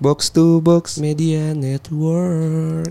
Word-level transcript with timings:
Box 0.00 0.32
to 0.32 0.64
box. 0.64 0.96
Media 0.96 1.52
Network. 1.52 2.88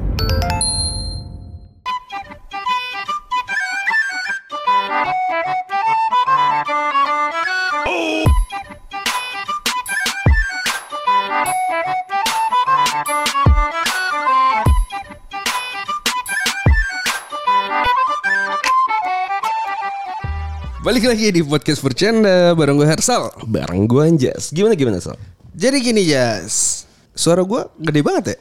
Balik 20.85 21.09
lagi 21.09 21.33
di 21.33 21.41
podcast 21.41 21.81
bercanda 21.81 22.53
bareng 22.53 22.77
gue 22.77 22.85
Hersal. 22.85 23.33
Bareng 23.49 23.89
gue 23.89 23.97
Anjas. 24.05 24.53
Gimana 24.53 24.77
gimana 24.77 25.01
Sal? 25.01 25.17
Jadi 25.57 25.81
gini 25.81 26.05
Jas, 26.05 26.78
suara 27.13 27.41
gue 27.43 27.61
gede 27.79 28.01
banget 28.01 28.25
ya? 28.33 28.37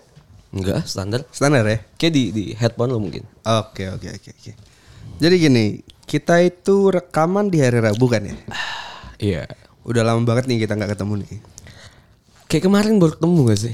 Enggak, 0.49 0.89
standar. 0.89 1.21
Standar 1.29 1.65
ya? 1.69 1.79
Kayak 2.01 2.13
di 2.17 2.23
di 2.33 2.45
headphone 2.57 2.97
lo 2.97 3.01
mungkin. 3.01 3.25
Oke 3.45 3.89
oke 3.93 4.09
oke 4.17 4.31
oke. 4.33 4.53
Jadi 5.19 5.35
gini, 5.37 5.65
kita 6.09 6.41
itu 6.41 6.89
rekaman 6.89 7.53
di 7.53 7.61
hari 7.61 7.83
Rabu 7.85 8.07
kan 8.09 8.25
ya? 8.25 8.37
Iya. 9.19 9.51
Udah 9.83 10.07
lama 10.07 10.23
banget 10.23 10.47
nih 10.47 10.63
kita 10.63 10.79
nggak 10.79 10.95
ketemu 10.95 11.27
nih. 11.27 11.43
Kayak 12.47 12.65
kemarin 12.71 13.03
baru 13.03 13.13
ketemu 13.19 13.39
gak 13.51 13.59
sih? 13.59 13.73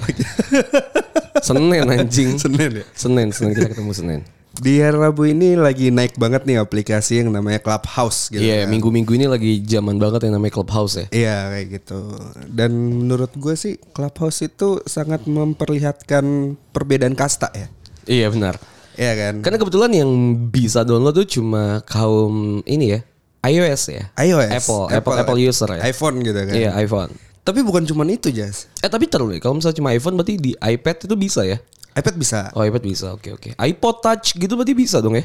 Senin 1.47 1.85
anjing. 1.85 2.41
Senin 2.41 2.71
ya? 2.81 2.85
Senin, 2.97 3.29
Senin 3.29 3.53
kita 3.53 3.71
ketemu 3.77 3.93
Senin. 3.93 4.21
Di 4.55 4.79
hari 4.79 4.95
Rabu 4.95 5.27
ini 5.27 5.59
lagi 5.59 5.91
naik 5.91 6.15
banget 6.15 6.47
nih 6.47 6.63
aplikasi 6.63 7.27
yang 7.27 7.35
namanya 7.35 7.59
Clubhouse 7.59 8.31
gitu. 8.31 8.39
Iya, 8.39 8.65
kan. 8.65 8.71
minggu-minggu 8.71 9.13
ini 9.19 9.27
lagi 9.27 9.59
zaman 9.67 9.99
banget 9.99 10.31
yang 10.31 10.39
namanya 10.39 10.55
Clubhouse 10.55 10.95
ya. 11.03 11.07
Iya 11.11 11.37
kayak 11.51 11.67
gitu. 11.75 12.01
Dan 12.47 12.71
menurut 13.03 13.35
gue 13.35 13.55
sih 13.59 13.83
Clubhouse 13.91 14.47
itu 14.47 14.79
sangat 14.87 15.27
memperlihatkan 15.27 16.55
perbedaan 16.71 17.19
kasta 17.19 17.51
ya. 17.51 17.67
Iya 18.07 18.31
benar. 18.31 18.63
Iya 18.95 19.13
kan? 19.19 19.35
Karena 19.43 19.59
kebetulan 19.59 19.91
yang 19.91 20.11
bisa 20.55 20.87
download 20.87 21.19
tuh 21.19 21.27
cuma 21.27 21.83
kaum 21.83 22.63
ini 22.63 22.95
ya, 22.95 23.01
iOS 23.43 23.83
ya. 23.91 24.05
iOS, 24.23 24.51
Apple, 24.55 24.85
Apple, 24.95 25.15
Apple 25.19 25.39
user 25.43 25.69
ya. 25.75 25.83
iPhone 25.83 26.23
gitu 26.23 26.41
kan. 26.47 26.55
Iya, 26.55 26.71
iPhone. 26.79 27.11
Tapi 27.45 27.61
bukan 27.61 27.85
cuma 27.85 28.07
itu 28.09 28.31
Jas. 28.31 28.71
Eh 28.81 28.89
tapi 28.89 29.11
terus 29.11 29.27
deh, 29.29 29.43
kalau 29.43 29.59
misalnya 29.59 29.77
cuma 29.77 29.91
iPhone 29.93 30.15
berarti 30.17 30.39
di 30.39 30.53
iPad 30.57 31.11
itu 31.11 31.15
bisa 31.19 31.43
ya? 31.43 31.59
iPad 31.95 32.15
bisa. 32.19 32.41
Oh 32.53 32.63
iPad 32.63 32.83
bisa, 32.83 33.15
oke 33.15 33.39
oke. 33.39 33.51
iPod 33.55 33.97
Touch 34.03 34.35
gitu 34.35 34.53
berarti 34.59 34.75
bisa 34.75 34.99
dong 34.99 35.15
ya? 35.15 35.25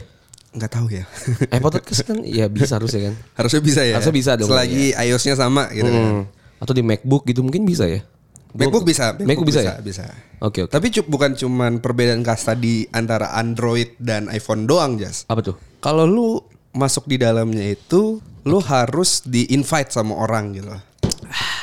Nggak 0.53 0.71
tahu 0.71 0.87
ya. 0.93 1.03
iPod 1.57 1.81
Touch 1.81 2.01
kan 2.05 2.21
ya 2.21 2.45
bisa 2.45 2.77
harusnya 2.77 3.09
kan? 3.09 3.15
Harusnya 3.37 3.61
bisa 3.61 3.81
ya. 3.81 3.93
Harusnya 3.97 4.15
bisa 4.15 4.31
dong, 4.37 4.49
Selagi 4.49 4.93
iOS-nya 4.93 5.35
sama 5.37 5.69
gitu 5.73 5.89
kan. 5.89 6.03
Hmm. 6.03 6.23
Atau 6.61 6.73
di 6.77 6.83
MacBook 6.85 7.25
gitu 7.25 7.41
mungkin 7.41 7.65
bisa 7.65 7.89
ya? 7.89 8.05
MacBook 8.53 8.85
bisa. 8.85 9.13
MacBook 9.17 9.45
bisa 9.49 9.61
ya? 9.61 9.77
Bisa. 9.81 10.09
Oke 10.41 10.65
oke. 10.65 10.71
Tapi 10.73 10.87
cu- 10.89 11.05
bukan 11.09 11.37
cuman 11.37 11.81
perbedaan 11.81 12.21
kasta 12.21 12.57
di 12.57 12.85
antara 12.89 13.33
Android 13.37 13.93
dan 14.01 14.25
iPhone 14.29 14.65
doang, 14.65 14.97
Jas. 14.97 15.25
Apa 15.29 15.41
tuh? 15.45 15.55
Kalau 15.81 16.05
lu 16.09 16.41
masuk 16.73 17.05
di 17.05 17.17
dalamnya 17.21 17.65
itu, 17.65 18.17
lu 18.45 18.59
harus 18.65 19.21
di 19.25 19.49
invite 19.53 19.93
sama 19.93 20.17
orang 20.17 20.53
gitu. 20.57 20.69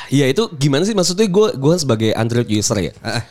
Iya 0.06 0.30
itu 0.30 0.46
gimana 0.54 0.86
sih 0.86 0.94
maksudnya 0.94 1.26
gue 1.26 1.58
gue 1.58 1.74
sebagai 1.74 2.10
Android 2.14 2.46
user 2.46 2.78
ya. 2.78 2.92
Ah, 3.02 3.18
ah. 3.18 3.22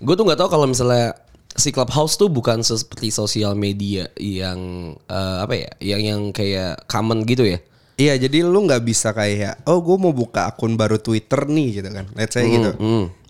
Gue 0.00 0.16
tuh 0.16 0.24
nggak 0.24 0.40
tahu 0.40 0.48
kalau 0.48 0.64
misalnya 0.64 1.12
si 1.56 1.70
Clubhouse 1.70 2.16
tuh 2.16 2.32
bukan 2.32 2.64
seperti 2.64 3.12
sosial 3.12 3.52
media 3.56 4.08
yang 4.16 4.92
eh, 5.06 5.36
apa 5.42 5.54
ya, 5.56 5.70
yang 5.80 6.00
yang 6.00 6.20
kayak 6.30 6.84
common 6.88 7.24
gitu 7.28 7.44
ya. 7.44 7.58
Iya, 8.00 8.16
jadi 8.16 8.42
lu 8.42 8.64
nggak 8.66 8.82
bisa 8.82 9.12
kayak, 9.12 9.68
oh 9.68 9.78
gue 9.84 9.96
mau 10.00 10.10
buka 10.16 10.48
akun 10.48 10.74
baru 10.74 10.96
Twitter 10.96 11.44
nih 11.44 11.68
gitu 11.82 11.90
kan. 11.92 12.08
Let's 12.16 12.34
say 12.34 12.48
gitu. 12.48 12.72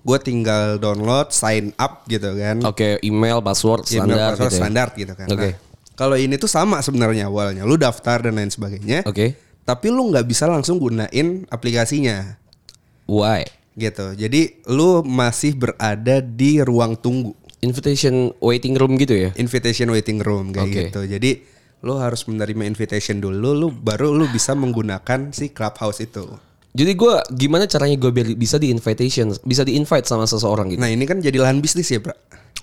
Gue 0.03 0.19
tinggal 0.19 0.79
download, 0.83 1.35
sign 1.35 1.75
up 1.79 2.07
gitu 2.07 2.35
kan. 2.35 2.63
Oke, 2.67 2.99
email, 3.03 3.43
password 3.43 3.87
Email, 3.91 3.95
standar 4.07 4.17
password 4.35 4.39
gitu. 4.39 4.55
ya. 4.55 4.61
standar 4.63 4.89
gitu 4.95 5.13
kan. 5.19 5.27
Oke. 5.31 5.51
Nah, 5.51 5.55
kalau 5.99 6.17
ini 6.17 6.35
tuh 6.41 6.51
sama 6.51 6.81
sebenarnya 6.81 7.29
awalnya. 7.29 7.63
Lu 7.63 7.79
daftar 7.79 8.23
dan 8.23 8.39
lain 8.39 8.51
sebagainya. 8.51 9.05
Oke. 9.07 9.39
Tapi 9.63 9.87
lu 9.95 10.11
nggak 10.11 10.27
bisa 10.27 10.51
langsung 10.51 10.83
gunain 10.83 11.47
aplikasinya 11.47 12.39
Why? 13.07 13.47
gitu. 13.79 14.13
Jadi 14.19 14.63
lu 14.67 15.07
masih 15.07 15.55
berada 15.55 16.19
di 16.19 16.59
ruang 16.65 16.99
tunggu. 16.99 17.37
Invitation 17.63 18.35
waiting 18.43 18.75
room 18.75 18.99
gitu 18.99 19.15
ya? 19.15 19.31
Invitation 19.39 19.87
waiting 19.89 20.19
room 20.19 20.51
kayak 20.51 20.67
Oke. 20.67 20.81
gitu. 20.91 21.01
Jadi 21.07 21.31
lu 21.83 21.95
harus 21.95 22.27
menerima 22.27 22.67
invitation 22.67 23.23
dulu, 23.23 23.55
lu 23.55 23.69
baru 23.71 24.11
lu 24.11 24.27
bisa 24.27 24.51
menggunakan 24.55 25.31
si 25.31 25.55
clubhouse 25.55 26.03
itu. 26.03 26.27
Jadi 26.75 26.93
gue 26.99 27.15
gimana 27.39 27.71
caranya 27.71 27.95
gue 27.95 28.11
biar 28.11 28.35
bisa 28.35 28.59
di 28.59 28.75
invitation, 28.75 29.31
bisa 29.45 29.63
di 29.63 29.79
invite 29.79 30.11
sama 30.11 30.27
seseorang 30.27 30.75
gitu? 30.75 30.81
Nah 30.83 30.91
ini 30.91 31.07
kan 31.07 31.23
jadi 31.23 31.39
lahan 31.39 31.63
bisnis 31.63 31.87
ya, 31.87 32.03
bro. 32.03 32.17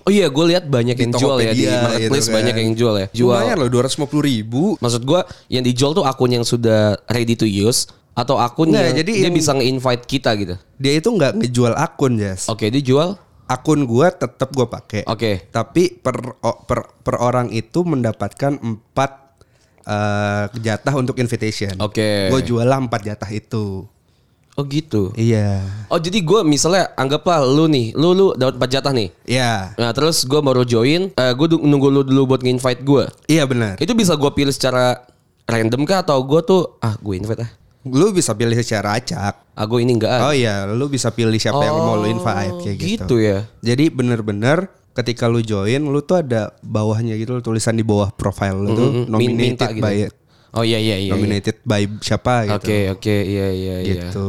Oh 0.04 0.12
iya, 0.12 0.28
gue 0.28 0.44
lihat 0.52 0.68
banyak 0.68 0.96
Di 0.96 1.02
yang 1.08 1.12
jual 1.16 1.36
ya 1.38 1.52
di 1.52 1.64
Tokopedia 1.64 1.80
marketplace 1.84 2.08
gitu 2.20 2.28
kan. 2.28 2.36
banyak 2.40 2.54
yang 2.60 2.72
jual 2.76 2.94
ya. 2.96 3.06
Jual. 3.12 3.36
Lumayan 3.40 3.56
loh, 3.56 3.68
dua 3.72 3.82
ribu. 4.20 4.62
Maksud 4.80 5.02
gue 5.04 5.20
yang 5.48 5.64
dijual 5.64 5.92
tuh 5.92 6.04
akun 6.04 6.30
yang 6.32 6.44
sudah 6.44 6.96
ready 7.08 7.36
to 7.36 7.44
use 7.44 7.88
atau 8.12 8.36
akun 8.36 8.72
Nggak, 8.72 8.84
yang 8.84 8.96
jadi 9.00 9.12
dia 9.12 9.24
yang- 9.28 9.36
bisa 9.36 9.50
nge-invite 9.56 10.04
kita 10.04 10.30
gitu. 10.36 10.54
Dia 10.76 10.92
itu 10.96 11.08
nggak 11.08 11.32
ngejual 11.40 11.72
akun, 11.72 12.20
Jas. 12.20 12.48
Oke, 12.48 12.68
dia 12.68 12.84
jual. 12.84 13.16
Akun 13.50 13.82
gua 13.82 14.14
tetap 14.14 14.54
gua 14.54 14.70
pakai. 14.70 15.02
Oke. 15.10 15.50
Tapi 15.50 15.98
per, 15.98 16.38
per 16.38 16.94
per 17.02 17.16
orang 17.18 17.50
itu 17.50 17.82
mendapatkan 17.82 18.62
empat 18.62 19.10
eh, 19.90 20.44
jatah 20.62 20.94
untuk 20.94 21.18
invitation. 21.18 21.74
Oke. 21.82 22.30
Gue 22.30 22.40
jual 22.46 22.62
lah 22.62 22.78
empat 22.78 23.02
jatah 23.02 23.30
itu. 23.34 23.90
Oh 24.58 24.64
gitu. 24.66 25.14
Iya. 25.16 25.62
Oh 25.88 25.96
jadi 25.96 26.20
gue 26.20 26.40
misalnya 26.44 26.92
anggaplah 26.98 27.40
lu 27.46 27.70
nih, 27.70 27.96
lu 27.96 28.12
lu 28.12 28.26
dapat 28.36 28.60
4 28.60 28.74
jatah 28.76 28.92
nih. 28.92 29.08
Iya. 29.24 29.72
Nah 29.78 29.90
terus 29.96 30.26
gue 30.26 30.40
baru 30.42 30.66
join, 30.66 31.14
eh 31.14 31.32
gue 31.32 31.46
nunggu 31.56 31.88
lu 31.88 32.02
dulu 32.04 32.34
buat 32.34 32.42
nge-invite 32.44 32.82
gue. 32.84 33.04
Iya 33.30 33.48
benar. 33.48 33.80
Itu 33.80 33.96
bisa 33.96 34.18
gue 34.18 34.30
pilih 34.34 34.52
secara 34.52 35.06
random 35.48 35.86
kah 35.88 36.02
atau 36.04 36.18
gue 36.26 36.40
tuh 36.44 36.76
ah 36.82 36.94
gue 36.98 37.14
invite 37.16 37.40
ah. 37.46 37.50
Lu 37.82 38.12
bisa 38.12 38.36
pilih 38.36 38.52
secara 38.54 39.00
acak. 39.00 39.56
Gue 39.60 39.84
ini 39.84 39.96
enggak. 39.96 40.20
Oh 40.20 40.32
iya, 40.32 40.68
lu 40.68 40.88
bisa 40.88 41.08
pilih 41.08 41.36
siapa 41.36 41.60
yang 41.60 41.76
mau 41.76 41.96
lu 41.96 42.08
invite 42.08 42.56
kayak 42.60 42.76
gitu. 42.76 42.88
gitu 43.04 43.16
ya. 43.20 43.38
Jadi 43.60 43.88
bener-bener 43.88 44.68
ketika 44.92 45.28
lu 45.28 45.40
join, 45.40 45.80
lu 45.80 46.00
tuh 46.00 46.20
ada 46.20 46.52
bawahnya 46.60 47.16
gitu 47.16 47.40
tulisan 47.40 47.72
di 47.72 47.84
bawah 47.84 48.12
profile 48.12 48.56
lu 48.56 48.68
tuh 48.72 48.88
Min- 48.90 49.08
nominated 49.08 49.40
minta 49.56 49.66
gitu. 49.72 49.80
by 49.80 49.96
Oh 50.50 50.66
iya 50.66 50.82
iya 50.82 50.98
iya. 50.98 51.06
iya. 51.06 51.12
nominated 51.14 51.62
by 51.62 51.86
siapa 52.02 52.42
gitu. 52.44 52.58
Oke 52.58 52.78
oke 52.90 53.16
iya 53.22 53.48
iya 53.54 53.76
iya. 53.80 54.02
Gitu. 54.10 54.28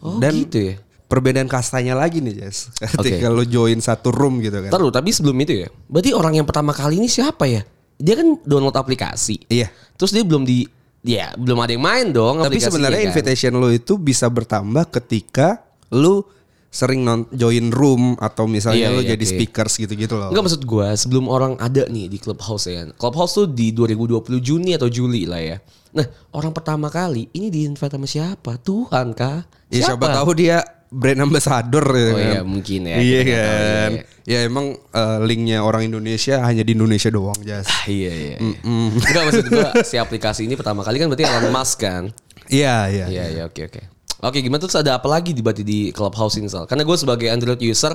Oh 0.00 0.16
Dan 0.16 0.32
gitu 0.48 0.72
ya. 0.72 0.74
perbedaan 1.06 1.44
kastanya 1.44 1.92
lagi 1.92 2.24
nih, 2.24 2.40
Jess. 2.40 2.72
Ketika 2.96 3.28
lu 3.28 3.44
join 3.44 3.76
satu 3.78 4.08
room 4.08 4.40
gitu 4.40 4.64
kan. 4.64 4.72
Taruh 4.72 4.88
tapi 4.88 5.12
sebelum 5.12 5.36
itu 5.38 5.60
ya. 5.60 5.68
Berarti 5.86 6.16
orang 6.16 6.40
yang 6.40 6.46
pertama 6.48 6.72
kali 6.72 6.96
ini 6.96 7.06
siapa 7.06 7.44
ya? 7.44 7.62
Dia 8.00 8.14
kan 8.16 8.40
download 8.48 8.78
aplikasi. 8.80 9.44
Iya. 9.50 9.68
Terus 10.00 10.14
dia 10.14 10.24
belum 10.24 10.48
di 10.48 10.64
ya 11.00 11.32
belum 11.34 11.58
ada 11.58 11.72
yang 11.72 11.84
main 11.84 12.06
dong 12.10 12.42
Tapi 12.42 12.58
sebenarnya 12.58 13.00
kan. 13.02 13.08
invitation 13.10 13.52
lu 13.54 13.70
itu 13.70 13.96
bisa 13.96 14.26
bertambah 14.26 14.90
ketika 14.90 15.62
lu 15.88 16.22
sering 16.68 17.00
non 17.00 17.24
join 17.32 17.72
room 17.72 18.12
atau 18.20 18.44
misalnya 18.44 18.92
Iya, 18.92 18.96
lu 18.96 19.00
iya, 19.00 19.16
jadi 19.16 19.24
oke. 19.24 19.32
speakers 19.32 19.72
gitu-gitu 19.74 20.14
loh. 20.14 20.28
Enggak 20.28 20.44
maksud 20.44 20.62
gua 20.62 20.92
sebelum 20.92 21.24
orang 21.24 21.56
ada 21.56 21.88
nih 21.88 22.12
di 22.12 22.20
Clubhouse 22.20 22.68
ya 22.68 22.84
kan. 22.84 22.88
Clubhouse 22.92 23.32
tuh 23.34 23.48
di 23.48 23.72
2020 23.72 24.20
Juni 24.38 24.76
atau 24.76 24.84
Juli 24.86 25.24
lah 25.24 25.40
ya. 25.40 25.56
Nah 25.96 26.04
orang 26.36 26.52
pertama 26.52 26.92
kali 26.92 27.32
ini 27.32 27.48
di 27.48 27.64
invite 27.64 27.96
sama 27.96 28.04
siapa? 28.04 28.60
Tuhan 28.60 29.16
kah? 29.16 29.48
Ya 29.72 29.88
siapa 29.88 30.12
tahu 30.12 30.36
dia 30.36 30.60
brand 30.88 31.20
ambassador 31.20 31.84
gitu 31.84 32.12
Oh 32.12 32.16
kan. 32.16 32.28
iya 32.32 32.40
mungkin 32.42 32.80
ya. 32.84 32.96
Iya 32.96 33.18
nggak 33.20 33.40
tahu, 33.44 33.60
kan. 33.60 33.90
iya, 33.92 34.02
Ya 34.28 34.38
emang 34.44 34.66
eh, 34.76 35.18
linknya 35.24 35.64
orang 35.64 35.88
Indonesia 35.88 36.40
hanya 36.44 36.60
di 36.60 36.72
Indonesia 36.72 37.08
doang, 37.08 37.36
Jas. 37.40 37.64
Ah, 37.64 37.84
Iya 37.84 38.12
iya. 38.12 38.36
iya. 38.36 38.56
Enggak 38.64 39.22
maksud 39.24 39.46
gua 39.48 39.68
si 39.84 39.96
aplikasi 39.96 40.44
ini 40.44 40.52
pertama 40.52 40.84
kali 40.84 40.96
kan 40.96 41.08
berarti 41.08 41.24
Elon 41.24 41.48
Musk 41.48 41.80
kan. 41.80 42.12
Iya, 42.48 42.88
iya. 42.88 43.04
Iya 43.08 43.24
iya 43.28 43.42
oke 43.44 43.68
oke. 43.68 43.82
Oke 44.18 44.42
gimana 44.42 44.58
terus 44.58 44.74
ada 44.74 44.98
apa 44.98 45.06
lagi 45.06 45.30
di 45.30 45.40
di 45.62 45.92
Clubhouse 45.92 46.36
ini 46.36 46.48
Sal? 46.50 46.66
Karena 46.66 46.82
gue 46.82 46.96
sebagai 46.98 47.30
Android 47.30 47.60
user, 47.62 47.94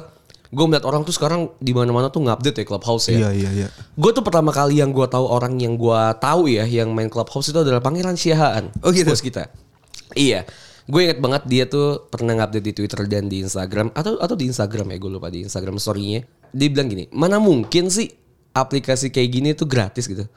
gue 0.50 0.66
melihat 0.66 0.88
orang 0.88 1.04
tuh 1.04 1.12
sekarang 1.12 1.52
di 1.60 1.76
mana-mana 1.76 2.08
tuh 2.08 2.24
ngupdate 2.24 2.62
ya 2.62 2.66
Clubhouse 2.66 3.12
ya. 3.12 3.18
Iya, 3.28 3.30
iya, 3.36 3.50
iya. 3.52 3.68
Gue 3.94 4.16
tuh 4.16 4.24
pertama 4.24 4.50
kali 4.50 4.80
yang 4.80 4.90
gue 4.90 5.04
tahu 5.06 5.26
orang 5.28 5.58
yang 5.60 5.76
gue 5.76 6.02
tahu 6.18 6.48
ya 6.48 6.64
yang 6.64 6.94
main 6.96 7.12
Clubhouse 7.12 7.52
itu 7.52 7.60
adalah 7.60 7.84
Pangeran 7.84 8.16
Siahaan. 8.16 8.72
Oh, 8.82 8.96
gitu? 8.96 9.10
Bos 9.12 9.20
kita. 9.20 9.52
Iya. 10.16 10.46
Gue 10.84 11.08
inget 11.08 11.20
banget 11.20 11.44
dia 11.48 11.64
tuh 11.64 12.08
pernah 12.08 12.36
ngupdate 12.36 12.64
di 12.64 12.74
Twitter 12.74 13.08
dan 13.08 13.28
di 13.28 13.40
Instagram 13.40 13.96
atau 13.96 14.20
atau 14.20 14.36
di 14.36 14.46
Instagram 14.46 14.92
ya 14.92 14.98
gue 15.00 15.12
lupa 15.12 15.28
di 15.28 15.42
Instagram 15.42 15.80
story-nya. 15.80 16.28
Dia 16.52 16.68
bilang 16.68 16.88
gini, 16.88 17.08
mana 17.10 17.40
mungkin 17.40 17.88
sih 17.88 18.12
aplikasi 18.52 19.10
kayak 19.10 19.30
gini 19.32 19.50
tuh 19.54 19.66
gratis 19.66 20.06
gitu. 20.06 20.28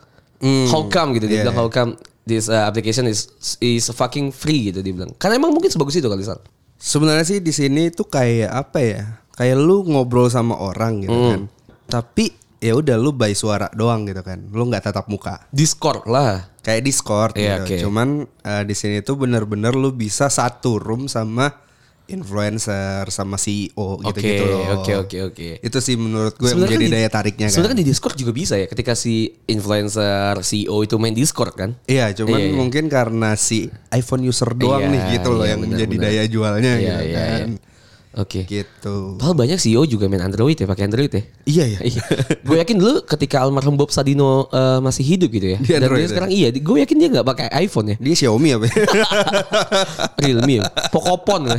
How 0.70 0.86
come 0.86 1.16
gitu 1.16 1.26
dia 1.26 1.40
Iya, 1.40 1.42
bilang 1.44 1.56
how 1.56 1.68
come 1.68 1.96
this 2.22 2.46
uh, 2.46 2.64
application 2.64 3.04
is 3.04 3.26
is 3.58 3.88
fucking 3.88 4.30
free 4.30 4.70
gitu 4.70 4.80
dia 4.80 4.92
bilang. 4.92 5.10
Karena 5.16 5.36
emang 5.36 5.50
mungkin 5.50 5.68
sebagus 5.68 5.96
itu 5.96 6.06
kali 6.06 6.22
Sal. 6.22 6.38
Sebenarnya 6.76 7.24
sih 7.24 7.38
di 7.40 7.50
sini 7.50 7.88
tuh 7.88 8.04
kayak 8.04 8.52
apa 8.52 8.78
ya? 8.78 9.02
Kayak 9.32 9.56
lu 9.58 9.82
ngobrol 9.84 10.28
sama 10.28 10.54
orang 10.54 11.02
gitu 11.02 11.12
Hmm. 11.12 11.28
kan. 11.28 11.42
Tapi 11.88 12.32
ya 12.56 12.72
udah 12.72 12.96
lu 12.96 13.12
by 13.12 13.32
suara 13.32 13.68
doang 13.72 14.04
gitu 14.04 14.20
kan. 14.20 14.44
Lu 14.48 14.64
nggak 14.64 14.84
tatap 14.84 15.08
muka. 15.08 15.40
Discord 15.50 16.04
lah. 16.04 16.48
Kayak 16.66 16.82
Discord 16.82 17.32
Iya, 17.32 17.62
gitu. 17.62 17.62
oke. 17.62 17.76
Cuman 17.86 18.08
eh, 18.26 18.62
di 18.62 18.74
sini 18.74 18.98
tuh 19.00 19.14
bener-bener 19.16 19.70
lu 19.70 19.94
bisa 19.94 20.26
satu 20.26 20.76
room 20.76 21.06
sama 21.06 21.62
influencer 22.06 23.06
sama 23.08 23.34
CEO 23.34 23.98
gitu-gitu 24.00 24.44
loh. 24.44 24.78
oke, 24.78 24.92
oke, 25.00 25.18
oke. 25.26 25.48
Itu 25.58 25.78
sih 25.78 25.94
menurut 25.94 26.34
gue 26.34 26.42
yang 26.44 26.54
Sebenarnya 26.54 26.70
menjadi 26.72 26.84
kan 26.84 26.90
di- 26.90 26.96
daya 26.96 27.08
tariknya 27.08 27.46
kan. 27.46 27.52
Sebenarnya 27.52 27.72
kan 27.72 27.80
di 27.80 27.88
Discord 27.88 28.14
juga 28.16 28.32
bisa 28.32 28.54
ya 28.54 28.66
ketika 28.66 28.92
si 28.94 29.14
influencer 29.46 30.34
CEO 30.40 30.76
itu 30.80 30.94
main 30.96 31.10
Discord 31.12 31.54
kan? 31.54 31.70
Iya, 31.84 32.10
cuman 32.12 32.34
Iya, 32.36 32.46
iya. 32.46 32.54
mungkin 32.54 32.84
karena 32.86 33.34
si 33.34 33.66
iPhone 33.90 34.22
user 34.22 34.50
doang 34.52 34.82
Iya, 34.82 34.90
nih 34.92 35.02
gitu 35.16 35.30
loh 35.32 35.42
iya, 35.42 35.50
yang 35.52 35.60
benar, 35.60 35.70
menjadi 35.72 35.94
benar. 35.96 36.06
daya 36.08 36.22
jualnya 36.26 36.72
Iya, 36.72 36.78
gitu 36.80 37.02
iya, 37.04 37.16
kan. 37.16 37.48
iya. 37.50 37.74
Oke. 38.16 38.48
Gitu. 38.48 38.96
Padahal 39.20 39.36
banyak 39.36 39.60
CEO 39.60 39.84
juga 39.84 40.08
main 40.08 40.24
Android 40.24 40.56
ya, 40.56 40.64
pakai 40.64 40.88
Android 40.88 41.12
ya. 41.12 41.22
Iya 41.44 41.64
ya. 41.68 41.78
Iya. 41.84 42.02
gue 42.40 42.56
yakin 42.56 42.76
dulu 42.76 43.04
ketika 43.04 43.44
almarhum 43.44 43.76
Bob 43.76 43.92
Sadino 43.92 44.48
eh, 44.48 44.80
masih 44.80 45.04
hidup 45.04 45.28
gitu 45.30 45.52
ya. 45.52 45.58
Di 45.60 45.76
Dan 45.76 45.84
Android 45.84 46.00
dia 46.00 46.08
ya? 46.08 46.10
sekarang 46.16 46.30
iya, 46.32 46.48
gue 46.50 46.76
yakin 46.80 46.96
dia 46.96 47.08
nggak 47.12 47.26
pakai 47.28 47.46
iPhone 47.60 47.92
ya. 47.92 47.96
Dia 48.00 48.14
Xiaomi 48.16 48.48
apa? 48.56 48.64
ya? 48.66 48.74
Realme, 50.24 50.64
Pokopon. 50.88 51.52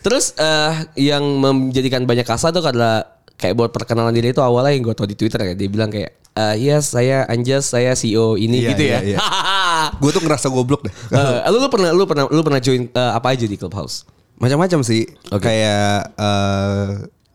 Terus 0.00 0.32
eh, 0.38 0.72
yang 0.96 1.22
menjadikan 1.36 2.06
banyak 2.06 2.24
kasa 2.24 2.48
tuh 2.48 2.64
adalah 2.64 3.20
kayak 3.36 3.52
buat 3.52 3.68
perkenalan 3.68 4.16
diri 4.16 4.32
itu 4.32 4.40
awalnya 4.40 4.72
yang 4.72 4.84
gue 4.86 4.94
tau 4.96 5.04
di 5.04 5.12
Twitter 5.12 5.42
ya. 5.42 5.52
Dia 5.52 5.68
bilang 5.68 5.92
kayak, 5.92 6.10
eh 6.32 6.54
yes 6.56 6.96
saya 6.96 7.28
Anjas, 7.28 7.68
saya 7.68 7.92
CEO 7.92 8.40
ini 8.40 8.64
Iya, 8.64 8.68
gitu 8.72 8.82
ya. 8.86 8.98
iya, 9.04 9.12
iya. 9.12 9.18
gue 10.00 10.08
tuh 10.08 10.24
ngerasa 10.24 10.48
goblok 10.48 10.88
deh. 10.88 10.94
Eh, 11.12 11.50
lu, 11.52 11.60
lu 11.60 11.68
pernah 11.68 11.90
lu 11.92 12.04
pernah 12.08 12.24
lu 12.24 12.40
pernah 12.40 12.60
join 12.62 12.88
eh, 12.88 13.12
apa 13.12 13.36
aja 13.36 13.44
di 13.44 13.60
Clubhouse? 13.60 14.08
Macam-macam 14.36 14.80
sih. 14.84 15.08
Oke. 15.32 15.48
Kayak 15.48 16.12
eh, 16.16 16.90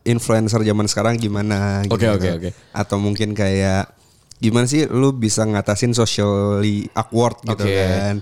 influencer 0.06 0.62
zaman 0.62 0.86
sekarang 0.90 1.18
gimana 1.18 1.82
gitu. 1.86 1.94
Oke, 1.94 2.06
oke, 2.10 2.28
oke. 2.38 2.50
Atau 2.74 2.98
mungkin 2.98 3.34
kayak 3.34 3.90
gimana 4.42 4.66
sih 4.66 4.90
lu 4.90 5.14
bisa 5.14 5.46
ngatasin 5.46 5.94
socially 5.94 6.90
awkward 6.98 7.38
gitu 7.46 7.62
Oke. 7.62 7.70
kan. 7.70 8.14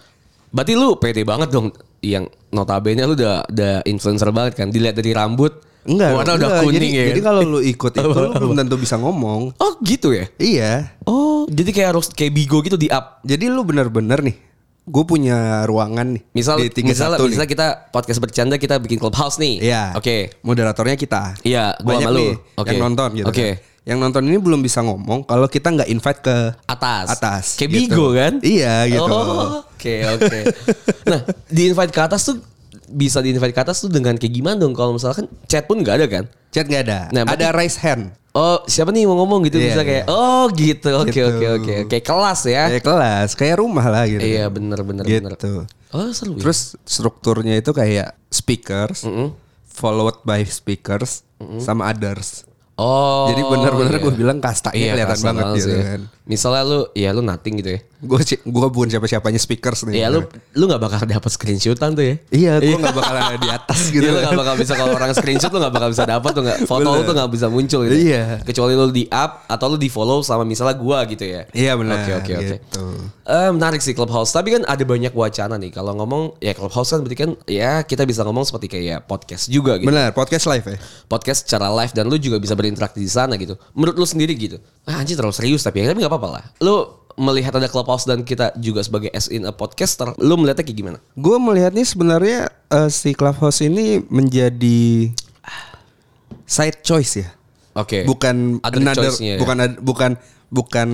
Berarti 0.53 0.73
lu 0.77 0.99
pede 1.01 1.23
banget 1.25 1.49
dong 1.49 1.73
yang 2.05 2.29
notabene 2.53 3.05
lu 3.09 3.17
udah 3.17 3.49
udah 3.49 3.75
influencer 3.89 4.29
banget 4.33 4.61
kan. 4.61 4.69
Dilihat 4.69 4.97
dari 4.97 5.17
rambut. 5.17 5.69
Enggak, 5.81 6.13
warna 6.13 6.33
udah 6.37 6.51
kuning 6.61 6.77
jadi, 6.77 6.89
ya. 6.93 7.05
Jadi 7.17 7.21
kan? 7.25 7.27
kalau 7.33 7.41
lu 7.57 7.59
ikut 7.65 7.93
itu 7.97 8.09
lu 8.13 8.31
belum 8.45 8.53
tentu 8.53 8.77
bisa 8.77 9.01
ngomong. 9.01 9.57
Oh 9.57 9.73
gitu 9.81 10.13
ya? 10.13 10.29
Iya. 10.37 10.93
Oh 11.09 11.49
jadi 11.49 11.71
kayak 11.73 11.89
harus 11.97 12.07
kayak 12.13 12.33
Bigo 12.37 12.61
gitu 12.61 12.77
di 12.77 12.93
up. 12.93 13.25
Jadi 13.25 13.49
lu 13.49 13.65
bener-bener 13.65 14.21
nih. 14.21 14.37
Gue 14.89 15.05
punya 15.05 15.63
ruangan 15.69 16.17
nih. 16.17 16.23
Misal 16.33 16.57
di 16.61 16.69
misal, 16.83 17.15
31 17.15 17.31
misal 17.31 17.47
nih. 17.47 17.53
kita 17.53 17.67
podcast 17.93 18.21
bercanda 18.21 18.57
kita 18.57 18.81
bikin 18.81 18.97
clubhouse 18.97 19.37
nih. 19.37 19.61
Iya. 19.61 19.95
Oke. 19.95 20.35
Moderatornya 20.41 20.97
kita. 20.97 21.37
Iya, 21.45 21.77
gua 21.85 21.99
Banyak 21.99 22.09
sama 22.09 22.17
lu. 22.17 22.21
nih 22.21 22.33
Oke. 22.57 22.69
yang 22.69 22.81
nonton 22.81 23.09
gitu. 23.15 23.29
Oke. 23.29 23.49
kan. 23.61 23.69
Yang 23.81 23.99
nonton 24.05 24.23
ini 24.29 24.39
belum 24.39 24.61
bisa 24.61 24.85
ngomong 24.85 25.25
kalau 25.25 25.49
kita 25.49 25.73
nggak 25.73 25.89
invite 25.89 26.21
ke 26.21 26.37
Atas. 26.69 27.07
Atas, 27.17 27.45
Kayak 27.57 27.71
gitu. 27.73 27.81
Bigo 27.97 28.07
kan? 28.13 28.33
Iya, 28.45 28.75
gitu. 28.93 29.09
Oh, 29.09 29.65
Oke 29.73 30.05
oke. 30.05 30.41
nah 31.11 31.21
di 31.49 31.63
invite 31.73 31.89
ke 31.89 32.01
atas 32.05 32.29
tuh 32.29 32.37
bisa 32.93 33.25
di 33.25 33.33
invite 33.33 33.57
ke 33.57 33.61
atas 33.65 33.81
tuh 33.81 33.89
dengan 33.89 34.21
kayak 34.21 34.35
gimana 34.37 34.61
dong? 34.61 34.77
Kalau 34.77 34.93
misalkan 34.93 35.25
chat 35.49 35.65
pun 35.65 35.81
nggak 35.81 35.97
ada 35.97 36.07
kan? 36.11 36.25
Chat 36.53 36.69
nggak 36.69 36.83
ada. 36.85 36.99
Nah, 37.15 37.23
ada 37.25 37.57
raise 37.57 37.81
hand. 37.81 38.13
Oh 38.31 38.63
siapa 38.65 38.95
nih 38.95 39.11
mau 39.11 39.19
ngomong 39.19 39.43
gitu 39.45 39.59
Iya, 39.59 39.67
bisa 39.69 39.83
kayak 39.83 40.05
iya. 40.07 40.15
oh 40.15 40.45
gitu 40.49 40.91
oke 40.95 41.11
Gitu. 41.11 41.27
oke 41.27 41.47
oke 41.57 41.75
kayak 41.91 42.05
kelas 42.05 42.41
ya. 42.47 42.65
Kayak 42.71 42.85
kelas, 42.87 43.29
kayak 43.35 43.57
rumah 43.59 43.87
lah 43.87 44.05
gitu. 44.07 44.23
Iya 44.23 44.47
bener 44.47 44.81
bener 44.83 45.03
bener. 45.03 45.33
Gitu. 45.35 45.67
Oh 45.91 46.09
seru 46.11 46.39
ya. 46.39 46.43
Terus 46.43 46.79
strukturnya 46.83 47.59
itu 47.59 47.71
kayak 47.71 48.15
speakers, 48.31 49.03
followed 49.67 50.23
by 50.23 50.43
speakers, 50.43 51.27
sama 51.59 51.91
others. 51.91 52.47
Oh. 52.81 53.29
Jadi 53.29 53.45
bener-bener 53.45 54.01
iya. 54.01 54.05
gue 54.09 54.13
bilang 54.17 54.39
kastanya 54.41 54.73
Iya, 54.81 54.93
kelihatan 54.97 55.13
kasta 55.21 55.29
banget 55.29 55.47
gitu 55.61 55.69
sih. 55.69 55.81
kan. 55.85 56.01
Misalnya 56.25 56.63
lu 56.65 56.81
ya 56.97 57.11
lu 57.13 57.21
nothing 57.21 57.55
gitu 57.61 57.71
ya. 57.77 57.81
Gue 58.01 58.21
gue 58.25 58.69
bukan 58.73 58.89
siapa-siapanya 58.89 59.37
speakers 59.37 59.85
nih. 59.85 60.01
Iya 60.01 60.07
lu 60.09 60.25
lu 60.57 60.65
nggak 60.65 60.81
bakal 60.81 61.01
dapat 61.05 61.29
screenshotan 61.29 61.93
tuh 61.93 62.05
ya. 62.09 62.15
Iya, 62.33 62.53
gue 62.57 62.81
nggak 62.81 62.97
bakalan 62.97 63.23
ada 63.35 63.39
di 63.39 63.51
atas 63.53 63.93
gitu. 63.93 64.01
Iya, 64.09 64.17
lu 64.17 64.21
gak 64.25 64.39
bakal 64.41 64.55
bisa 64.57 64.73
kalau 64.73 64.97
orang 64.97 65.13
screenshot 65.13 65.53
lu 65.53 65.61
gak 65.61 65.75
bakal 65.77 65.93
bisa 65.93 66.05
dapat 66.09 66.31
tuh 66.33 66.43
gak 66.43 66.59
foto 66.65 66.89
lu 66.89 67.05
Bener. 67.05 67.09
tuh 67.13 67.15
gak 67.21 67.31
bisa 67.37 67.47
muncul 67.53 67.81
gitu. 67.85 67.97
Iya. 68.01 68.41
Kecuali 68.41 68.73
lu 68.73 68.89
di 68.89 69.05
up 69.13 69.45
atau 69.45 69.67
lu 69.69 69.77
di 69.77 69.93
follow 69.93 70.25
sama 70.25 70.49
misalnya 70.49 70.73
gua 70.81 71.05
gitu 71.05 71.29
ya. 71.29 71.45
Iya 71.53 71.77
benar. 71.77 72.01
Oke 72.01 72.13
oke 72.17 72.33
oke. 72.33 72.57
gitu. 72.57 72.57
Eh, 73.31 73.51
menarik 73.53 73.79
sih 73.85 73.93
Clubhouse. 73.93 74.33
Tapi 74.33 74.57
kan 74.57 74.63
ada 74.65 74.83
banyak 74.83 75.13
wacana 75.13 75.61
nih. 75.61 75.71
Kalau 75.71 75.93
ngomong 76.01 76.41
ya 76.41 76.57
Clubhouse 76.57 76.97
kan 76.97 77.05
berarti 77.05 77.19
kan 77.19 77.31
ya 77.45 77.85
kita 77.85 78.09
bisa 78.09 78.25
ngomong 78.25 78.49
seperti 78.49 78.67
kayak 78.73 79.05
podcast 79.05 79.53
juga 79.53 79.77
gitu. 79.77 79.87
Benar, 79.93 80.17
podcast 80.17 80.49
live 80.49 80.67
ya. 80.67 80.79
Podcast 81.07 81.45
secara 81.45 81.69
live 81.71 81.93
dan 81.93 82.09
lu 82.09 82.17
juga 82.17 82.41
bisa 82.41 82.57
berinteraksi 82.71 83.03
di 83.03 83.11
sana 83.11 83.35
gitu. 83.35 83.59
Menurut 83.75 83.99
lu 83.99 84.07
sendiri 84.07 84.39
gitu. 84.39 84.63
Ah 84.87 85.03
anjir 85.03 85.19
terlalu 85.19 85.35
serius 85.35 85.67
tapi 85.67 85.83
ya 85.83 85.91
tapi 85.91 86.07
gak 86.07 86.13
apa-apa 86.15 86.29
lah. 86.39 86.45
Lu 86.63 87.01
melihat 87.19 87.59
ada 87.59 87.67
Clubhouse 87.67 88.07
dan 88.07 88.23
kita 88.23 88.55
juga 88.57 88.81
sebagai 88.87 89.11
as 89.11 89.27
in 89.29 89.43
a 89.45 89.53
podcaster, 89.53 90.15
lu 90.23 90.39
melihatnya 90.39 90.65
kayak 90.65 90.79
gimana? 90.79 90.99
Gue 91.19 91.37
melihatnya 91.37 91.83
sebenarnya 91.83 92.49
eh, 92.71 92.89
si 92.89 93.13
Clubhouse 93.13 93.61
ini 93.61 94.01
menjadi 94.07 95.11
side 96.47 96.81
choice 96.87 97.21
ya. 97.21 97.29
Oke. 97.77 98.07
Bukan 98.07 98.63
Other 98.63 98.81
another, 98.81 99.11
choice-nya 99.11 99.37
ya. 99.37 99.39
bukan 99.39 99.57
bukan 99.83 100.13
bukan 100.51 100.89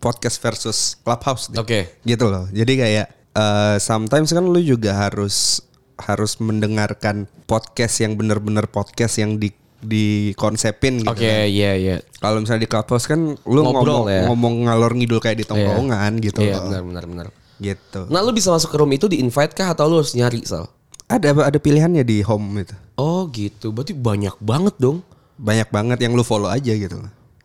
podcast 0.00 0.36
versus 0.40 0.96
Clubhouse. 1.02 1.52
Oke. 1.56 2.00
Gitu 2.04 2.24
loh. 2.28 2.46
Jadi 2.52 2.72
kayak 2.78 3.06
eh, 3.34 3.76
sometimes 3.80 4.32
kan 4.32 4.44
lu 4.46 4.60
juga 4.60 4.96
harus 4.96 5.64
harus 6.00 6.40
mendengarkan 6.40 7.28
podcast 7.44 8.00
yang 8.00 8.16
benar-benar 8.16 8.72
podcast 8.72 9.20
yang 9.20 9.36
di 9.36 9.52
dikonsepin 9.80 11.02
gitu. 11.02 11.10
Oke, 11.10 11.24
kan. 11.24 11.46
iya 11.48 11.72
iya. 11.74 11.96
Kalau 12.16 12.38
misalnya 12.38 12.64
di 12.64 12.70
Clubhouse 12.70 13.06
kan 13.06 13.20
lu 13.36 13.60
Ngobrol 13.64 14.04
ngomong 14.04 14.04
ya. 14.06 14.22
ngomong 14.28 14.54
ngalor 14.68 14.92
ngidul 14.94 15.18
kayak 15.18 15.38
di 15.40 15.46
tongkrongan 15.46 16.12
gitu 16.20 16.40
Iya, 16.40 16.60
loh. 16.60 16.64
benar 16.68 16.82
benar 16.84 17.04
benar. 17.06 17.26
Gitu. 17.60 18.00
Nah, 18.08 18.20
lu 18.20 18.32
bisa 18.32 18.48
masuk 18.48 18.72
ke 18.72 18.76
room 18.76 18.88
itu 18.90 19.04
di 19.04 19.20
invite 19.20 19.52
kah 19.52 19.72
atau 19.72 19.84
lu 19.84 20.00
harus 20.00 20.16
nyari, 20.16 20.40
Sal? 20.44 20.64
Ada 21.06 21.34
ada 21.36 21.58
pilihannya 21.58 22.00
di 22.00 22.22
home 22.22 22.64
itu. 22.64 22.72
Oh, 22.96 23.28
gitu. 23.28 23.68
Berarti 23.70 23.92
banyak 23.92 24.36
banget 24.40 24.74
dong. 24.80 25.04
Banyak 25.36 25.68
banget 25.68 25.98
yang 26.00 26.16
lu 26.16 26.22
follow 26.22 26.48
aja 26.48 26.72
gitu. 26.72 26.96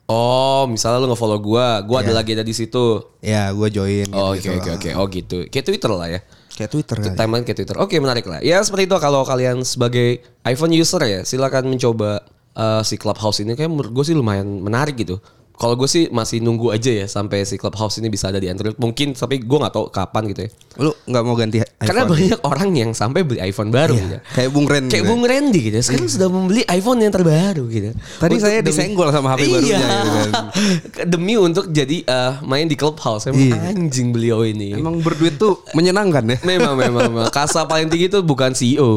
Oh, 0.06 0.70
misalnya 0.70 1.02
lu 1.02 1.10
nge-follow 1.10 1.42
gua, 1.42 1.82
gua 1.82 1.98
ada 1.98 2.14
lagi 2.14 2.38
ada 2.38 2.46
di 2.46 2.54
situ. 2.54 3.02
Ya, 3.18 3.50
gue 3.50 3.68
join. 3.68 4.06
Oh, 4.14 4.32
oke 4.32 4.38
gitu, 4.38 4.54
oke 4.54 4.70
oke. 4.78 4.90
Oh, 4.94 5.06
gitu. 5.10 5.36
Kayak 5.50 5.64
Twitter 5.66 5.90
lah 5.90 6.06
ya. 6.06 6.20
Kayak 6.56 6.70
Twitter 6.72 6.96
kan. 6.96 7.12
Timeline 7.12 7.44
kayak 7.44 7.58
Twitter. 7.60 7.76
Oke, 7.76 8.00
menarik 8.00 8.24
lah. 8.24 8.40
Ya, 8.40 8.64
seperti 8.64 8.88
itu 8.88 8.96
kalau 8.96 9.22
kalian 9.28 9.60
sebagai 9.60 10.24
iPhone 10.48 10.72
user 10.72 11.04
ya, 11.04 11.20
silakan 11.20 11.68
mencoba 11.68 12.24
eh, 12.56 12.82
si 12.82 12.96
Clubhouse 12.96 13.44
ini 13.44 13.52
kayak 13.52 13.68
menurut 13.68 13.92
gue 13.92 14.04
sih 14.08 14.16
lumayan 14.16 14.64
menarik 14.64 14.96
gitu. 14.96 15.20
Kalau 15.56 15.72
gue 15.72 15.86
sih 15.86 16.08
masih 16.08 16.38
nunggu 16.38 16.68
aja 16.68 16.92
ya 16.94 17.06
sampai 17.06 17.42
si 17.42 17.56
Clubhouse 17.56 17.96
ini 17.96 18.06
bisa 18.06 18.28
ada 18.28 18.36
di 18.36 18.44
Android. 18.44 18.76
Mungkin 18.76 19.12
tapi 19.12 19.40
gue 19.40 19.56
nggak 19.56 19.72
tahu 19.72 19.88
kapan 19.88 20.28
gitu 20.28 20.40
ya. 20.44 20.50
Lu 20.78 20.92
nggak 21.02 21.22
mau 21.22 21.32
ganti 21.32 21.56
iPhone? 21.58 21.80
Karena 21.80 22.02
banyak 22.04 22.38
orang 22.42 22.70
yang 22.72 22.90
sampai 22.92 23.20
beli 23.20 23.40
iPhone 23.40 23.70
baru 23.70 23.92
Iya, 23.92 24.02
gitu. 24.02 24.16
Kayak 24.32 24.50
Bung 24.52 24.66
Ren. 24.66 24.84
Kayak 24.86 25.00
gitu. 25.00 25.08
Bung 25.08 25.22
Randy 25.24 25.60
gitu. 25.62 25.76
Sekarang 25.80 26.08
sudah 26.08 26.28
membeli 26.28 26.62
iPhone 26.66 26.98
yang 26.98 27.08
terbaru 27.10 27.64
gitu. 27.68 27.90
Tadi 28.16 28.32
Untuk 28.32 28.44
saya 28.44 28.58
demi- 28.58 28.68
disenggol 28.68 29.08
sama 29.08 29.28
HP 29.32 29.40
barunya 29.42 29.64
Iya. 29.64 29.80
gitu 29.80 30.10
kan. 30.12 30.44
Demi 31.12 31.34
untuk 31.36 31.64
jadi 31.68 31.96
eh, 32.02 32.32
main 32.42 32.64
di 32.64 32.76
Clubhouse. 32.76 33.24
Emang 33.26 33.48
Iya. 33.48 33.56
anjing 33.70 34.08
beliau 34.10 34.42
ini. 34.42 34.72
Emang 34.72 35.00
berduit 35.00 35.36
tuh 35.36 35.64
menyenangkan 35.72 36.24
ya. 36.26 36.36
Memang, 36.42 36.76
memang, 36.76 37.08
memang. 37.08 37.26
Kasa 37.30 37.64
paling 37.64 37.88
tinggi 37.88 38.08
itu 38.08 38.20
bukan 38.20 38.52
CEO. 38.52 38.90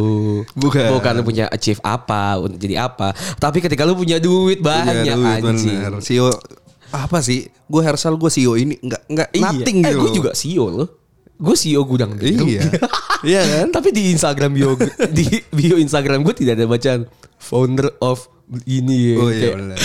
Bukan. 0.53 0.91
Bukan 0.91 1.11
lu 1.13 1.23
punya 1.23 1.47
achieve 1.47 1.79
apa, 1.81 2.35
untuk 2.37 2.59
jadi 2.59 2.83
apa. 2.83 3.11
Tapi 3.35 3.59
ketika 3.59 3.83
lu 3.83 3.95
punya 3.95 4.19
duit 4.19 4.59
banyak 4.59 5.03
Punya 5.03 5.13
duit, 5.15 5.41
anjing. 5.41 5.79
bener. 5.79 6.01
CEO 6.01 6.27
apa 6.91 7.19
sih? 7.19 7.45
Gue 7.65 7.81
Hersal 7.81 8.15
gue 8.15 8.27
CEO 8.27 8.53
ini 8.53 8.75
nggak 8.75 9.01
nggak 9.07 9.29
Iya. 9.31 9.43
nothing 9.43 9.77
eh, 9.79 9.87
gitu. 9.87 9.99
gue 9.99 10.09
juga 10.15 10.31
CEO 10.31 10.65
loh. 10.67 10.89
Gue 11.35 11.55
CEO 11.55 11.81
gudang 11.83 12.13
Garam. 12.13 12.43
Iya. 12.43 12.63
Iya 13.19 13.41
kan? 13.43 13.67
Tapi 13.69 13.91
di 13.91 14.11
Instagram 14.11 14.51
bio 14.51 14.79
di 15.11 15.27
bio 15.51 15.75
Instagram 15.75 16.23
gue 16.23 16.31
tidak 16.31 16.55
ada 16.55 16.65
bacaan 16.65 17.03
founder 17.35 17.91
of 17.99 18.31
ini. 18.63 19.13
Oh 19.15 19.27
iya 19.27 19.53
Kayak- 19.53 19.75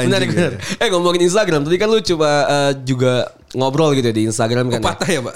Menarik, 0.00 0.28
ya. 0.28 0.34
benar. 0.36 0.52
Eh 0.76 0.88
ngomongin 0.88 1.22
Instagram, 1.22 1.60
tadi 1.62 1.76
kan 1.76 1.88
lu 1.88 1.98
coba 2.00 2.30
eh, 2.44 2.72
juga 2.82 3.12
ngobrol 3.50 3.90
gitu 3.92 4.06
di 4.08 4.22
Instagram 4.24 4.70
kan. 4.70 4.78
patah 4.80 5.08
ya, 5.08 5.20
Pak? 5.20 5.34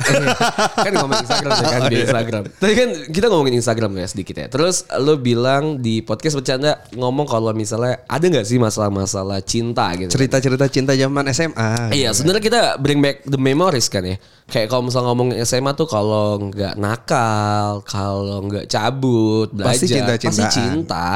kan 0.77 0.93
ngomongin 0.95 1.25
Instagram 1.25 1.51
ya 1.53 1.67
kan 1.67 1.81
Oh, 1.81 1.89
di 1.89 1.97
iya. 1.97 2.05
Instagram. 2.05 2.43
Tadi 2.55 2.73
kan 2.73 2.89
kita 3.11 3.27
ngomongin 3.27 3.55
Instagram 3.57 3.91
ya 3.93 4.07
sedikit 4.07 4.35
ya. 4.37 4.47
Terus 4.47 4.77
lu 4.97 5.15
bilang 5.17 5.77
di 5.77 5.99
podcast 5.99 6.35
bercanda 6.35 6.79
ngomong 6.93 7.27
kalau 7.27 7.51
misalnya 7.51 8.07
ada 8.07 8.23
nggak 8.23 8.47
sih 8.47 8.57
masalah-masalah 8.57 9.43
cinta 9.43 9.91
gitu. 9.95 10.11
Cerita-cerita 10.11 10.67
cinta 10.69 10.95
zaman 10.95 11.27
SMA. 11.29 11.91
Iya, 11.91 12.15
sebenarnya 12.15 12.39
kita 12.41 12.61
bring 12.79 13.03
back 13.03 13.27
the 13.27 13.35
memories 13.37 13.87
kan 13.89 14.07
ya. 14.07 14.15
Kayak 14.45 14.69
kalau 14.69 14.83
misalnya 14.85 15.11
ngomong 15.11 15.29
SMA 15.41 15.73
tuh 15.73 15.89
kalau 15.89 16.39
nggak 16.45 16.79
nakal, 16.79 17.83
kalau 17.83 18.45
nggak 18.45 18.69
cabut, 18.69 19.51
belajar, 19.51 19.75
Pasti 19.75 19.87
cinta-cintaan. 19.89 20.39
pasti 20.39 20.45
cinta. 20.55 21.09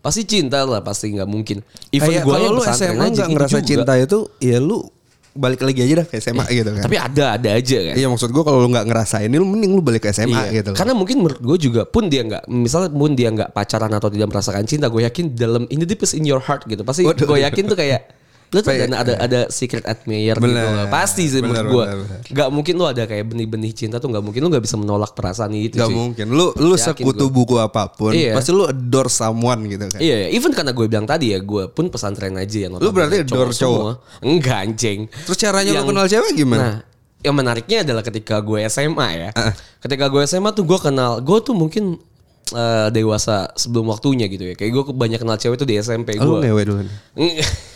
Pasti 0.00 0.24
cinta 0.24 0.64
lah, 0.64 0.80
pasti 0.80 1.12
nggak 1.12 1.28
mungkin. 1.28 1.60
Even 1.90 2.08
Kayak 2.08 2.24
gue 2.24 2.32
kalau 2.32 2.48
lu 2.50 2.62
SMA 2.64 2.94
nggak 2.96 3.12
gitu 3.12 3.32
ngerasa 3.36 3.58
juga. 3.58 3.68
cinta 3.68 3.92
itu, 3.94 4.18
ya 4.40 4.56
lu 4.56 4.88
balik 5.30 5.62
lagi 5.62 5.86
aja 5.86 6.02
dah 6.02 6.06
ke 6.08 6.18
SMA 6.18 6.42
gitu 6.50 6.70
kan. 6.74 6.82
Tapi 6.82 6.96
ada, 6.98 7.24
ada 7.38 7.48
aja 7.54 7.78
kan. 7.86 7.94
Iya 7.94 8.06
maksud 8.08 8.28
gue 8.28 8.42
kalau 8.42 8.58
lu 8.60 8.68
nggak 8.68 8.86
ngerasain 8.88 9.28
ini 9.28 9.36
lu 9.36 9.46
mending 9.46 9.72
lu 9.72 9.80
balik 9.80 10.02
ke 10.02 10.10
SMA 10.10 10.50
Iya. 10.50 10.64
gitu. 10.64 10.70
Karena 10.74 10.92
mungkin 10.92 11.22
menurut 11.22 11.38
gue 11.38 11.58
juga 11.60 11.82
pun 11.84 12.08
dia 12.08 12.26
nggak, 12.26 12.48
misalnya 12.48 12.90
pun 12.90 13.12
dia 13.14 13.28
nggak 13.30 13.50
pacaran 13.52 13.92
atau 13.92 14.08
tidak 14.08 14.26
merasakan 14.26 14.64
cinta, 14.64 14.88
gue 14.88 15.04
yakin 15.04 15.24
dalam 15.32 15.68
in 15.68 15.78
the 15.78 15.86
deepest 15.86 16.16
in 16.16 16.24
your 16.24 16.40
heart 16.40 16.66
gitu, 16.66 16.82
pasti 16.82 17.04
gue 17.04 17.38
yakin 17.38 17.64
tuh 17.68 17.76
kayak 17.76 18.10
Lu 18.50 18.58
tuh 18.60 18.74
ada, 18.74 18.86
ada 18.98 19.14
ada 19.14 19.40
secret 19.46 19.86
admirer 19.86 20.34
gitu 20.34 20.42
Bener. 20.42 20.66
loh. 20.66 20.86
Pasti 20.90 21.30
sih 21.30 21.38
menurut 21.38 21.70
gue. 21.70 21.84
Gak 22.30 22.50
mungkin 22.50 22.74
lu 22.74 22.84
ada 22.84 23.06
kayak 23.06 23.30
benih-benih 23.30 23.70
cinta 23.70 23.96
tuh 23.96 24.10
gak 24.10 24.20
mungkin 24.20 24.42
lu 24.42 24.50
gak 24.50 24.66
bisa 24.66 24.74
menolak 24.74 25.14
perasaan 25.14 25.54
itu 25.54 25.78
Gak 25.78 25.86
cuy. 25.86 25.94
mungkin. 25.94 26.26
Lu 26.28 26.50
lu 26.58 26.74
Yakin 26.74 26.98
sekutu 26.98 27.30
buku 27.30 27.56
apa 27.56 27.86
pun, 27.86 28.10
Iya. 28.10 28.34
pasti 28.34 28.50
lu 28.50 28.66
adore 28.66 29.06
someone 29.06 29.64
gitu 29.66 29.86
kan. 29.86 30.02
Iya, 30.02 30.34
even 30.34 30.50
karena 30.50 30.74
gue 30.74 30.86
bilang 30.86 31.06
tadi 31.06 31.30
ya, 31.30 31.38
gue 31.38 31.70
pun 31.70 31.86
pesantren 31.88 32.34
aja 32.34 32.58
ya. 32.58 32.68
Lu 32.68 32.90
berarti 32.90 33.22
adore 33.22 33.54
semua. 33.54 34.02
Enggak 34.18 34.66
anjing. 34.66 35.06
Terus 35.06 35.38
caranya 35.38 35.70
Yang- 35.70 35.86
lu 35.86 35.90
kenal 35.94 36.06
cewek 36.06 36.32
gimana? 36.34 36.58
Nah, 36.58 36.76
yang 37.20 37.34
menariknya 37.36 37.84
adalah 37.84 38.02
ketika 38.02 38.40
gue 38.40 38.66
SMA 38.66 39.08
ya. 39.14 39.30
Ketika 39.78 40.08
gue 40.08 40.26
SMA 40.26 40.50
tuh 40.50 40.66
gue 40.66 40.76
kenal, 40.76 41.20
gue 41.20 41.38
tuh 41.38 41.54
mungkin 41.54 42.02
eh, 42.50 42.88
dewasa 42.90 43.50
sebelum 43.54 43.88
waktunya 43.88 44.26
gitu 44.26 44.44
ya. 44.44 44.54
Kayak 44.54 44.70
gue 44.72 44.84
banyak 44.92 45.18
kenal 45.18 45.36
cewek 45.36 45.56
tuh 45.56 45.64
di 45.64 45.76
SMP 45.76 46.18
Oh, 46.18 46.24
lu 46.24 46.30
gue. 46.38 46.48
ngewe 46.48 46.62
dulu. 46.64 46.80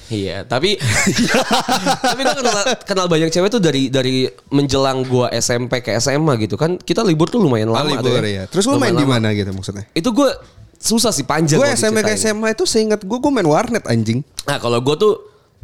Iya, 0.04 0.44
tapi 0.44 0.76
tapi 2.04 2.20
gue 2.20 2.36
kenal, 2.36 2.54
kenal 2.84 3.06
banyak 3.08 3.32
cewek 3.32 3.48
tuh 3.48 3.56
dari 3.56 3.88
dari 3.88 4.28
menjelang 4.52 5.00
gue 5.00 5.26
SMP 5.34 5.80
ke 5.80 5.96
SMA 5.96 6.36
gitu 6.38 6.54
kan. 6.54 6.76
Kita 6.76 7.00
libur 7.00 7.32
tuh 7.32 7.40
lumayan 7.40 7.72
Ah, 7.72 7.80
lama 7.80 7.98
tuh 7.98 8.12
libur 8.12 8.24
ya. 8.24 8.44
Terus 8.44 8.68
lu 8.68 8.76
main 8.76 8.92
di 8.92 9.06
mana 9.06 9.32
gitu 9.32 9.48
maksudnya? 9.50 9.88
Itu 9.92 10.12
gue 10.12 10.28
susah 10.76 11.08
sih 11.08 11.24
panjang. 11.24 11.56
Gue 11.56 11.72
SMP 11.72 12.04
ke. 12.04 12.14
SMA 12.14 12.52
itu 12.52 12.68
seingat 12.68 13.00
gue 13.00 13.16
gue 13.16 13.32
main 13.32 13.48
warnet 13.48 13.88
anjing. 13.88 14.20
Nah 14.44 14.60
kalau 14.60 14.76
gue 14.80 14.92
tuh 14.94 15.14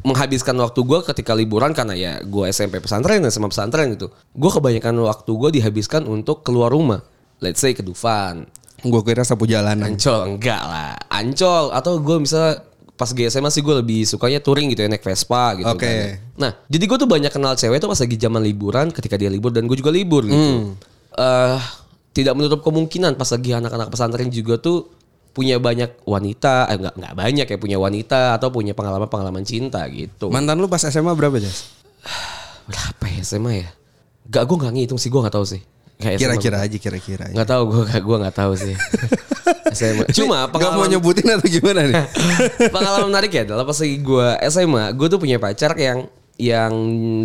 menghabiskan 0.01 0.57
waktu 0.57 0.81
gue 0.81 0.99
ketika 1.05 1.37
liburan 1.37 1.77
karena 1.77 1.93
ya 1.93 2.13
gue 2.25 2.45
SMP 2.49 2.81
pesantren 2.81 3.21
SMA 3.29 3.53
pesantren 3.53 3.93
gitu. 3.93 4.09
Gue 4.33 4.49
kebanyakan 4.49 4.97
waktu 5.05 5.31
gue 5.31 5.51
dihabiskan 5.61 6.09
untuk 6.09 6.41
keluar 6.41 6.73
rumah. 6.73 7.05
Let's 7.41 7.61
say 7.61 7.73
ke 7.73 7.81
Dufan, 7.81 8.49
Gue 8.85 9.03
kira 9.05 9.23
sapu 9.23 9.45
jalanan. 9.45 9.95
Ancol 9.95 10.37
enggak 10.37 10.63
lah, 10.65 10.97
Ancol 11.09 11.73
atau 11.73 12.01
gue 12.01 12.17
misalnya 12.21 12.65
pas 13.01 13.09
SMA 13.17 13.49
sih 13.49 13.65
gue 13.65 13.77
lebih 13.81 14.05
sukanya 14.05 14.45
touring 14.45 14.77
gitu 14.77 14.85
ya 14.85 14.89
naik 14.93 15.01
Vespa 15.01 15.57
gitu 15.57 15.73
Oke. 15.73 15.89
kan. 15.89 15.97
Nah 16.37 16.51
jadi 16.69 16.85
gue 16.85 16.99
tuh 17.01 17.09
banyak 17.09 17.33
kenal 17.33 17.57
cewek 17.57 17.81
tuh 17.81 17.89
pas 17.89 17.97
lagi 17.97 18.17
zaman 18.21 18.45
liburan 18.45 18.93
ketika 18.93 19.17
dia 19.17 19.33
libur 19.33 19.49
dan 19.49 19.65
gue 19.65 19.77
juga 19.81 19.89
libur 19.89 20.29
gitu. 20.29 20.37
Hmm. 20.37 20.77
Eh, 21.17 21.59
tidak 22.13 22.37
menutup 22.37 22.61
kemungkinan 22.61 23.17
pas 23.17 23.25
lagi 23.33 23.57
anak-anak 23.57 23.89
pesantren 23.89 24.29
juga 24.29 24.61
tuh 24.61 24.93
punya 25.31 25.57
banyak 25.63 26.03
wanita, 26.05 26.69
eh, 26.69 26.77
enggak 26.77 26.95
enggak 26.99 27.15
banyak 27.17 27.47
ya 27.49 27.57
punya 27.57 27.79
wanita 27.79 28.21
atau 28.37 28.53
punya 28.53 28.77
pengalaman-pengalaman 28.77 29.49
cinta 29.49 29.87
gitu. 29.89 30.29
Mantan 30.29 30.61
lu 30.61 30.69
pas 30.69 30.83
SMA 30.83 31.15
berapa 31.17 31.41
Jas? 31.41 31.73
Berapa 32.71 33.05
ya 33.11 33.23
SMA 33.27 33.67
ya? 33.67 33.69
Gak 34.31 34.47
gue 34.47 34.57
nggak 34.63 34.75
ngitung 34.79 35.01
sih 35.01 35.11
gue 35.11 35.19
nggak 35.19 35.35
tahu 35.35 35.43
sih. 35.43 35.63
Kira-kira 36.01 36.57
aja 36.65 36.77
kira-kira. 36.81 37.25
Nggak 37.31 37.49
tahu 37.49 37.63
gue 37.69 37.85
gue 37.87 38.17
nggak 38.25 38.37
tahu 38.37 38.53
sih. 38.57 38.75
SMA. 39.77 40.05
Cuma 40.11 40.47
Gak 40.47 40.51
mau 40.51 40.83
pengalaman 40.83 40.89
nyebutin 40.99 41.31
atau 41.31 41.47
gimana 41.47 41.81
nih? 41.87 41.95
pengalaman 42.75 43.07
menarik 43.13 43.31
ya 43.31 43.43
adalah 43.47 43.63
pas 43.63 43.79
lagi 43.79 43.97
gue 44.03 44.29
SMA, 44.51 44.85
gue 44.99 45.07
tuh 45.07 45.21
punya 45.23 45.39
pacar 45.39 45.79
yang 45.79 46.11
yang 46.41 46.73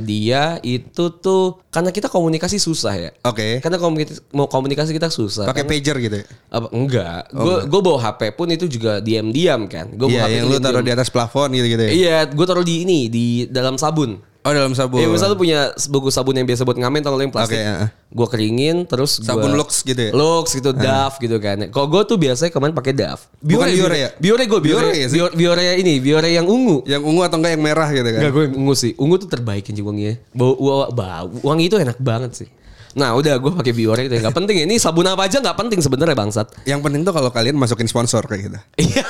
dia 0.04 0.60
itu 0.60 1.08
tuh 1.24 1.64
karena 1.72 1.96
kita 1.96 2.12
komunikasi 2.12 2.60
susah 2.60 2.94
ya. 3.00 3.12
Oke. 3.24 3.64
Karena 3.64 3.80
komunikasi, 3.80 4.20
mau 4.36 4.52
komunikasi 4.52 4.92
kita 4.92 5.08
susah. 5.08 5.48
Pakai 5.48 5.64
pager 5.64 5.96
gitu 6.04 6.16
ya? 6.20 6.26
apa 6.52 6.68
enggak? 6.76 7.32
Gue 7.32 7.56
gue 7.64 7.82
bawa 7.82 8.00
HP 8.04 8.36
pun 8.36 8.52
itu 8.52 8.68
juga 8.68 9.00
diam-diam 9.00 9.72
kan. 9.72 9.88
Gue 9.96 10.12
Iya, 10.12 10.20
bawa 10.20 10.28
HP 10.28 10.36
yang 10.36 10.46
lu 10.52 10.58
taruh 10.60 10.84
di 10.84 10.92
atas 10.92 11.08
plafon 11.08 11.56
gitu-gitu 11.56 11.84
ya? 11.88 11.92
Iya, 11.96 12.18
gue 12.28 12.46
taruh 12.46 12.66
di 12.68 12.76
ini 12.84 13.00
di 13.08 13.26
dalam 13.48 13.80
sabun. 13.80 14.20
Oh, 14.46 14.54
dalam 14.54 14.78
sabun. 14.78 15.02
Iya, 15.02 15.10
misal 15.10 15.34
lu 15.34 15.42
punya 15.42 15.74
buku 15.90 16.14
sabun 16.14 16.38
yang 16.38 16.46
biasa 16.46 16.62
buat 16.62 16.78
ngamen 16.78 17.02
tau 17.02 17.18
yang 17.18 17.34
plastik. 17.34 17.58
Oke, 17.58 17.66
heeh. 17.66 17.90
Gue 18.14 18.28
keringin 18.30 18.86
terus 18.86 19.18
Sabun 19.18 19.50
gua- 19.50 19.66
Lux 19.66 19.82
gitu 19.82 19.98
ya? 19.98 20.12
Lux 20.14 20.54
gitu, 20.54 20.70
Dove 20.70 21.16
gitu 21.18 21.38
kan. 21.42 21.58
Kalau 21.74 21.88
gue 21.90 22.02
tuh 22.06 22.18
biasanya 22.22 22.54
kemarin 22.54 22.78
pakai 22.78 22.94
Dove. 22.94 23.22
Bukan 23.42 23.68
Biore 23.68 23.98
ya? 23.98 24.10
Biore 24.22 24.44
gue, 24.46 24.60
Biore, 24.62 24.86
Biore 24.86 24.98
ya? 25.02 25.08
Biore, 25.10 25.34
Biore 25.34 25.64
ini, 25.82 25.98
Biore 25.98 26.30
yang 26.30 26.46
ungu. 26.46 26.86
Yang 26.86 27.02
ungu 27.04 27.22
atau 27.26 27.42
enggak 27.42 27.58
yang 27.58 27.64
merah 27.66 27.90
gitu 27.90 28.06
kan? 28.06 28.20
Enggak 28.22 28.32
gue 28.32 28.46
ungu 28.54 28.74
sih. 28.78 28.94
Ungu 29.02 29.16
tuh 29.18 29.26
terbaik 29.26 29.66
anjing 29.66 29.82
wanginya. 29.82 30.14
Bau, 30.30 30.54
bau, 30.54 30.94
bau 30.94 31.26
wangi 31.42 31.66
itu 31.66 31.82
enak 31.82 31.98
banget 31.98 32.46
sih. 32.46 32.50
Nah 32.96 33.12
udah 33.12 33.36
gue 33.36 33.52
pakai 33.54 33.72
Biore 33.72 34.08
itu 34.08 34.16
nggak 34.16 34.32
penting. 34.34 34.64
Ini 34.64 34.76
sabun 34.76 35.04
apa 35.04 35.28
aja 35.28 35.38
nggak 35.38 35.58
penting 35.58 35.80
sebenarnya 35.80 36.16
bangsat. 36.16 36.48
Yang 36.64 36.80
penting 36.82 37.02
tuh 37.04 37.12
kalau 37.12 37.28
kalian 37.28 37.54
masukin 37.54 37.86
sponsor 37.86 38.24
kayak 38.24 38.42
gitu. 38.46 38.60
Iya. 38.80 39.04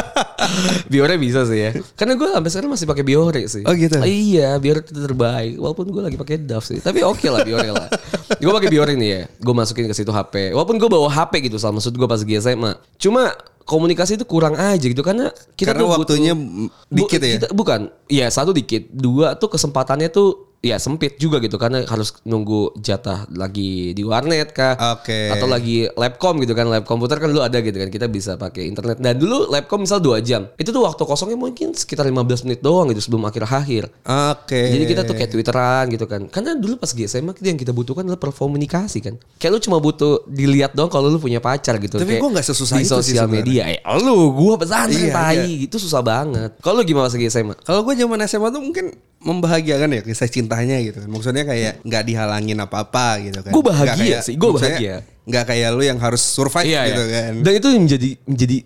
Biore 0.86 1.14
bisa 1.16 1.42
sih 1.42 1.58
ya. 1.60 1.70
Karena 1.94 2.14
gue 2.14 2.28
sampai 2.28 2.50
sekarang 2.50 2.70
masih 2.70 2.86
pakai 2.86 3.02
Biore 3.02 3.42
sih. 3.46 3.62
Oh, 3.62 3.72
gitu? 3.72 3.98
Iya, 4.00 4.56
Biore 4.56 4.80
itu 4.80 4.94
terbaik. 4.94 5.54
Walaupun 5.56 5.86
gue 5.88 6.02
lagi 6.02 6.16
pakai 6.16 6.38
Dove 6.38 6.64
sih. 6.64 6.78
Tapi 6.78 7.02
oke 7.02 7.26
lah 7.26 7.42
Biore 7.42 7.68
lah. 7.68 7.88
gue 8.32 8.52
pakai 8.52 8.68
Biore 8.68 8.94
nih 8.94 9.08
ya. 9.10 9.22
Gue 9.36 9.54
masukin 9.54 9.86
ke 9.86 9.94
situ 9.94 10.10
HP. 10.10 10.52
Walaupun 10.52 10.76
gue 10.76 10.88
bawa 10.88 11.08
HP 11.08 11.46
gitu 11.46 11.58
sama 11.58 11.78
maksud 11.78 11.92
gue 11.92 12.06
pas 12.06 12.18
lagi 12.18 12.34
SMA. 12.36 12.72
Cuma 12.96 13.34
komunikasi 13.62 14.14
itu 14.14 14.24
kurang 14.24 14.54
aja 14.54 14.82
gitu 14.82 14.98
karena 15.00 15.30
kita 15.54 15.70
Karena 15.70 15.80
tuh 15.80 15.86
butuh- 15.88 15.98
waktunya 16.02 16.32
m- 16.32 16.66
dikit 16.88 17.20
ya? 17.20 17.38
kita- 17.38 17.52
bukan. 17.52 17.80
Iya, 18.06 18.26
satu 18.28 18.50
dikit. 18.50 18.90
Dua 18.90 19.34
tuh 19.34 19.46
kesempatannya 19.48 20.10
tuh 20.10 20.49
ya 20.60 20.76
sempit 20.76 21.16
juga 21.16 21.40
gitu 21.40 21.56
karena 21.56 21.88
harus 21.88 22.20
nunggu 22.28 22.76
jatah 22.76 23.24
lagi 23.32 23.96
di 23.96 24.04
warnet 24.04 24.52
kah 24.52 24.76
Oke. 24.96 25.32
atau 25.32 25.48
lagi 25.48 25.88
labcom 25.96 26.36
gitu 26.44 26.52
kan 26.52 26.68
lab 26.68 26.84
komputer 26.84 27.16
kan 27.16 27.32
dulu 27.32 27.40
ada 27.40 27.64
gitu 27.64 27.80
kan 27.80 27.88
kita 27.88 28.12
bisa 28.12 28.36
pakai 28.36 28.68
internet. 28.68 29.00
Dan 29.00 29.16
dulu 29.16 29.48
labcom 29.48 29.84
misal 29.84 30.04
dua 30.04 30.20
jam 30.20 30.48
itu 30.60 30.68
tuh 30.68 30.84
waktu 30.84 31.00
kosongnya 31.04 31.40
mungkin 31.40 31.72
sekitar 31.72 32.04
15 32.04 32.44
menit 32.48 32.60
doang 32.60 32.92
gitu 32.92 33.00
sebelum 33.00 33.24
akhir 33.28 33.48
akhir. 33.48 33.84
Oke. 34.04 34.60
jadi 34.72 34.84
kita 34.84 35.02
tuh 35.08 35.16
kayak 35.16 35.30
twitteran 35.32 35.84
gitu 35.92 36.04
kan 36.04 36.28
karena 36.28 36.52
dulu 36.56 36.76
pas 36.76 36.92
kita 36.92 37.48
yang 37.48 37.60
kita 37.60 37.72
butuhkan 37.72 38.04
adalah 38.04 38.20
perkomunikasi 38.20 38.98
kan. 39.00 39.14
Kayak 39.40 39.52
lu 39.56 39.60
cuma 39.64 39.80
butuh 39.80 40.28
dilihat 40.28 40.76
dong 40.76 40.92
kalau 40.92 41.08
lu 41.08 41.16
punya 41.16 41.40
pacar 41.40 41.80
gitu 41.80 41.96
Tapi 41.96 42.16
Kayak 42.16 42.20
gua 42.20 42.30
nggak 42.36 42.46
sesusah 42.52 42.76
di 42.76 42.86
sosial 42.86 43.26
media 43.32 43.64
eh 43.64 43.80
lu 44.00 44.32
gua 44.36 44.60
pesantren 44.60 45.08
Iya, 45.08 45.14
tai 45.16 45.64
itu 45.64 45.76
susah 45.80 46.04
banget. 46.04 46.60
Kalau 46.60 46.80
lu 46.80 46.84
gimana 46.84 47.08
pas 47.08 47.16
SMA 47.16 47.54
Kalau 47.64 47.80
gue 47.82 47.94
zaman 47.96 48.18
SMA 48.28 48.48
tuh 48.52 48.62
mungkin 48.62 48.86
membahagiakan 49.20 49.88
ya 49.92 50.02
kisah 50.02 50.26
cintanya 50.26 50.80
gitu 50.80 51.04
kan. 51.04 51.08
Maksudnya 51.08 51.44
kayak 51.44 51.84
nggak 51.84 52.02
dihalangin 52.02 52.56
apa-apa 52.56 53.20
gitu 53.20 53.40
kan. 53.40 53.52
Gua 53.52 53.64
bahagia 53.64 53.92
Nggak 53.92 53.96
kayak- 54.00 54.24
sih, 54.24 54.34
maksudnya 54.34 54.56
bahagia. 54.72 54.96
Nggak 55.28 55.44
kayak 55.46 55.68
lu 55.70 55.82
yang 55.84 55.98
harus 56.00 56.22
survive 56.24 56.64
Iya, 56.66 56.82
gitu 56.88 57.02
iya. 57.02 57.12
kan. 57.12 57.32
Dan 57.40 57.52
itu 57.54 57.68
menjadi 57.70 58.10
menjadi 58.24 58.56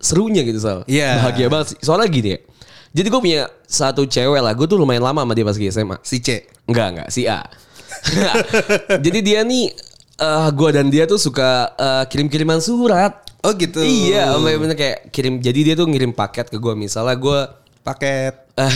serunya 0.00 0.42
gitu 0.42 0.58
Sal. 0.58 0.78
Iya. 0.88 1.20
Bahagia 1.20 1.46
banget 1.46 1.66
sih. 1.70 1.78
Soalnya 1.80 2.08
gini 2.08 2.28
ya. 2.32 2.38
Jadi 2.90 3.06
gue 3.06 3.20
punya 3.20 3.42
satu 3.62 4.02
cewek 4.02 4.40
lah. 4.40 4.52
Gue 4.52 4.66
tuh 4.66 4.74
lumayan 4.74 5.04
lama 5.04 5.22
sama 5.22 5.32
dia 5.32 5.44
pas 5.44 5.54
di 5.54 5.68
SMA. 5.68 6.00
Si 6.02 6.18
C. 6.18 6.42
Enggak, 6.66 6.86
enggak. 6.90 7.08
Si 7.08 7.22
A. 7.28 7.44
Jadi 9.04 9.18
dia 9.20 9.42
nih. 9.42 9.68
eh 10.20 10.48
gue 10.52 10.68
dan 10.68 10.92
dia 10.92 11.04
tuh 11.04 11.16
suka 11.16 11.72
eh, 11.72 12.04
kirim-kiriman 12.08 12.58
surat. 12.58 13.24
Oh 13.40 13.52
gitu. 13.54 13.80
Iya, 13.80 14.36
bener 14.36 14.74
kayak 14.74 15.08
kirim. 15.08 15.38
Jadi 15.38 15.60
dia 15.62 15.74
tuh 15.74 15.88
ngirim 15.88 16.12
paket 16.12 16.48
ke 16.48 16.56
gue. 16.56 16.74
Misalnya 16.74 17.14
gue 17.14 17.38
Paket. 17.80 18.34
eh 18.58 18.74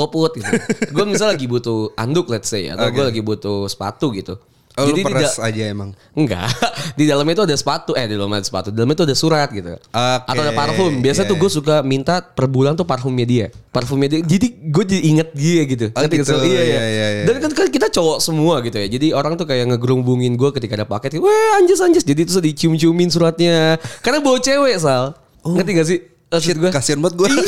goput 0.00 0.32
gitu. 0.40 0.48
gue 0.96 1.04
misalnya 1.04 1.36
lagi 1.36 1.44
butuh 1.44 1.92
anduk 2.00 2.32
let's 2.32 2.48
say 2.48 2.72
atau 2.72 2.88
gue 2.88 3.04
Oke. 3.04 3.08
lagi 3.12 3.20
butuh 3.20 3.68
sepatu 3.68 4.08
gitu. 4.16 4.40
Oh, 4.78 4.86
lu 4.86 4.96
di 4.96 5.02
peres 5.02 5.34
da- 5.34 5.50
aja 5.50 5.62
emang. 5.66 5.90
Enggak, 6.14 6.46
di 6.98 7.04
dalamnya 7.10 7.42
itu 7.42 7.44
ada 7.44 7.56
sepatu, 7.58 7.92
eh 7.98 8.06
di 8.06 8.14
dalamnya 8.14 8.38
ada 8.38 8.46
sepatu, 8.46 8.70
di 8.70 8.78
dalamnya 8.78 9.02
itu 9.02 9.04
ada 9.04 9.16
surat 9.18 9.48
gitu. 9.50 9.74
Oke, 9.76 10.30
Atau 10.30 10.42
ada 10.46 10.54
parfum. 10.54 10.92
Biasa 11.02 11.26
iya, 11.26 11.28
tuh 11.28 11.36
gue 11.42 11.50
suka 11.50 11.82
minta 11.82 12.22
per 12.22 12.46
bulan 12.46 12.78
tuh 12.78 12.86
parfumnya 12.86 13.26
dia. 13.26 13.46
Parfumnya 13.74 14.06
dia. 14.06 14.20
Jadi 14.22 14.70
gue 14.70 14.84
jadi 14.86 15.02
inget 15.10 15.28
dia 15.34 15.60
gitu. 15.66 15.86
Oh, 15.90 16.00
gitu? 16.06 16.32
Iya, 16.38 16.46
iya, 16.46 16.62
iya. 16.62 16.62
iya, 16.62 17.06
iya. 17.18 17.24
Dan 17.26 17.42
kan, 17.42 17.50
kan 17.50 17.66
kita 17.66 17.90
cowok 17.90 18.22
semua 18.22 18.62
gitu 18.62 18.78
ya. 18.78 18.86
Jadi 18.86 19.10
orang 19.10 19.34
tuh 19.34 19.44
kayak 19.50 19.74
ngegerumbungin 19.74 20.38
gue 20.38 20.50
ketika 20.54 20.78
ada 20.78 20.86
paket. 20.86 21.18
Weh 21.18 21.50
anjas 21.58 21.82
anjas. 21.82 22.06
Jadi 22.06 22.30
terus 22.30 22.38
dicium-ciumin 22.38 23.10
suratnya. 23.10 23.74
Karena 24.06 24.22
bawa 24.22 24.38
cewek 24.38 24.78
Sal. 24.78 25.18
Ngerti 25.42 25.70
gak 25.74 25.88
sih? 25.88 25.98
Shit, 26.38 26.62
gue. 26.62 26.70
kasihan 26.70 27.02
banget 27.02 27.18
gue. 27.18 27.26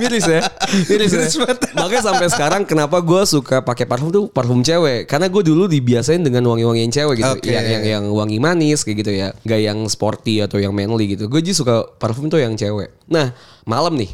Miris 0.00 0.24
ya 0.26 0.40
Miris, 0.88 1.12
Miris 1.12 1.34
ya 1.36 1.38
banget. 1.44 1.58
Makanya 1.76 2.02
sampai 2.02 2.26
sekarang 2.32 2.62
Kenapa 2.66 2.98
gue 2.98 3.22
suka 3.28 3.62
pakai 3.62 3.84
parfum 3.86 4.10
tuh 4.10 4.26
Parfum 4.32 4.64
cewek 4.64 5.06
Karena 5.06 5.30
gue 5.30 5.42
dulu 5.46 5.70
dibiasain 5.70 6.18
dengan 6.18 6.42
wangi-wangian 6.48 6.90
cewek 6.90 7.22
gitu 7.22 7.34
Oke. 7.38 7.52
yang, 7.52 7.66
yang 7.78 7.82
yang 7.84 8.04
wangi 8.10 8.42
manis 8.42 8.82
kayak 8.82 9.04
gitu 9.04 9.12
ya 9.14 9.28
Gak 9.46 9.60
yang 9.62 9.78
sporty 9.86 10.42
atau 10.42 10.58
yang 10.58 10.74
manly 10.74 11.14
gitu 11.14 11.30
Gue 11.30 11.44
juga 11.44 11.54
suka 11.54 11.74
parfum 12.00 12.26
tuh 12.26 12.42
yang 12.42 12.56
cewek 12.58 12.90
Nah 13.06 13.30
malam 13.68 13.94
nih 13.94 14.10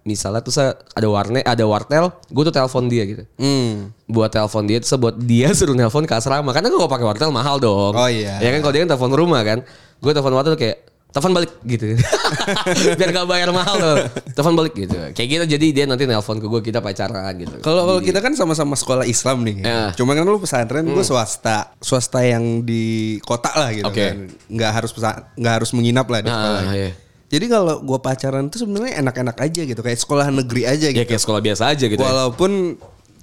Misalnya 0.00 0.40
tuh 0.40 0.48
saya 0.48 0.80
ada 0.96 1.04
warnet, 1.12 1.44
ada 1.44 1.60
wartel, 1.68 2.08
gue 2.08 2.42
tuh 2.48 2.54
telepon 2.56 2.88
dia 2.88 3.04
gitu. 3.04 3.22
Hmm. 3.36 3.92
Buat 4.08 4.32
telepon 4.32 4.64
dia, 4.64 4.80
terus 4.80 4.96
buat 4.96 5.12
dia 5.12 5.52
suruh 5.58 5.76
nelpon 5.76 6.08
ke 6.08 6.16
asrama. 6.16 6.56
Karena 6.56 6.72
gue 6.72 6.80
pakai 6.80 7.04
wartel 7.04 7.28
mahal 7.28 7.60
dong. 7.60 7.92
Oh, 7.92 8.08
iya. 8.08 8.40
Ya 8.40 8.48
kan 8.48 8.64
kalau 8.64 8.72
dia 8.72 8.80
kan 8.88 8.96
telepon 8.96 9.12
rumah 9.12 9.44
kan. 9.44 9.60
Gue 10.00 10.16
telepon 10.16 10.32
wartel 10.32 10.56
tuh 10.56 10.60
kayak 10.64 10.89
telepon 11.10 11.32
balik 11.34 11.52
gitu. 11.66 11.98
Biar 12.98 13.10
gak 13.10 13.26
bayar 13.26 13.50
mahal 13.50 13.76
tuh. 13.76 13.96
Telepon 14.30 14.54
balik 14.54 14.74
gitu. 14.78 14.94
Kayak 15.10 15.28
gitu 15.28 15.44
jadi 15.58 15.66
dia 15.74 15.84
nanti 15.90 16.06
nelpon 16.06 16.38
ke 16.38 16.46
gue 16.46 16.60
kita 16.62 16.78
pacaran 16.78 17.34
gitu. 17.34 17.58
Kalau 17.60 17.82
kalau 17.82 18.00
kita 18.00 18.22
kan 18.22 18.32
sama-sama 18.38 18.78
sekolah 18.78 19.02
Islam 19.02 19.42
nih. 19.42 19.56
Ya. 19.66 19.90
Cuma 19.98 20.14
kan 20.14 20.22
lu 20.22 20.38
pesantren, 20.38 20.86
gue 20.86 21.02
swasta, 21.02 21.74
swasta 21.82 22.22
yang 22.22 22.62
di 22.62 23.18
kota 23.26 23.50
lah 23.50 23.70
gitu 23.74 23.90
Oke. 23.90 24.06
kan. 24.06 24.16
Nggak 24.46 24.70
harus 24.70 24.90
nggak 25.34 25.54
harus 25.62 25.70
menginap 25.74 26.06
lah 26.06 26.20
di 26.22 26.30
sekolah. 26.30 26.62
Nah, 26.62 26.74
iya. 26.78 26.90
Jadi 27.30 27.46
kalau 27.46 27.74
gue 27.82 27.98
pacaran 28.02 28.50
tuh 28.50 28.58
sebenarnya 28.66 28.98
enak-enak 29.06 29.38
aja 29.38 29.62
gitu, 29.62 29.80
kayak 29.86 29.98
sekolah 30.02 30.34
negeri 30.34 30.66
aja 30.66 30.90
Ya 30.90 30.94
gitu. 30.94 31.14
kayak 31.14 31.22
sekolah 31.22 31.38
biasa 31.38 31.62
aja 31.70 31.86
gitu. 31.86 32.02
ya. 32.02 32.06
Walaupun 32.10 32.74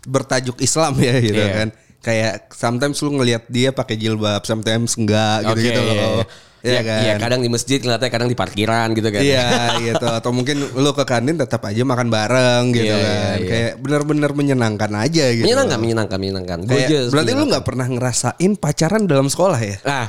bertajuk 0.08 0.63
Islam 0.63 0.96
ya 1.00 1.15
gitu 1.20 1.36
Iya. 1.39 1.51
kan. 1.51 1.70
Kayak 2.00 2.34
sometimes 2.56 3.03
lu 3.03 3.20
ngelihat 3.20 3.44
dia 3.51 3.75
pakai 3.75 4.00
jilbab, 4.00 4.39
sometimes 4.48 4.96
enggak 4.96 5.44
gitu-gitu 5.51 5.75
iya, 5.75 5.91
loh. 5.91 5.96
iya. 6.24 6.25
Iya 6.66 6.74
ya, 6.74 6.82
kan? 6.82 7.00
ya 7.06 7.14
kadang 7.22 7.42
di 7.46 7.50
masjid 7.54 7.78
ngeliatnya 7.78 8.10
kadang 8.10 8.30
di 8.30 8.38
parkiran 8.38 8.88
gitu 8.98 9.10
kan. 9.14 9.22
Iya 9.22 9.48
gitu 9.94 10.06
atau 10.10 10.32
mungkin 10.34 10.58
lu 10.62 10.92
ke 10.94 11.04
kantin 11.06 11.38
tetap 11.38 11.62
aja 11.70 11.82
makan 11.86 12.08
bareng 12.10 12.64
gitu 12.74 12.90
Iya, 12.90 12.98
iya, 12.98 13.08
kan. 13.08 13.38
iya. 13.38 13.50
Kayak 13.50 13.72
benar-benar 13.80 14.32
menyenangkan 14.34 14.92
aja 14.98 15.26
gitu. 15.38 15.46
Menyenangkan, 15.46 15.80
menyenangkan, 15.80 16.18
menyenangkan. 16.18 16.58
Kayak, 16.66 17.14
berarti 17.14 17.32
lu 17.38 17.44
nggak 17.46 17.66
pernah 17.66 17.88
ngerasain 17.88 18.52
pacaran 18.58 19.04
dalam 19.06 19.28
sekolah 19.30 19.60
ya? 19.62 19.78
Nah, 19.86 20.06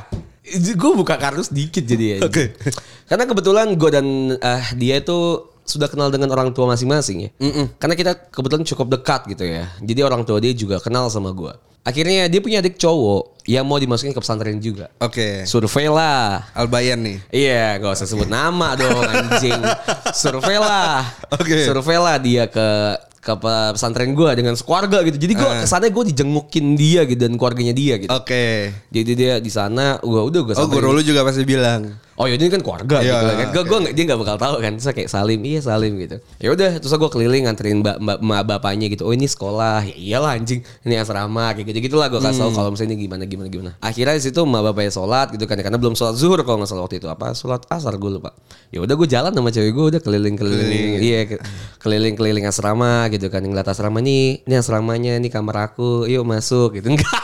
gue 0.57 0.91
buka 0.97 1.15
kardus 1.21 1.53
dikit 1.53 1.85
jadi 1.85 2.05
ya. 2.17 2.19
Oke. 2.25 2.57
Karena 3.05 3.25
kebetulan 3.29 3.77
gue 3.77 3.91
dan 3.93 4.07
eh, 4.37 4.65
dia 4.77 5.01
itu 5.01 5.45
sudah 5.69 5.85
kenal 5.93 6.09
dengan 6.09 6.33
orang 6.33 6.57
tua 6.57 6.65
masing-masing 6.73 7.29
ya. 7.29 7.31
Karena 7.77 7.93
kita 7.93 8.13
kebetulan 8.33 8.65
cukup 8.65 8.87
dekat 8.99 9.29
gitu 9.37 9.45
ya. 9.45 9.69
Jadi 9.85 10.01
orang 10.01 10.25
tua 10.25 10.41
dia 10.41 10.57
juga 10.57 10.81
kenal 10.81 11.13
sama 11.13 11.29
gue. 11.37 11.53
Akhirnya 11.85 12.29
dia 12.29 12.41
punya 12.41 12.61
adik 12.61 12.77
cowok 12.81 13.38
yang 13.49 13.65
mau 13.65 13.81
dimasukin 13.81 14.13
ke 14.13 14.21
pesantren 14.21 14.61
juga. 14.61 14.93
Oke. 15.01 15.49
Survei 15.49 15.89
lah. 15.89 16.53
Albayan 16.53 17.01
nih. 17.01 17.17
Iya, 17.33 17.81
gak 17.81 17.97
usah 17.97 18.05
sebut 18.05 18.29
nama 18.29 18.77
dong 18.77 19.01
anjing. 19.09 19.57
Survei 20.21 20.61
lah. 20.61 21.09
Oke. 21.33 21.65
Survei 21.65 21.97
lah 21.97 22.21
dia 22.21 22.45
ke 22.45 22.69
ke 23.19 23.33
pe- 23.35 23.73
pesantren 23.73 24.11
gue 24.11 24.31
dengan 24.33 24.55
sekeluarga 24.55 25.03
gitu. 25.03 25.19
Jadi 25.19 25.35
gue 25.35 25.51
kesannya 25.61 25.91
gue 25.91 26.05
dijengukin 26.09 26.67
dia 26.75 27.03
gitu 27.03 27.19
dan 27.19 27.35
keluarganya 27.35 27.73
dia 27.73 27.95
gitu. 27.97 28.09
Oke. 28.09 28.71
Jadi 28.89 29.11
dia 29.13 29.33
di 29.37 29.49
sana, 29.49 29.99
gua 29.99 30.23
udah 30.23 30.41
gue 30.41 30.55
Oh 30.55 30.67
guru 30.67 30.91
lu 30.91 31.03
juga 31.03 31.23
pasti 31.23 31.43
bilang. 31.43 31.99
Oh 32.15 32.27
ya 32.27 32.35
ini 32.35 32.51
kan 32.51 32.59
keluarga 32.59 32.99
Iya, 32.99 33.15
gitu 33.15 33.25
kan. 33.33 33.49
Gue 33.53 33.63
gua 33.65 33.79
nggak- 33.81 33.95
dia 33.95 34.05
nggak 34.05 34.19
bakal 34.19 34.37
tahu 34.37 34.57
kan. 34.59 34.73
Terus 34.75 34.91
kayak 34.93 35.07
Salim, 35.09 35.39
iya 35.41 35.61
Salim 35.61 35.95
gitu. 35.97 36.19
Ya 36.37 36.51
udah, 36.51 36.71
terus 36.77 36.91
gue 36.91 37.11
keliling 37.13 37.47
nganterin 37.47 37.79
mbak 37.79 37.97
mbak 37.97 38.19
mbak 38.19 38.43
bapaknya 38.45 38.87
gitu. 38.89 39.03
Oh 39.03 39.13
ini 39.13 39.27
sekolah, 39.27 39.83
ya 39.83 39.95
iyalah 39.95 40.35
anjing. 40.35 40.59
Ini 40.83 40.99
asrama 40.99 41.55
kayak 41.55 41.67
gitu 41.69 41.79
gitulah 41.85 42.07
gue 42.09 42.19
kasih 42.19 42.39
tahu 42.41 42.51
Hmm. 42.51 42.59
kalau 42.59 42.71
misalnya 42.75 42.91
ini 42.93 43.07
gimana 43.07 43.23
gimana 43.25 43.47
gimana. 43.49 43.71
Akhirnya 43.79 44.15
di 44.15 44.25
situ 44.25 44.41
mbak 44.41 44.63
bapaknya 44.65 44.91
sholat 44.91 45.31
gitu 45.31 45.47
kan. 45.47 45.59
Karena 45.59 45.79
belum 45.79 45.95
sholat 45.95 46.15
zuhur 46.15 46.43
kalau 46.43 46.59
nggak 46.59 46.71
salah 46.71 46.83
waktu 46.85 46.99
itu 46.99 47.07
apa 47.07 47.27
sholat 47.33 47.63
asar 47.69 47.95
gue 47.95 48.11
lupa. 48.13 48.35
Ya 48.71 48.79
udah 48.79 48.95
gue 48.95 49.09
jalan 49.09 49.31
sama 49.31 49.49
cewek 49.49 49.71
gue 49.71 49.85
udah 49.89 50.01
keliling 50.03 50.35
keliling, 50.35 50.99
iya 50.99 51.23
ke- 51.25 51.41
keliling 51.79 52.15
keliling 52.15 52.45
asrama 52.45 53.07
gitu 53.13 53.29
kan. 53.29 53.45
Ngeliat 53.45 53.69
asrama 53.69 54.01
nih, 54.01 54.45
ini 54.45 54.55
asramanya, 54.57 55.19
ini 55.19 55.29
kamar 55.29 55.73
aku, 55.73 56.09
yuk 56.09 56.25
masuk 56.25 56.81
gitu 56.81 56.95
enggak. 56.95 57.21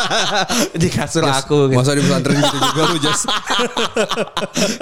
di 0.82 0.88
kasur 0.88 1.24
aku 1.26 1.72
gitu. 1.72 1.78
Masa 1.78 1.92
di 1.92 2.02
pesantren 2.04 2.36
gitu 2.40 2.56
juga 2.56 2.82
lu 2.88 2.96
Jas. 3.02 3.22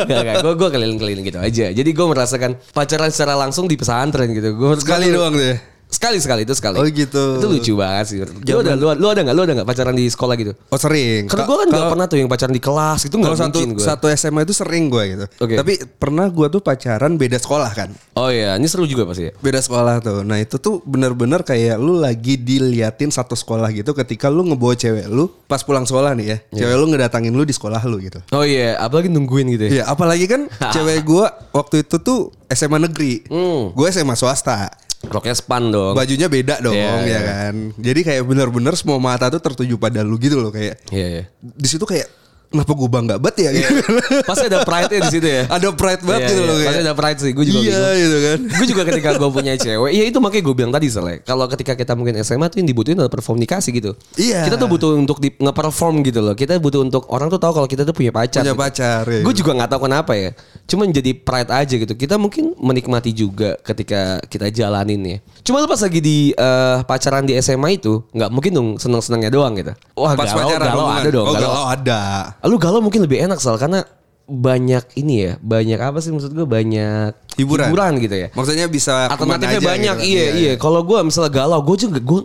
Gak, 0.04 0.20
gak. 0.26 0.36
Gue 0.44 0.52
gue 0.54 0.68
keliling-keliling 0.70 1.24
gitu 1.26 1.40
aja. 1.40 1.66
Jadi 1.72 1.90
gue 1.90 2.06
merasakan 2.06 2.58
pacaran 2.70 3.10
secara 3.10 3.34
langsung 3.34 3.66
di 3.66 3.74
pesantren 3.74 4.30
gitu. 4.30 4.54
Gue 4.54 4.76
Sekali 4.78 5.10
doang 5.10 5.34
ya. 5.34 5.73
Sekali 5.86 6.18
sekali 6.18 6.42
itu 6.42 6.52
sekali. 6.52 6.76
Oh, 6.76 6.84
gitu. 6.84 7.38
Itu 7.38 7.46
lucu 7.46 7.72
banget 7.74 8.04
sih. 8.06 8.18
Lu 8.20 8.58
ada 8.60 8.74
lu, 8.74 8.86
lu 8.92 9.06
ada 9.06 9.20
nggak? 9.22 9.34
Lu 9.34 9.42
ada 9.42 9.52
nggak 9.54 9.68
pacaran 9.68 9.94
di 9.94 10.04
sekolah 10.04 10.34
gitu? 10.34 10.52
Oh 10.68 10.76
sering. 10.76 11.30
Karena 11.30 11.44
Ka- 11.44 11.48
gue 11.48 11.56
kan 11.56 11.68
nggak 11.70 11.86
pernah 11.88 12.06
tuh 12.06 12.16
yang 12.18 12.26
pacaran 12.26 12.50
di 12.50 12.58
kelas 12.58 13.00
itu 13.04 13.14
nggak 13.14 13.30
satu 13.32 13.46
mungkin 13.54 13.68
gue. 13.72 13.86
satu 13.86 14.06
SMA 14.10 14.40
itu 14.42 14.52
sering 14.52 14.84
gue 14.88 15.02
gitu. 15.08 15.24
Oke. 15.38 15.54
Tapi 15.54 15.72
pernah 15.94 16.26
gue 16.26 16.46
tuh 16.48 16.60
pacaran 16.60 17.14
beda 17.14 17.38
sekolah 17.38 17.70
kan. 17.72 17.90
Oh 18.14 18.26
iya, 18.26 18.54
ini 18.54 18.66
seru 18.66 18.84
juga 18.84 19.06
pasti 19.06 19.28
ya. 19.28 19.32
Beda 19.38 19.58
sekolah 19.58 19.94
tuh. 20.00 20.20
Nah 20.22 20.36
itu 20.36 20.58
tuh 20.58 20.82
bener-bener 20.82 21.40
kayak 21.40 21.78
lu 21.78 21.96
lagi 21.96 22.36
diliatin 22.36 23.08
satu 23.08 23.32
sekolah 23.32 23.70
gitu 23.70 23.94
ketika 23.94 24.26
lu 24.26 24.42
ngebawa 24.44 24.74
cewek 24.74 25.06
lu 25.06 25.30
pas 25.46 25.62
pulang 25.62 25.86
sekolah 25.86 26.10
nih 26.12 26.26
ya. 26.26 26.36
Iya. 26.50 26.58
Cewek 26.66 26.76
lu 26.76 26.86
ngedatangin 26.90 27.30
lu 27.30 27.46
di 27.46 27.54
sekolah 27.54 27.78
lu 27.86 28.02
gitu. 28.02 28.18
Oh 28.30 28.42
iya, 28.42 28.76
apalagi 28.76 29.06
nungguin 29.08 29.46
gitu 29.52 29.64
ya. 29.66 29.70
Iya 29.70 29.84
apalagi 29.86 30.26
kan 30.26 30.50
cewek 30.74 31.06
gue 31.06 31.24
waktu 31.50 31.82
itu 31.82 31.96
tuh 31.98 32.34
SMA 32.50 32.82
negeri. 32.82 33.24
Hmm. 33.26 33.70
Gue 33.70 33.88
SMA 33.88 34.14
swasta. 34.14 34.74
Roknya 35.08 35.34
span 35.34 35.70
dong. 35.70 35.94
Bajunya 35.94 36.26
beda 36.26 36.58
dong 36.60 36.74
Iya, 36.74 36.90
ya 37.00 37.04
iya. 37.04 37.20
kan. 37.22 37.54
Jadi 37.76 38.00
kayak 38.02 38.22
bener-bener 38.24 38.74
semua 38.74 38.98
mata 38.98 39.28
tuh 39.28 39.40
tertuju 39.40 39.76
pada 39.76 40.00
lu 40.00 40.16
gitu 40.16 40.40
loh 40.40 40.50
kayak. 40.50 40.80
Iya 40.90 41.06
iya. 41.20 41.24
Di 41.40 41.68
situ 41.68 41.84
kayak 41.84 42.23
kenapa 42.54 42.72
gue 42.72 42.88
bangga 42.88 43.14
banget 43.18 43.36
ya 43.42 43.50
gitu. 43.50 43.74
Pasti 44.22 44.44
ada 44.46 44.62
pride-nya 44.62 45.00
di 45.02 45.10
situ 45.10 45.26
ya. 45.26 45.42
Ada 45.50 45.68
pride 45.74 46.02
banget 46.06 46.20
Iya, 46.22 46.28
gitu 46.30 46.40
iya. 46.40 46.46
loh 46.46 46.54
kayak. 46.54 46.68
Pasti 46.70 46.80
ada 46.80 46.94
pride 46.94 47.18
sih. 47.18 47.30
Gue 47.34 47.44
juga 47.44 47.58
Iya 47.58 47.66
bingung. 47.74 47.98
gitu 47.98 48.18
kan. 48.22 48.38
gue 48.54 48.66
juga 48.70 48.82
ketika 48.86 49.08
gue 49.14 49.28
punya 49.28 49.52
cewek, 49.58 49.90
iya 49.90 50.04
itu 50.06 50.18
makanya 50.22 50.42
gue 50.46 50.54
bilang 50.54 50.72
tadi 50.72 50.86
soalnya. 50.86 51.18
Kalau 51.20 51.44
ketika 51.50 51.72
kita 51.74 51.92
mungkin 51.92 52.14
SMA 52.22 52.46
tuh 52.46 52.62
yang 52.62 52.68
dibutuhin 52.70 52.96
adalah 52.96 53.10
performnikasi 53.10 53.68
gitu. 53.74 53.90
Iya. 54.14 54.46
Kita 54.46 54.54
tuh 54.54 54.68
butuh 54.70 54.94
untuk 54.94 55.18
di, 55.18 55.34
nge-perform 55.34 56.06
gitu 56.06 56.20
loh. 56.22 56.34
Kita 56.34 56.54
butuh 56.56 56.80
untuk 56.80 57.10
orang 57.10 57.26
tuh 57.26 57.36
tahu 57.36 57.52
kalau 57.52 57.68
kita 57.68 57.82
tuh 57.82 57.92
punya 57.92 58.14
pacar. 58.14 58.46
Punya 58.46 58.54
gitu. 58.54 58.62
pacar, 58.62 59.02
ya. 59.04 59.20
Gue 59.26 59.34
juga 59.34 59.50
nggak 59.52 59.68
tahu 59.68 59.80
kenapa 59.84 60.12
ya. 60.14 60.30
Cuman 60.64 60.86
jadi 60.88 61.10
pride 61.12 61.50
aja 61.50 61.74
gitu. 61.74 61.92
Kita 61.92 62.14
mungkin 62.16 62.54
menikmati 62.56 63.10
juga 63.10 63.58
ketika 63.60 64.22
kita 64.30 64.48
jalanin 64.48 65.02
ya. 65.02 65.18
Cuma 65.42 65.58
lu 65.58 65.66
pas 65.66 65.80
lagi 65.80 65.98
di 65.98 66.30
eh, 66.30 66.76
pacaran 66.84 67.26
di 67.26 67.34
SMA 67.40 67.76
itu 67.76 68.04
nggak 68.14 68.30
mungkin 68.30 68.52
dong 68.52 68.68
seneng-senengnya 68.78 69.28
doang 69.28 69.58
gitu. 69.58 69.72
Wah 69.94 70.14
Pas 70.14 70.28
galau, 70.28 70.46
pacaran 70.46 70.68
galau 70.68 70.86
ada 70.88 71.10
dong. 71.10 71.26
Oh 71.26 71.34
galau. 71.34 71.50
galau 71.50 71.64
ada. 71.66 72.00
Lu 72.44 72.60
galau 72.60 72.84
mungkin 72.84 73.00
lebih 73.04 73.24
enak 73.24 73.40
soal 73.40 73.56
karena 73.56 73.84
banyak 74.24 74.96
ini 74.96 75.14
ya, 75.20 75.32
banyak 75.40 75.76
apa 75.76 76.00
sih 76.00 76.08
maksud 76.08 76.32
gue 76.32 76.48
banyak 76.48 77.12
Hiburan. 77.36 77.92
gitu 78.00 78.16
ya. 78.16 78.28
Maksudnya 78.32 78.66
bisa 78.72 79.12
Alternatifnya 79.12 79.60
aja 79.60 79.68
banyak, 79.68 79.96
gitu. 80.00 80.08
iya 80.16 80.26
iya. 80.32 80.52
Kalau 80.56 80.80
gue 80.80 80.96
misalnya 81.04 81.32
galau, 81.32 81.60
gue 81.60 81.76
juga 81.76 82.00
gue 82.00 82.20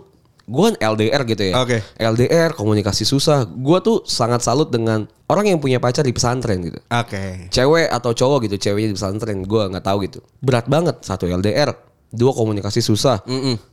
gue 0.50 0.62
kan 0.66 0.76
LDR 0.80 1.22
gitu 1.28 1.42
ya. 1.52 1.54
Oke. 1.62 1.78
LDR 2.00 2.56
komunikasi 2.56 3.04
susah. 3.06 3.44
Gue 3.46 3.78
tuh 3.84 4.02
sangat 4.08 4.42
salut 4.42 4.72
dengan 4.72 5.06
orang 5.30 5.46
yang 5.46 5.58
punya 5.62 5.78
pacar 5.78 6.02
di 6.02 6.10
pesantren 6.10 6.58
gitu. 6.64 6.80
Oke. 6.90 7.52
Cewek 7.54 7.86
atau 7.86 8.10
cowok 8.10 8.50
gitu, 8.50 8.56
ceweknya 8.58 8.90
di 8.90 8.96
pesantren, 8.98 9.44
gue 9.44 9.62
nggak 9.70 9.84
tahu 9.84 10.08
gitu. 10.08 10.18
Berat 10.42 10.66
banget 10.66 11.04
satu 11.06 11.30
LDR, 11.30 11.70
dua 12.10 12.32
komunikasi 12.34 12.82
susah. 12.82 13.22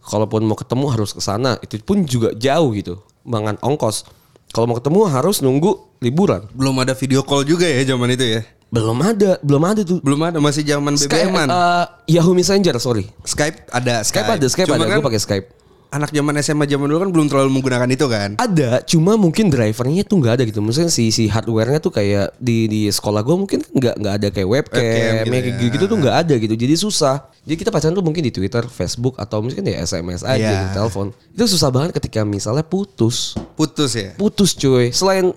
Kalaupun 0.06 0.46
mau 0.46 0.54
ketemu 0.60 0.86
harus 0.94 1.16
ke 1.18 1.22
sana, 1.24 1.58
itu 1.66 1.82
pun 1.82 2.06
juga 2.06 2.30
jauh 2.38 2.70
gitu, 2.78 3.02
mangan 3.26 3.58
ongkos. 3.66 4.06
Kalau 4.52 4.66
mau 4.66 4.76
ketemu 4.80 5.00
harus 5.08 5.44
nunggu 5.44 5.72
liburan. 6.00 6.48
Belum 6.56 6.76
ada 6.80 6.94
video 6.96 7.22
call 7.22 7.44
juga 7.44 7.68
ya 7.68 7.84
zaman 7.84 8.14
itu 8.16 8.26
ya. 8.26 8.42
Belum 8.68 9.00
ada, 9.00 9.40
belum 9.40 9.64
ada 9.64 9.82
tuh. 9.84 10.00
Belum 10.04 10.20
ada 10.28 10.38
masih 10.44 10.64
zaman 10.68 11.00
Skype, 11.00 11.32
BBM-an. 11.32 11.48
eh, 11.48 11.86
Yahoo 12.20 12.36
Messenger, 12.36 12.76
sorry. 12.84 13.08
Skype 13.24 13.72
ada 13.72 14.04
Skype, 14.04 14.28
ada, 14.28 14.48
Skype 14.48 14.68
Cuma 14.68 14.84
ada. 14.84 14.92
kan 14.92 14.98
Gue 15.00 15.08
pakai 15.08 15.22
Skype. 15.24 15.48
Anak 15.88 16.12
zaman 16.12 16.36
SMA 16.40 16.66
zaman 16.66 16.86
dulu 16.86 17.00
kan 17.00 17.10
belum 17.10 17.28
terlalu 17.28 17.50
menggunakan 17.54 17.88
itu 17.88 18.06
kan. 18.06 18.30
Ada, 18.36 18.84
cuma 18.84 19.16
mungkin 19.16 19.48
drivernya 19.48 20.04
tuh 20.04 20.20
nggak 20.20 20.34
ada 20.38 20.44
gitu. 20.44 20.60
Maksudnya 20.60 20.92
si 20.92 21.10
si 21.10 21.26
hardwarenya 21.26 21.80
tuh 21.80 21.90
kayak 21.90 22.36
di 22.38 22.68
di 22.68 22.82
sekolah 22.88 23.24
gue 23.24 23.36
mungkin 23.36 23.60
nggak 23.64 23.96
nggak 23.96 24.14
ada 24.14 24.28
kayak 24.30 24.48
webcam, 24.48 24.84
Webcam 24.84 25.24
gitu 25.24 25.32
kayak 25.32 25.46
ya. 25.48 25.70
gitu, 25.72 25.84
tuh 25.88 25.98
nggak 25.98 26.16
ada 26.18 26.34
gitu. 26.36 26.54
Jadi 26.54 26.74
susah. 26.76 27.16
Jadi 27.48 27.56
kita 27.56 27.70
pacaran 27.72 27.96
tuh 27.96 28.04
mungkin 28.04 28.20
di 28.20 28.32
Twitter, 28.32 28.64
Facebook 28.68 29.16
atau 29.16 29.40
mungkin 29.40 29.64
ya 29.64 29.80
SMS 29.82 30.22
aja 30.22 30.36
Iya. 30.36 30.60
di 30.62 30.68
telepon. 30.76 31.16
Itu 31.32 31.48
susah 31.48 31.72
banget 31.72 31.96
ketika 31.96 32.28
misalnya 32.28 32.68
putus. 32.68 33.40
Putus 33.56 33.96
ya. 33.96 34.12
Putus 34.20 34.52
cuy. 34.54 34.92
Selain 34.92 35.32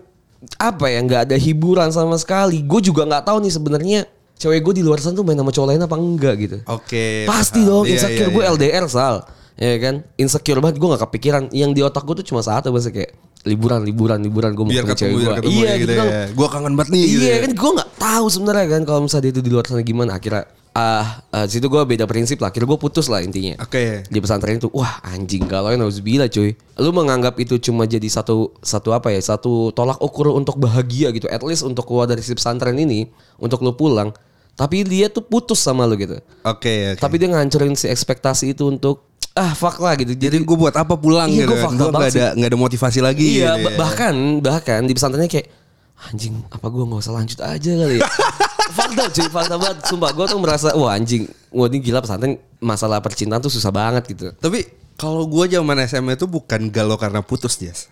apa 0.58 0.88
ya 0.88 0.98
nggak 1.00 1.22
ada 1.30 1.36
hiburan 1.38 1.94
sama 1.94 2.18
sekali. 2.18 2.66
Gue 2.66 2.82
juga 2.82 3.06
nggak 3.06 3.22
tahu 3.22 3.38
nih 3.38 3.52
sebenarnya 3.52 4.00
cewek 4.34 4.64
gue 4.64 4.74
di 4.80 4.82
luar 4.82 4.98
sana 4.98 5.12
tuh 5.12 5.22
main 5.22 5.36
sama 5.36 5.52
cowok 5.52 5.68
lain 5.70 5.82
apa 5.84 5.96
enggak 5.96 6.34
gitu. 6.40 6.56
Oke. 6.66 7.28
Pasti 7.28 7.60
paham. 7.60 7.68
dong 7.70 7.84
Iya, 7.86 7.92
insecure 7.94 8.26
iya, 8.26 8.34
gue 8.34 8.42
iya. 8.42 8.52
LDR 8.56 8.86
sal 8.90 9.16
ya 9.60 9.76
kan? 9.76 9.94
Insecure 10.16 10.58
banget 10.64 10.80
gue 10.80 10.88
gak 10.88 11.02
kepikiran. 11.04 11.42
Yang 11.52 11.70
di 11.76 11.80
otak 11.84 12.02
gue 12.08 12.24
tuh 12.24 12.26
cuma 12.32 12.40
satu 12.40 12.72
bahasa 12.72 12.88
kayak 12.88 13.12
liburan 13.44 13.80
liburan 13.84 14.20
liburan 14.20 14.52
gue 14.52 14.64
mau 14.68 14.72
Biar 14.72 14.84
ketemu 14.84 15.16
biar 15.16 15.24
gue 15.24 15.36
ketemu 15.40 15.60
iya 15.60 15.72
gitu, 15.76 15.92
gitu 15.92 15.92
ya. 15.96 16.24
Gua 16.36 16.48
kangen 16.52 16.72
banget 16.76 16.90
nih 16.92 17.04
gitu 17.08 17.24
iya 17.24 17.36
ya. 17.36 17.40
kan? 17.44 17.52
Gue 17.52 17.70
gak 17.76 17.90
tahu 18.00 18.26
sebenarnya 18.32 18.66
kan 18.72 18.82
kalau 18.88 19.00
misalnya 19.04 19.24
dia 19.28 19.32
tuh 19.36 19.44
di 19.44 19.50
luar 19.52 19.64
sana 19.68 19.82
gimana. 19.84 20.10
Akhirnya 20.16 20.44
ah 20.70 21.26
ah, 21.34 21.44
situ 21.50 21.66
gue 21.68 21.82
beda 21.84 22.04
prinsip 22.08 22.40
lah. 22.40 22.48
Akhirnya 22.48 22.68
gue 22.72 22.80
putus 22.80 23.06
lah 23.12 23.20
intinya. 23.20 23.60
Oke. 23.60 24.08
di 24.08 24.18
pesantren 24.20 24.56
itu 24.56 24.72
wah 24.72 25.04
anjing 25.04 25.44
galau 25.44 25.68
harus 25.68 26.00
bila 26.00 26.24
cuy. 26.24 26.56
Lu 26.80 26.90
menganggap 26.96 27.36
itu 27.36 27.60
cuma 27.60 27.84
jadi 27.84 28.08
satu 28.08 28.56
satu 28.64 28.96
apa 28.96 29.12
ya? 29.12 29.20
Satu 29.20 29.72
tolak 29.76 30.00
ukur 30.00 30.32
untuk 30.32 30.56
bahagia 30.56 31.12
gitu. 31.12 31.28
At 31.28 31.44
least 31.44 31.68
untuk 31.68 31.84
keluar 31.84 32.08
dari 32.08 32.24
si 32.24 32.32
pesantren 32.32 32.76
ini 32.80 33.08
untuk 33.36 33.60
lu 33.60 33.76
pulang. 33.76 34.12
Tapi 34.56 34.84
dia 34.84 35.08
tuh 35.08 35.24
putus 35.24 35.56
sama 35.56 35.88
lu 35.88 35.96
gitu. 35.96 36.20
Oke, 36.44 36.92
oke. 36.92 37.00
tapi 37.00 37.16
dia 37.16 37.32
ngancurin 37.32 37.72
si 37.80 37.88
ekspektasi 37.88 38.52
itu 38.52 38.68
untuk 38.68 39.09
ah 39.38 39.52
fuck 39.54 39.78
lah 39.78 39.94
gitu. 39.98 40.14
Jadi 40.14 40.42
gue 40.42 40.56
buat 40.56 40.74
apa 40.74 40.98
pulang 40.98 41.30
Iya, 41.30 41.46
gitu 41.46 41.54
kan. 41.58 41.70
Gue 41.76 41.90
banget 41.92 42.12
gak 42.12 42.16
ada, 42.16 42.28
nggak 42.38 42.50
ada 42.50 42.58
motivasi 42.58 42.98
lagi 43.02 43.26
iya, 43.40 43.54
gitu 43.58 43.70
ya. 43.70 43.78
bahkan 43.78 44.14
bahkan 44.42 44.80
di 44.86 44.92
pesantrennya 44.94 45.30
kayak 45.30 45.48
anjing 46.08 46.32
apa 46.48 46.64
gua 46.72 46.88
nggak 46.88 47.04
usah 47.04 47.12
lanjut 47.12 47.38
aja 47.44 47.70
kali 47.76 48.00
ya. 48.00 48.08
fakta 48.78 49.04
cuy, 49.12 49.28
fakta 49.28 49.54
banget. 49.60 49.76
Sumpah 49.84 50.10
gua 50.16 50.24
tuh 50.24 50.40
merasa 50.40 50.72
wah 50.72 50.96
anjing, 50.96 51.28
wah 51.52 51.68
ini 51.68 51.78
gila 51.84 52.00
pesantren 52.00 52.40
masalah 52.62 53.04
percintaan 53.04 53.42
tuh 53.44 53.52
susah 53.52 53.68
banget 53.68 54.08
gitu. 54.08 54.32
Tapi 54.40 54.64
kalau 55.00 55.24
gue 55.24 55.48
zaman 55.48 55.80
SMA 55.88 56.20
itu 56.20 56.28
bukan 56.28 56.68
galau 56.68 57.00
karena 57.00 57.24
putus, 57.24 57.56
Jas. 57.56 57.88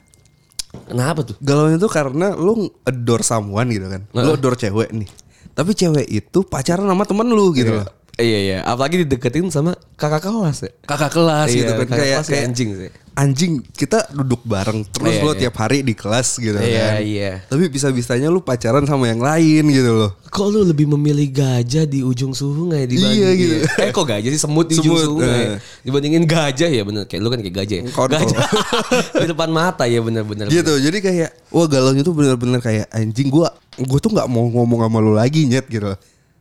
Kenapa 0.84 1.24
tuh? 1.24 1.40
Galau 1.40 1.72
itu 1.72 1.88
karena 1.88 2.36
lu 2.36 2.68
adore 2.84 3.24
someone 3.24 3.72
gitu 3.72 3.88
kan. 3.88 4.04
Lu 4.12 4.36
adore 4.36 4.60
cewek 4.60 4.92
nih. 4.92 5.08
Tapi 5.56 5.72
cewek 5.72 6.04
itu 6.04 6.44
pacaran 6.44 6.84
sama 6.84 7.08
temen 7.08 7.32
lu 7.32 7.56
gitu 7.56 7.80
loh. 7.80 7.88
Iya 8.18 8.38
iya, 8.42 8.58
apalagi 8.66 9.06
dideketin 9.06 9.46
sama 9.46 9.78
kakak 9.94 10.26
kelas 10.26 10.66
ya. 10.66 10.70
Kakak 10.82 11.14
kelas 11.14 11.48
Iya, 11.48 11.58
gitu 11.62 11.72
kan 11.72 11.86
kakak 11.86 11.94
kayak 11.94 12.10
kelas 12.10 12.26
ya 12.26 12.32
kayak 12.34 12.44
anjing 12.50 12.70
sih. 12.74 12.90
Anjing 13.14 13.52
kita 13.70 13.98
duduk 14.10 14.42
bareng 14.42 14.82
terus 14.90 15.14
Iya, 15.14 15.22
lo 15.22 15.32
iya. 15.34 15.40
tiap 15.46 15.54
hari 15.58 15.82
di 15.82 15.94
kelas 15.94 16.28
gitu 16.34 16.54
Iya 16.54 16.82
kan. 16.82 16.94
iya. 16.98 17.30
Tapi 17.46 17.70
bisa-bisanya 17.70 18.26
lu 18.26 18.42
pacaran 18.42 18.82
sama 18.84 19.06
yang 19.06 19.22
lain 19.22 19.70
gitu 19.70 19.90
loh. 19.94 20.10
Kok 20.34 20.46
lu 20.50 20.66
lebih 20.66 20.90
memilih 20.90 21.30
gajah 21.30 21.86
di 21.86 22.02
ujung 22.02 22.34
sungai 22.34 22.90
dibanding 22.90 23.22
Iya, 23.22 23.28
gitu. 23.34 23.54
Eh 23.86 23.90
kok 23.90 24.02
gajah 24.02 24.30
sih 24.30 24.42
semut 24.42 24.66
di 24.66 24.74
ujung 24.78 24.98
Semut, 24.98 25.22
sungai 25.22 25.38
eh. 25.54 25.58
dibandingin 25.86 26.26
gajah 26.26 26.70
ya 26.70 26.82
bener 26.82 27.06
kayak 27.06 27.22
lu 27.22 27.30
kan 27.30 27.38
kayak 27.38 27.54
gajah 27.54 27.76
ya. 27.78 27.82
Gajah 27.86 28.38
di 29.22 29.26
depan 29.30 29.50
mata 29.50 29.86
ya 29.86 30.02
bener-bener. 30.02 30.50
Gitu. 30.50 30.74
Jadi 30.74 30.98
kayak 30.98 31.30
wah 31.54 31.70
galaunya 31.70 32.02
tuh 32.02 32.18
bener-bener 32.18 32.58
kayak 32.58 32.90
anjing 32.90 33.30
gua 33.30 33.54
gua 33.78 33.98
tuh 34.02 34.10
nggak 34.10 34.26
mau 34.26 34.42
ngomong 34.42 34.82
sama 34.82 34.98
lu 34.98 35.14
lagi 35.14 35.46
nyet 35.46 35.70
gitu. 35.70 35.94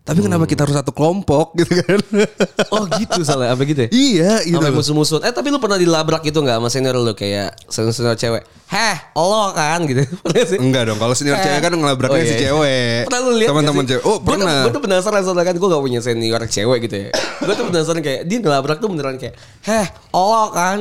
Tapi 0.07 0.23
kenapa 0.23 0.47
kita 0.47 0.63
harus 0.63 0.71
satu 0.71 0.95
kelompok 0.95 1.51
gitu 1.59 1.83
kan? 1.83 1.99
Oh 2.73 2.83
gitu 2.87 3.23
salah 3.23 3.51
apa 3.51 3.63
gitu 3.63 3.87
ya? 3.87 3.89
iya 3.91 4.31
gitu. 4.43 4.59
Sampai 4.59 4.71
musuh-musuh. 4.71 5.19
Eh 5.23 5.31
tapi 5.31 5.51
lu 5.51 5.59
pernah 5.59 5.75
dilabrak 5.75 6.23
gitu 6.23 6.39
nggak 6.39 6.59
sama 6.59 6.69
senior 6.71 6.95
lu 6.95 7.11
kayak 7.11 7.55
senior-senior 7.67 8.15
cewek? 8.15 8.43
Heh, 8.67 8.95
lo 9.15 9.51
kan 9.51 9.83
gitu. 9.87 10.03
Pernah 10.23 10.43
sih? 10.43 10.59
Enggak 10.59 10.91
dong, 10.91 10.99
kalau 10.99 11.15
senior 11.15 11.39
cewek 11.39 11.59
kan 11.59 11.71
ngelabraknya 11.71 12.19
Oh, 12.19 12.23
si 12.23 12.35
iya. 12.35 12.41
cewek. 12.51 12.99
Pernah 13.07 13.19
lu 13.23 13.31
lihat 13.39 13.49
Teman-teman 13.51 13.83
cewek. 13.87 14.03
Oh, 14.03 14.17
pernah. 14.19 14.57
Gue 14.67 14.71
tuh 14.75 14.83
penasaran 14.83 15.21
soalnya 15.23 15.45
kan 15.47 15.55
gue 15.55 15.67
gak 15.67 15.83
punya 15.83 15.99
senior 15.99 16.41
cewek 16.43 16.77
gitu 16.87 16.95
ya. 17.07 17.09
gue 17.15 17.53
tuh 17.55 17.65
penasaran 17.67 18.01
kayak 18.03 18.21
dia 18.27 18.37
ngelabrak 18.39 18.77
tuh 18.79 18.87
beneran 18.91 19.15
kayak, 19.15 19.35
heh, 19.63 19.87
lo 20.11 20.51
kan, 20.51 20.77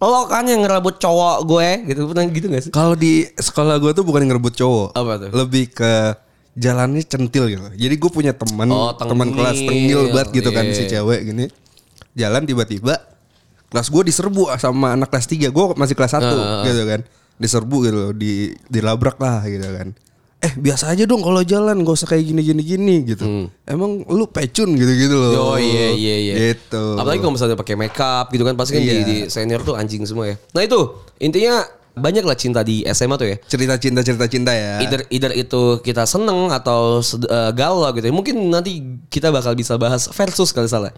lo 0.00 0.20
kan 0.26 0.44
yang 0.46 0.66
ngerebut 0.66 0.98
cowok 0.98 1.36
gue 1.46 1.68
gitu. 1.86 2.00
Pernah 2.10 2.24
gitu 2.26 2.46
gak 2.50 2.62
sih? 2.66 2.70
Kalau 2.70 2.94
di 2.94 3.26
sekolah 3.30 3.78
gue 3.78 3.90
tuh 3.94 4.02
bukan 4.02 4.26
ngerebut 4.26 4.54
cowok. 4.58 4.88
Apa 4.94 5.12
tuh? 5.18 5.30
Lebih 5.30 5.64
ke 5.70 5.92
jalannya 6.52 7.02
centil 7.02 7.46
gitu. 7.46 7.62
Jadi 7.70 7.94
gue 7.94 8.10
punya 8.10 8.32
teman, 8.32 8.68
Oh, 8.68 8.90
teman 8.92 9.30
kelas 9.30 9.58
tengil 9.58 10.10
banget 10.10 10.28
gitu 10.34 10.50
kan 10.50 10.64
Iya. 10.64 10.74
si 10.74 10.82
cewek 10.86 11.20
gini. 11.24 11.46
Jalan 12.12 12.42
tiba-tiba 12.42 12.98
kelas 13.68 13.86
gue 13.86 14.02
diserbu 14.04 14.50
sama 14.56 14.94
anak 14.94 15.08
kelas 15.08 15.26
3. 15.26 15.48
Gue 15.48 15.74
masih 15.74 15.94
kelas 15.94 16.12
1 16.12 16.26
Ah. 16.26 16.66
gitu 16.66 16.82
kan. 16.84 17.00
Diserbu 17.36 17.76
gitu 17.82 17.96
loh, 17.96 18.10
di 18.10 18.50
dilabrak 18.66 19.16
lah 19.16 19.46
gitu 19.46 19.64
kan. 19.64 19.94
Eh 20.40 20.52
biasa 20.54 20.88
aja 20.88 21.04
dong 21.04 21.20
kalau 21.20 21.40
jalan 21.40 21.80
gak 21.80 21.94
usah 21.94 22.08
kayak 22.08 22.24
gini 22.26 22.40
gini 22.42 22.62
gini 22.62 22.94
gitu. 23.06 23.24
Emang 23.62 24.02
lu 24.04 24.24
pecun 24.26 24.72
gitu 24.72 24.88
gitu 24.90 25.12
loh. 25.14 25.30
Hmm. 25.30 25.44
Oh 25.46 25.56
iya 25.56 25.92
iya 25.92 26.16
iya. 26.18 26.34
Gitu. 26.50 26.84
Apalagi 26.96 27.20
kalau 27.20 27.36
misalnya 27.36 27.54
pakai 27.54 27.76
makeup 27.76 28.26
gitu 28.28 28.42
kan 28.42 28.56
pasti 28.56 28.72
kan 28.72 28.82
di, 28.82 28.88
Iya. 28.90 29.04
di 29.04 29.16
senior 29.28 29.60
tuh 29.60 29.76
anjing 29.76 30.00
semua 30.02 30.26
ya. 30.26 30.36
Nah 30.50 30.62
itu 30.62 30.80
intinya 31.18 31.60
banyak 31.96 32.24
lah 32.24 32.38
cinta 32.38 32.60
di 32.62 32.86
SMA 32.90 33.16
tuh 33.18 33.28
ya. 33.34 33.36
cerita 33.46 33.74
cinta 33.76 34.00
cerita 34.04 34.26
cinta 34.30 34.52
ya. 34.54 34.82
Either, 34.82 35.00
either 35.10 35.32
itu 35.34 35.82
kita 35.82 36.06
seneng 36.06 36.50
atau 36.50 37.02
eh, 37.02 37.50
galau 37.54 37.86
gitu 37.94 38.06
ya. 38.06 38.14
Mungkin 38.14 38.36
nanti 38.50 38.82
kita 39.10 39.30
bakal 39.34 39.54
bisa 39.58 39.74
bahas 39.80 40.06
versus 40.10 40.54
kalau 40.54 40.70
salah. 40.70 40.92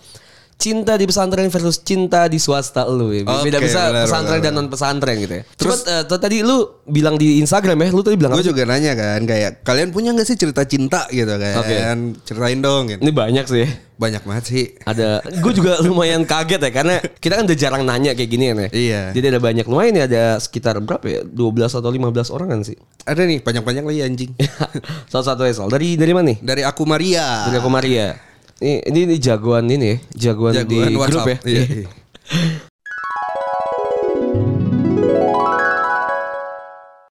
Cinta 0.62 0.94
di 0.94 1.04
pesantren 1.04 1.50
versus 1.50 1.82
cinta 1.82 2.30
di 2.30 2.38
swasta 2.38 2.86
lu 2.86 3.10
ya. 3.10 3.26
Beda 3.26 3.58
bisa 3.58 3.90
benar, 3.90 4.06
pesantren 4.06 4.38
benar, 4.38 4.46
dan 4.46 4.52
non 4.54 4.68
pesantren 4.70 5.16
gitu 5.18 5.34
ya. 5.34 5.44
Terus- 5.58 5.82
Terus 5.82 6.06
eh, 6.06 6.20
tadi 6.22 6.38
lu 6.40 6.62
bilang 6.86 7.18
di 7.18 7.42
Instagram 7.42 7.74
ya, 7.76 7.88
lu 7.90 8.00
tadi 8.00 8.14
bilang 8.14 8.30
Gue 8.30 8.40
apa? 8.40 8.48
juga 8.48 8.62
nanya 8.62 8.94
kan 8.94 9.26
kayak 9.26 9.66
kalian 9.66 9.90
punya 9.90 10.14
nggak 10.14 10.22
sih 10.22 10.38
cerita 10.38 10.62
cinta 10.62 11.10
gitu 11.10 11.34
kan? 11.34 11.58
Oke. 11.58 11.74
Ceritain 12.22 12.62
dong 12.62 12.86
gitu. 12.88 13.02
Ini 13.02 13.10
banyak 13.10 13.44
sih 13.44 13.60
ya. 13.66 13.70
Banyak 13.92 14.22
banget 14.22 14.44
sih. 14.46 14.64
Ada, 14.82 15.18
gue 15.22 15.52
juga 15.52 15.78
lumayan 15.78 16.22
kaget 16.22 16.58
ya 16.58 16.70
karena 16.70 16.94
kita 17.18 17.38
kan 17.38 17.44
udah 17.44 17.58
jarang 17.58 17.82
nanya 17.82 18.14
kayak 18.14 18.30
gini 18.30 18.44
ya. 18.46 18.54
Iya. 18.70 19.02
Jadi 19.14 19.26
ada 19.34 19.38
banyak 19.38 19.66
lumayan 19.66 19.98
ya 19.98 20.04
ada 20.06 20.22
sekitar 20.38 20.78
berapa 20.78 21.02
ya? 21.04 21.20
12 21.22 21.42
atau 21.74 21.90
15 21.90 22.30
orang 22.30 22.48
kan 22.50 22.60
sih. 22.62 22.78
Ada 23.02 23.26
nih 23.26 23.42
banyak-banyak 23.42 23.82
lagi 23.82 24.00
anjing. 24.02 24.30
Salah 25.10 25.26
satu 25.26 25.42
ya 25.42 25.54
Sal. 25.54 25.66
Dari 25.66 25.94
dari 25.94 26.14
mana 26.14 26.30
nih? 26.30 26.38
Dari 26.38 26.62
aku 26.62 26.86
Maria. 26.86 27.50
Dari 27.50 27.58
aku 27.58 27.66
Maria. 27.66 28.14
Ini, 28.62 28.78
ini, 28.86 29.00
ini 29.10 29.16
jagoan 29.18 29.66
ini 29.66 29.86
ya, 29.90 29.96
jagoan, 30.30 30.54
di 30.54 30.78
Jagoan 30.78 30.94
grup 30.94 30.94
ya. 30.94 30.98
WhatsApp. 31.02 31.42
Iya, 31.50 31.62
iya. 31.82 31.88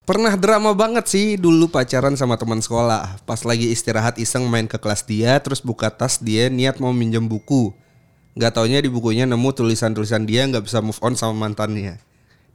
Pernah 0.08 0.32
drama 0.40 0.72
banget 0.72 1.12
sih 1.12 1.36
dulu 1.36 1.68
pacaran 1.68 2.16
sama 2.16 2.40
teman 2.40 2.64
sekolah. 2.64 3.20
Pas 3.28 3.44
lagi 3.44 3.68
istirahat 3.68 4.16
iseng 4.16 4.48
main 4.48 4.64
ke 4.64 4.80
kelas 4.80 5.04
dia, 5.04 5.36
terus 5.44 5.60
buka 5.60 5.92
tas 5.92 6.16
dia 6.24 6.48
niat 6.48 6.80
mau 6.80 6.96
minjem 6.96 7.28
buku. 7.28 7.76
Gak 8.32 8.56
taunya 8.56 8.80
di 8.80 8.88
bukunya 8.88 9.28
nemu 9.28 9.52
tulisan-tulisan 9.52 10.24
dia 10.24 10.48
nggak 10.48 10.64
bisa 10.64 10.80
move 10.80 10.96
on 11.04 11.20
sama 11.20 11.36
mantannya. 11.36 12.00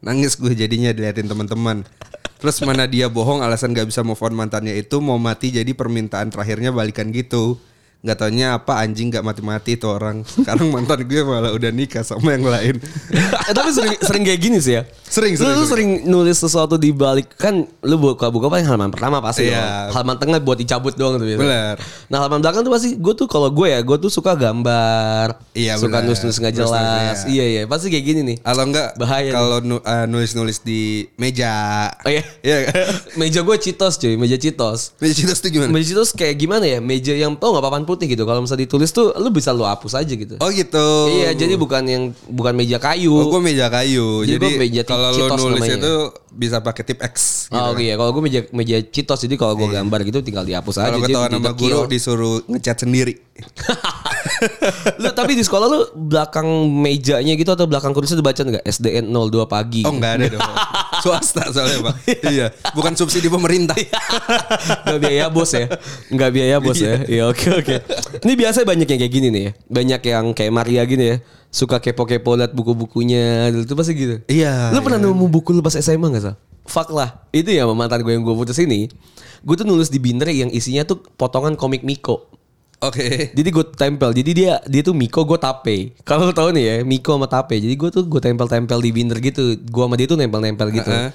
Nangis 0.01 0.33
gue 0.41 0.57
jadinya 0.57 0.89
diliatin 0.89 1.29
teman-teman. 1.29 1.86
Terus 2.41 2.65
mana 2.65 2.89
dia 2.89 3.13
bohong 3.13 3.45
alasan 3.45 3.77
gak 3.77 3.93
bisa 3.93 4.01
move 4.01 4.17
on 4.25 4.33
mantannya 4.33 4.73
itu 4.73 4.97
mau 5.05 5.21
mati 5.21 5.53
jadi 5.53 5.69
permintaan 5.77 6.33
terakhirnya 6.33 6.73
balikan 6.73 7.13
gitu. 7.13 7.62
Gak 7.99 8.13
taunya 8.15 8.53
apa 8.53 8.77
anjing 8.77 9.10
gak 9.10 9.21
mati-mati 9.21 9.73
tuh 9.73 9.91
orang. 9.91 10.21
Sekarang 10.23 10.69
mantan 10.69 11.01
gue 11.01 11.21
malah 11.21 11.49
udah 11.49 11.69
nikah 11.69 12.01
sama 12.01 12.31
yang 12.31 12.45
lain. 12.45 12.77
eh, 13.12 13.51
tapi 13.51 13.69
sering 13.69 13.97
sering 13.99 14.23
kayak 14.23 14.39
gini 14.39 14.57
sih 14.57 14.75
ya. 14.75 14.86
Sering, 15.03 15.33
Lu, 15.33 15.39
sering, 15.39 15.55
lu 15.55 15.65
sering 15.65 15.89
nulis 16.05 16.36
sesuatu 16.36 16.75
di 16.75 16.91
balik 16.91 17.31
kan 17.33 17.55
lu 17.81 17.95
buka-buka 17.95 18.47
paling 18.47 18.63
halaman 18.63 18.89
pertama 18.89 19.17
pasti 19.17 19.47
Iya. 19.47 19.57
dong. 19.88 19.95
Halaman 19.95 20.15
tengah 20.17 20.38
buat 20.38 20.55
dicabut 20.55 20.93
doang 20.93 21.15
tuh. 21.15 21.25
Bener. 21.25 21.79
Nah, 22.07 22.17
halaman 22.19 22.39
belakang 22.39 22.62
tuh 22.62 22.69
pasti 22.69 22.89
gue 22.93 23.13
tuh 23.13 23.25
kalau 23.25 23.49
gue 23.49 23.67
ya, 23.67 23.79
gue 23.79 23.97
tuh 23.97 24.10
suka 24.10 24.36
gambar. 24.36 25.41
Iya, 25.51 25.75
Suka 25.75 25.97
bener. 25.97 26.07
nulis-nulis 26.07 26.38
nggak 26.38 26.53
jelas. 26.55 27.17
iya. 27.23 27.33
Iya, 27.33 27.45
iya, 27.47 27.62
pasti 27.65 27.88
kayak 27.88 28.05
gini 28.05 28.21
nih. 28.25 28.38
Atau 28.41 28.63
enggak 28.63 28.93
Bahaya 28.95 29.31
kalau 29.31 29.57
nu- 29.60 29.81
eh, 29.81 30.05
nulis-nulis 30.05 30.62
di 30.62 30.81
meja. 31.15 31.88
Oh 32.01 32.10
iya. 32.10 32.23
Iya 32.41 32.57
meja 33.19 33.41
gue 33.41 33.55
citos 33.57 33.95
cuy, 33.95 34.15
meja 34.15 34.36
citos. 34.36 34.91
Meja 34.97 35.15
citas 35.15 35.39
itu 35.39 35.47
gimana? 35.51 35.71
Meja 35.71 35.88
citos 35.88 36.12
kayak 36.12 36.36
gimana 36.36 36.63
ya? 36.63 36.79
Meja 36.79 37.12
yang 37.12 37.33
tau 37.33 37.51
nggak 37.51 37.63
papan 37.63 37.83
putih 37.88 38.12
gitu. 38.12 38.28
Kalau 38.28 38.43
misalnya 38.43 38.67
ditulis 38.67 38.91
tuh 38.91 39.15
lu 39.15 39.32
bisa 39.32 39.56
lu 39.56 39.63
hapus 39.63 39.95
aja 39.95 40.12
gitu. 40.12 40.36
Oh 40.43 40.50
gitu. 40.52 40.88
Iya, 41.15 41.32
jadi 41.32 41.56
bukan 41.56 41.84
yang 41.88 42.04
bukan 42.28 42.52
meja 42.52 42.78
kayu. 42.78 43.15
Oh, 43.15 43.32
gue 43.32 43.41
meja 43.41 43.71
kayu. 43.71 44.28
Jadi 44.28 44.36
Jadi, 44.36 44.43
gua 44.43 44.60
meja 44.60 44.82
kalau 44.84 45.10
Citos 45.15 45.39
nulis 45.39 45.62
namanya. 45.63 45.78
itu 45.80 45.93
bisa 46.36 46.58
pakai 46.60 46.84
tip 46.84 47.00
X. 47.00 47.47
Gitu. 47.47 47.56
Oh 47.56 47.71
iya, 47.80 47.95
kalau 47.95 48.12
gue 48.12 48.23
meja 48.28 48.41
meja 48.52 48.76
citos 48.84 49.23
jadi 49.23 49.39
kalau 49.39 49.56
gue 49.56 49.71
gambar 49.71 50.00
gitu 50.04 50.19
tinggal 50.19 50.43
dihapus 50.43 50.84
aja. 50.84 50.91
Kalau 50.91 51.00
ketahuan 51.08 51.32
sama 51.32 51.39
didekil. 51.56 51.63
guru 51.63 51.80
disuruh 51.88 52.36
ngecat 52.52 52.78
sendiri. 52.84 53.15
lu 55.01 55.09
tapi 55.13 55.35
di 55.37 55.43
sekolah 55.43 55.67
lu 55.67 55.79
belakang 56.09 56.45
mejanya 56.69 57.33
gitu 57.33 57.51
atau 57.53 57.65
belakang 57.65 57.91
kursinya 57.91 58.21
dibaca 58.21 58.41
nggak? 58.41 58.65
SDN 58.65 59.09
02 59.09 59.47
pagi? 59.47 59.81
Oh 59.85 59.93
enggak 59.93 60.21
ada 60.21 60.25
dong. 60.37 60.41
Swasta 61.03 61.49
soalnya 61.53 61.91
Pak. 61.91 61.95
iya, 62.29 62.47
bukan 62.73 62.93
subsidi 62.97 63.29
pemerintah. 63.29 63.77
Nggak 64.87 64.99
biaya 64.99 65.25
bos 65.29 65.51
ya? 65.53 65.65
Nggak 66.09 66.29
biaya 66.33 66.55
bos 66.57 66.79
ya? 66.79 66.95
Iya. 67.05 67.23
Oke 67.29 67.47
oke. 67.53 67.75
Ini 68.23 68.33
biasa 68.33 68.65
banyak 68.65 68.87
yang 68.87 68.99
kayak 69.05 69.13
gini 69.13 69.27
nih 69.29 69.41
ya? 69.41 69.51
Banyak 69.69 70.01
yang 70.07 70.25
kayak 70.33 70.51
Maria 70.53 70.81
gini 70.87 71.05
ya? 71.05 71.17
Suka 71.47 71.79
kepo-kepo 71.79 72.35
liat 72.35 72.51
buku-bukunya 72.51 73.49
Itu 73.55 73.73
pasti 73.73 73.95
gitu. 73.95 74.15
Iya, 74.27 74.75
Lu 74.75 74.83
pernah 74.83 74.99
nemu 74.99 75.25
buku 75.31 75.55
lu 75.55 75.63
pas 75.63 75.73
SMA 75.73 76.11
gak 76.11 76.23
Sal? 76.23 76.35
Fuck 76.67 76.91
lah. 76.91 77.23
Itu 77.31 77.47
ya 77.47 77.63
mantan 77.71 78.03
gue 78.03 78.11
yang 78.11 78.27
gue 78.27 78.35
putus 78.35 78.59
ini. 78.59 78.91
Gue 79.41 79.55
tuh 79.55 79.63
nulis 79.63 79.87
di 79.87 79.97
binder 80.01 80.27
yang 80.27 80.51
isinya 80.51 80.83
tuh 80.83 80.99
potongan 81.15 81.55
komik 81.55 81.87
Miko 81.87 82.27
Oke. 82.77 83.33
jadi 83.37 83.49
gue 83.49 83.65
tempel, 83.73 84.13
jadi 84.13 84.31
dia 84.37 84.53
dia 84.69 84.81
tuh 84.85 84.93
Miko 84.93 85.25
gue 85.25 85.39
tape. 85.41 85.97
Kalau 86.05 86.29
lo 86.29 86.33
tau 86.33 86.53
nih 86.53 86.63
ya, 86.63 86.75
Miko 86.85 87.17
sama 87.17 87.25
tape. 87.25 87.57
Jadi 87.57 87.73
gue 87.73 87.89
tuh 87.89 88.05
gue 88.05 88.21
tempel-tempel 88.21 88.77
di 88.77 88.89
binder 88.93 89.17
gitu. 89.17 89.57
Gue 89.57 89.83
sama 89.89 89.97
dia 89.97 90.05
tuh 90.05 90.17
nempel-nempel 90.17 90.69
gitu. 90.69 90.89
Heeh. 90.89 91.09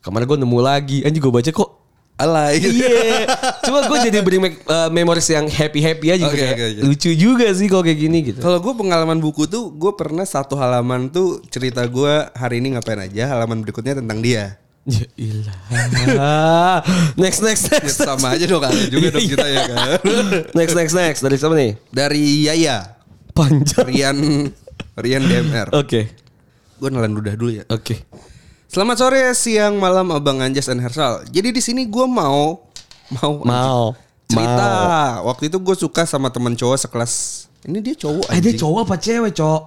Kemarin 0.00 0.24
gue 0.24 0.38
nemu 0.40 0.58
lagi, 0.64 0.98
anjing 1.04 1.20
gue 1.20 1.34
baca 1.34 1.50
kok 1.52 1.70
Alay. 2.16 2.64
Iya. 2.64 3.28
Cuma 3.68 3.84
gue 3.84 3.98
jadi 4.08 4.24
beri 4.24 4.40
uh, 4.40 4.88
memories 4.88 5.28
yang 5.28 5.44
happy-happy 5.52 6.16
aja 6.16 6.24
Oke, 6.24 6.40
kayak 6.40 6.56
oke, 6.56 6.64
oke. 6.64 6.82
lucu 6.88 7.10
juga 7.12 7.46
sih 7.52 7.68
kalau 7.68 7.84
kayak 7.84 7.98
gini 8.00 8.18
gitu. 8.32 8.40
Kalau 8.40 8.56
gue 8.56 8.72
pengalaman 8.72 9.20
buku 9.20 9.44
tuh, 9.44 9.68
gue 9.68 9.92
pernah 9.92 10.24
satu 10.24 10.56
halaman 10.56 11.12
tuh 11.12 11.44
cerita 11.52 11.84
gue 11.84 12.24
hari 12.32 12.64
ini 12.64 12.72
ngapain 12.72 12.96
aja, 13.04 13.36
halaman 13.36 13.60
berikutnya 13.60 14.00
tentang 14.00 14.24
dia. 14.24 14.56
Ya 14.86 15.02
ilah. 15.18 15.58
next 17.22 17.42
next 17.42 17.66
Ya, 17.66 17.82
next. 17.82 17.98
sama 17.98 18.30
aja 18.32 18.46
dong 18.46 18.62
kali 18.62 18.86
juga 18.86 19.10
dong 19.10 19.26
kita 19.34 19.42
ya 19.44 19.62
kan. 19.66 19.78
next 20.54 20.74
next 20.74 20.94
next 20.94 21.20
dari 21.20 21.36
siapa 21.36 21.54
nih? 21.54 21.74
Dari 21.90 22.24
Yaya, 22.46 22.94
Panjang. 23.34 23.82
Rian 23.84 24.18
Rian 24.94 25.22
DMR. 25.22 25.74
Oke. 25.74 26.06
Gue 26.76 26.88
nelan 26.88 27.12
ludah 27.12 27.34
dulu 27.34 27.50
ya. 27.52 27.64
Oke. 27.66 28.06
Selamat 28.66 28.96
sore, 28.96 29.26
siang, 29.32 29.74
malam, 29.74 30.06
Abang 30.10 30.38
Anjas 30.38 30.66
dan 30.66 30.78
Hersal. 30.78 31.26
Jadi 31.26 31.50
di 31.50 31.58
sini 31.58 31.82
gue 31.84 32.06
mau 32.06 32.62
mau 33.12 33.32
Mau. 33.42 33.84
cerita. 34.26 34.70
Waktu 35.20 35.48
itu 35.48 35.58
gue 35.58 35.74
suka 35.74 36.04
sama 36.04 36.28
teman 36.28 36.52
cowok 36.52 36.78
sekelas. 36.78 37.12
Ini 37.64 37.78
dia 37.80 37.94
cowok 37.96 38.30
Eh 38.30 38.38
dia 38.38 38.54
cowok 38.54 38.80
apa 38.84 38.94
cewek, 38.96 39.32
Cok? 39.32 39.62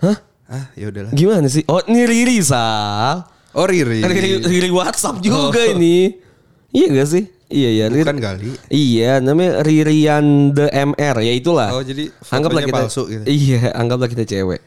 Hah? 0.00 0.16
Ah, 0.46 0.64
ya 0.72 0.88
udahlah. 0.88 1.12
Gimana 1.12 1.44
sih? 1.46 1.64
Oh, 1.66 1.84
ini 1.84 2.04
Riri, 2.04 2.40
Sal. 2.40 3.28
Oh 3.54 3.64
Riri. 3.64 4.02
Riri, 4.02 4.30
Riri 4.40 4.70
WhatsApp 4.70 5.18
juga 5.18 5.62
ini. 5.64 6.10
Iya 6.70 6.86
gak 6.92 7.08
sih? 7.08 7.24
Iya 7.46 7.70
ya. 7.70 7.86
Riri- 7.86 8.02
Bukan 8.02 8.18
kali. 8.18 8.48
Iya, 8.66 9.22
namanya 9.22 9.62
Ririan 9.62 10.26
the 10.50 10.66
MR 10.66 11.16
ya 11.18 11.32
itulah. 11.32 11.70
Oh, 11.70 11.80
jadi 11.80 12.10
anggaplah 12.28 12.62
kita 12.62 12.74
palsu 12.76 13.02
gitu. 13.06 13.22
Iya, 13.24 13.70
anggaplah 13.72 14.10
kita 14.10 14.24
cewek. 14.24 14.60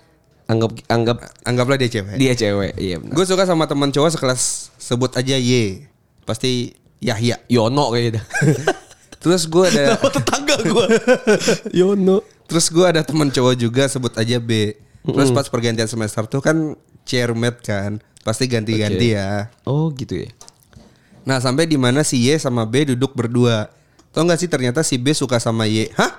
Anggap 0.47 0.71
anggap 0.87 1.17
Anggaplah 1.43 1.75
dia 1.75 1.91
cewek. 1.91 2.15
dia 2.15 2.31
cewek. 2.31 2.71
Iya 2.79 2.95
benar. 2.97 3.13
Gue 3.13 3.25
suka 3.27 3.43
sama 3.43 3.67
teman 3.67 3.91
cowok 3.91 4.15
sekelas 4.15 4.41
sebut 4.79 5.11
aja 5.13 5.35
Y. 5.35 5.83
Pasti 6.23 6.71
Yahya. 6.97 7.43
Yono 7.47 7.91
kayaknya. 7.91 8.23
Terus 9.21 9.43
gue 9.45 9.65
ada 9.67 9.83
Nama 9.99 10.07
tetangga 10.07 10.55
gue. 10.57 10.85
Yono. 11.83 12.23
terus 12.47 12.71
gue 12.71 12.79
ada 12.81 13.03
teman 13.03 13.27
cowok 13.27 13.59
juga 13.59 13.91
sebut 13.91 14.15
aja 14.15 14.39
B. 14.39 14.71
Terus 15.03 15.35
pas 15.35 15.43
pergantian 15.43 15.83
semester 15.83 16.23
tuh 16.23 16.39
kan 16.39 16.79
chairmate 17.03 17.59
kan, 17.59 17.99
pasti 18.27 18.43
ganti-ganti 18.45 19.15
ya. 19.15 19.47
Oh 19.63 19.87
gitu 19.89 20.19
ya. 20.19 20.29
Nah 21.23 21.39
sampai 21.39 21.63
di 21.63 21.75
mana 21.75 22.03
si 22.03 22.19
Y 22.21 22.35
sama 22.35 22.63
B 22.63 22.83
duduk 22.85 23.11
berdua. 23.11 23.71
Tau 24.11 24.23
gak 24.23 24.35
sih 24.37 24.47
ternyata 24.47 24.83
si 24.83 24.95
B 24.95 25.11
suka 25.11 25.39
sama 25.39 25.63
Y. 25.63 25.87
Hah? 25.95 26.11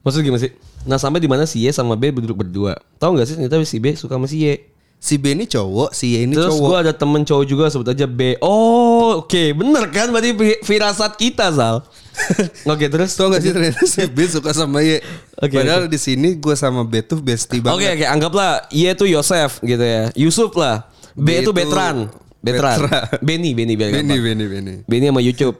Maksud 0.00 0.20
gimana 0.20 0.38
sih? 0.38 0.52
Nah 0.84 0.96
sampai 0.96 1.18
di 1.18 1.26
mana 1.26 1.44
si 1.44 1.60
Y 1.60 1.72
sama 1.72 1.92
B 1.92 2.08
duduk 2.10 2.36
berdua. 2.38 2.76
Tahu 2.96 3.16
nggak 3.16 3.26
sih 3.26 3.34
ternyata 3.34 3.56
si 3.64 3.76
B 3.76 3.90
suka 3.92 4.14
sama 4.14 4.26
si 4.26 4.44
Y. 4.44 4.60
Si 4.96 5.20
B 5.20 5.28
ini 5.30 5.44
cowok, 5.44 5.92
si 5.92 6.16
Y 6.16 6.24
ini 6.24 6.32
Terus 6.32 6.56
cowok. 6.56 6.66
gue 6.66 6.76
ada 6.78 6.92
temen 6.92 7.20
cowok 7.20 7.44
juga 7.44 7.64
sebut 7.68 7.84
aja 7.86 8.06
B. 8.06 8.40
Oh 8.40 9.20
oke 9.20 9.52
bener 9.52 9.84
kan 9.90 10.08
berarti 10.08 10.32
fi- 10.32 10.60
firasat 10.62 11.16
kita 11.16 11.50
Sal. 11.50 11.84
oke 12.70 12.86
terus. 12.86 13.12
Tau 13.12 13.28
gak 13.28 13.44
sih 13.44 13.52
ternyata 13.52 13.84
si 13.84 14.06
B 14.06 14.24
suka 14.24 14.50
sama 14.50 14.80
Y. 14.80 15.04
Oke, 15.36 15.52
Padahal 15.52 15.84
di 15.84 16.00
sini 16.00 16.32
gue 16.32 16.54
sama 16.54 16.80
B 16.80 17.04
tuh 17.04 17.20
bestie 17.20 17.60
Oke 17.60 17.68
banget. 17.68 17.92
oke 17.92 18.04
anggaplah 18.08 18.64
Y 18.70 18.88
itu 18.88 19.04
Yosef 19.04 19.60
gitu 19.60 19.84
ya. 19.84 20.08
Yusuf 20.16 20.48
lah. 20.56 20.88
B, 21.16 21.26
B 21.26 21.28
itu 21.42 21.50
Betran. 21.56 22.12
Betran. 22.44 22.76
Betra. 22.78 23.00
Benny 23.26 23.56
Benny 23.56 23.74
gampang. 23.74 24.04
Beni, 24.04 24.44
Beni. 24.46 24.74
Benny 24.84 25.06
sama 25.08 25.24
YouTube. 25.24 25.56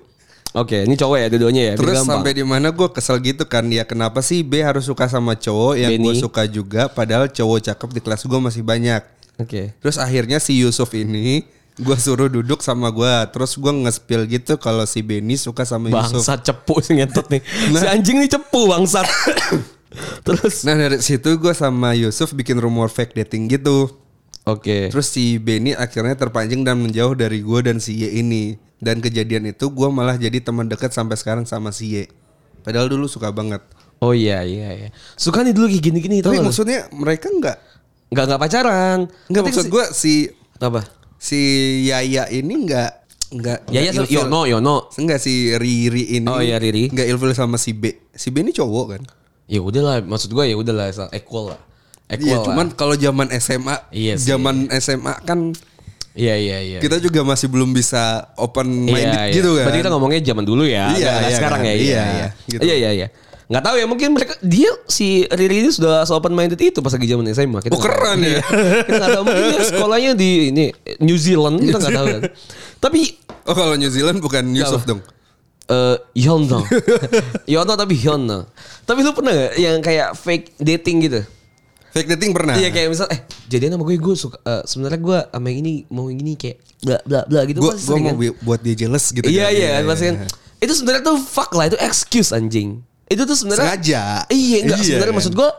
Oke, 0.56 0.88
ini 0.88 0.96
cowok 0.96 1.16
ya 1.20 1.26
dua-duanya 1.28 1.62
ya. 1.68 1.74
Terus 1.76 2.00
sampai 2.00 2.32
di 2.32 2.40
mana 2.40 2.72
gue 2.72 2.88
kesel 2.88 3.20
gitu 3.20 3.44
kan 3.44 3.68
ya 3.68 3.84
kenapa 3.84 4.24
sih 4.24 4.40
B 4.40 4.64
harus 4.64 4.88
suka 4.88 5.04
sama 5.04 5.36
cowok 5.36 5.76
yang 5.76 5.92
gue 6.00 6.12
Benny. 6.16 6.22
suka 6.22 6.48
juga 6.48 6.88
padahal 6.88 7.28
cowok 7.28 7.72
cakep 7.72 7.88
di 7.92 8.00
kelas 8.00 8.24
gue 8.24 8.40
masih 8.40 8.62
banyak. 8.64 9.04
Oke. 9.36 9.76
Terus 9.84 10.00
akhirnya 10.00 10.40
si 10.40 10.56
Yusuf 10.56 10.88
ini 10.96 11.44
gue 11.76 11.96
suruh 12.00 12.32
duduk 12.32 12.64
sama 12.64 12.88
gue 12.88 13.14
terus 13.36 13.52
gue 13.52 13.68
nge-spill 13.68 14.24
gitu 14.32 14.56
kalau 14.56 14.88
si 14.88 15.04
Benny 15.04 15.36
suka 15.36 15.68
sama 15.68 15.92
Yusuf. 15.92 16.24
Bangsat 16.24 16.40
cepu 16.48 16.80
sih 16.80 16.96
ngentot 16.96 17.28
nih. 17.28 17.44
Si 17.82 17.84
anjing 17.84 18.16
nih 18.16 18.30
cepu 18.32 18.64
bangsat. 18.72 19.04
Terus 20.26 20.64
Nah 20.64 20.76
dari 20.76 21.04
situ 21.04 21.36
gue 21.36 21.52
sama 21.52 21.92
Yusuf 21.92 22.32
bikin 22.32 22.56
rumor 22.56 22.88
fake 22.88 23.12
dating 23.12 23.52
gitu. 23.52 23.92
Oke. 24.46 24.88
Terus 24.94 25.10
si 25.10 25.42
Benny 25.42 25.74
akhirnya 25.74 26.14
terpancing 26.14 26.62
dan 26.62 26.78
menjauh 26.78 27.18
dari 27.18 27.42
gue 27.42 27.60
dan 27.66 27.82
si 27.82 27.98
Y 27.98 28.22
ini. 28.22 28.54
Dan 28.78 29.02
kejadian 29.02 29.50
itu 29.50 29.66
gue 29.66 29.88
malah 29.90 30.14
jadi 30.14 30.38
teman 30.38 30.70
dekat 30.70 30.94
sampai 30.94 31.18
sekarang 31.18 31.42
sama 31.44 31.74
si 31.74 31.98
Y. 31.98 32.06
Padahal 32.62 32.86
dulu 32.86 33.10
suka 33.10 33.34
banget. 33.34 33.58
Oh 33.98 34.14
iya 34.14 34.46
iya 34.46 34.70
iya. 34.70 34.88
Suka 35.18 35.42
nih 35.42 35.50
dulu 35.50 35.66
kayak 35.66 35.82
gini-gini 35.82 36.20
Tapi 36.20 36.38
maksudnya 36.38 36.86
mereka 36.92 37.26
nggak 37.32 37.58
Nggak 38.12 38.24
nggak 38.28 38.40
pacaran. 38.40 38.98
nggak 39.26 39.42
maksud 39.42 39.64
si- 39.66 39.72
gue 39.72 39.84
si 39.90 40.12
apa? 40.62 40.82
si 41.16 41.40
Yaya 41.88 42.28
ini 42.30 42.54
nggak 42.68 42.90
nggak 43.34 43.58
Ya 43.74 43.80
ya 43.82 43.90
nggak 43.90 44.06
ilfil. 44.06 44.30
Yono 44.30 44.40
Yono. 44.46 44.76
Enggak 44.94 45.18
si 45.18 45.50
Riri 45.58 46.22
ini. 46.22 46.28
Oh, 46.30 46.38
iya, 46.38 46.62
Riri. 46.62 46.86
Nggak 46.92 47.08
ilfil 47.10 47.34
sama 47.34 47.58
si 47.58 47.74
B. 47.74 47.90
Si 48.14 48.30
B 48.30 48.46
ini 48.46 48.54
cowok 48.54 48.86
kan? 48.94 49.02
Ya 49.50 49.58
udahlah, 49.58 50.02
maksud 50.06 50.30
gue 50.30 50.44
ya 50.46 50.54
udahlah 50.54 50.94
equal 51.10 51.50
lah. 51.54 51.60
Equal 52.06 52.22
Iya, 52.24 52.36
cuman 52.40 52.66
kalau 52.72 52.94
zaman 52.94 53.26
SMA, 53.34 53.76
Iya 53.90 54.14
sih. 54.14 54.30
zaman 54.30 54.70
SMA 54.72 55.14
kan 55.22 55.50
Iya 56.12 56.32
iya 56.32 56.58
iya. 56.62 56.78
kita 56.80 56.96
juga 56.96 57.20
masih 57.22 57.44
belum 57.46 57.70
bisa 57.70 58.32
open 58.34 58.64
minded 58.84 59.12
Iya, 59.12 59.22
iya. 59.26 59.34
gitu 59.34 59.50
kan. 59.52 59.68
Berarti 59.68 59.78
kita 59.80 59.90
ngomongnya 59.90 60.20
zaman 60.24 60.44
dulu 60.44 60.64
ya. 60.64 60.88
Iya, 60.88 61.12
iya 61.22 61.36
sekarang 61.36 61.60
kan. 61.60 61.68
ya. 61.68 61.74
Iya, 61.74 61.82
Iya, 61.84 62.04
iya, 62.08 62.26
gitu. 62.46 62.60
Iya, 62.62 62.74
iya, 62.74 62.90
iya. 62.94 63.08
Nggak 63.46 63.62
tahu 63.62 63.76
ya 63.76 63.86
mungkin 63.86 64.08
mereka 64.10 64.32
dia 64.40 64.70
si 64.86 65.22
Riri 65.28 65.62
ini 65.62 65.70
sudah 65.70 66.02
open 66.08 66.32
minded 66.32 66.58
itu 66.58 66.80
pas 66.80 66.90
lagi 66.90 67.04
zaman 67.04 67.26
SMA. 67.28 67.60
Kita 67.60 67.74
Oh, 67.74 67.78
keren 67.78 68.18
ya. 68.18 68.40
kita 68.82 68.96
nggak 68.96 69.12
tahu 69.12 69.22
mungkin 69.22 69.44
dia 69.46 69.62
sekolahnya 69.62 70.12
di 70.14 70.30
ini 70.50 70.64
New 70.98 71.14
Zealand 71.14 71.60
kita 71.60 71.78
nggak 71.78 71.94
tahu 71.94 72.06
kan. 72.08 72.22
Tapi 72.86 73.00
Oh 73.46 73.54
kalau 73.54 73.74
New 73.74 73.86
Zealand 73.86 74.18
bukan 74.18 74.50
Yusuf 74.50 74.82
dong. 74.82 74.98
eh 75.66 75.96
Yono. 76.16 76.62
Yono 77.52 77.72
tapi 77.74 77.94
Yono. 77.94 78.46
Tapi 78.82 79.02
lu 79.02 79.10
pernah 79.10 79.30
gak 79.30 79.52
yang 79.54 79.78
kayak 79.78 80.14
fake 80.14 80.58
dating 80.58 81.04
gitu? 81.04 81.20
Fake 81.96 82.08
dating 82.12 82.36
pernah. 82.36 82.54
Iya 82.54 82.68
kayak 82.68 82.88
misal 82.92 83.08
eh 83.08 83.20
jadian 83.48 83.72
sama 83.72 83.84
gue 83.84 83.96
gue 83.96 84.14
suka 84.14 84.36
eh, 84.38 84.62
sebenarnya 84.68 85.00
gue 85.00 85.18
sama 85.32 85.46
yang 85.48 85.58
ini 85.64 85.72
mau 85.88 86.06
yang 86.06 86.20
ini 86.20 86.36
kayak 86.36 86.60
bla 86.84 86.98
bla 87.02 87.20
bla 87.24 87.40
gitu 87.48 87.58
Gue 87.58 87.72
gue 87.72 87.96
mau 87.96 88.12
kan? 88.12 88.36
buat 88.44 88.60
dia 88.60 88.74
jealous 88.76 89.08
gitu. 89.10 89.24
Iya 89.24 89.48
kan. 89.48 89.56
iya 89.56 89.70
pasti 89.82 90.04
kan. 90.06 90.16
Itu 90.60 90.72
sebenarnya 90.76 91.02
tuh 91.02 91.16
fuck 91.18 91.50
lah 91.52 91.64
itu 91.66 91.78
excuse 91.80 92.36
anjing. 92.36 92.84
Itu 93.08 93.24
tuh 93.24 93.32
sebenarnya 93.32 93.64
Sengaja. 93.72 94.04
Iya 94.28 94.56
enggak 94.60 94.76
Iya, 94.76 94.84
sebenarnya 94.84 95.08
kan. 95.08 95.18
maksud 95.18 95.32
gue 95.32 95.50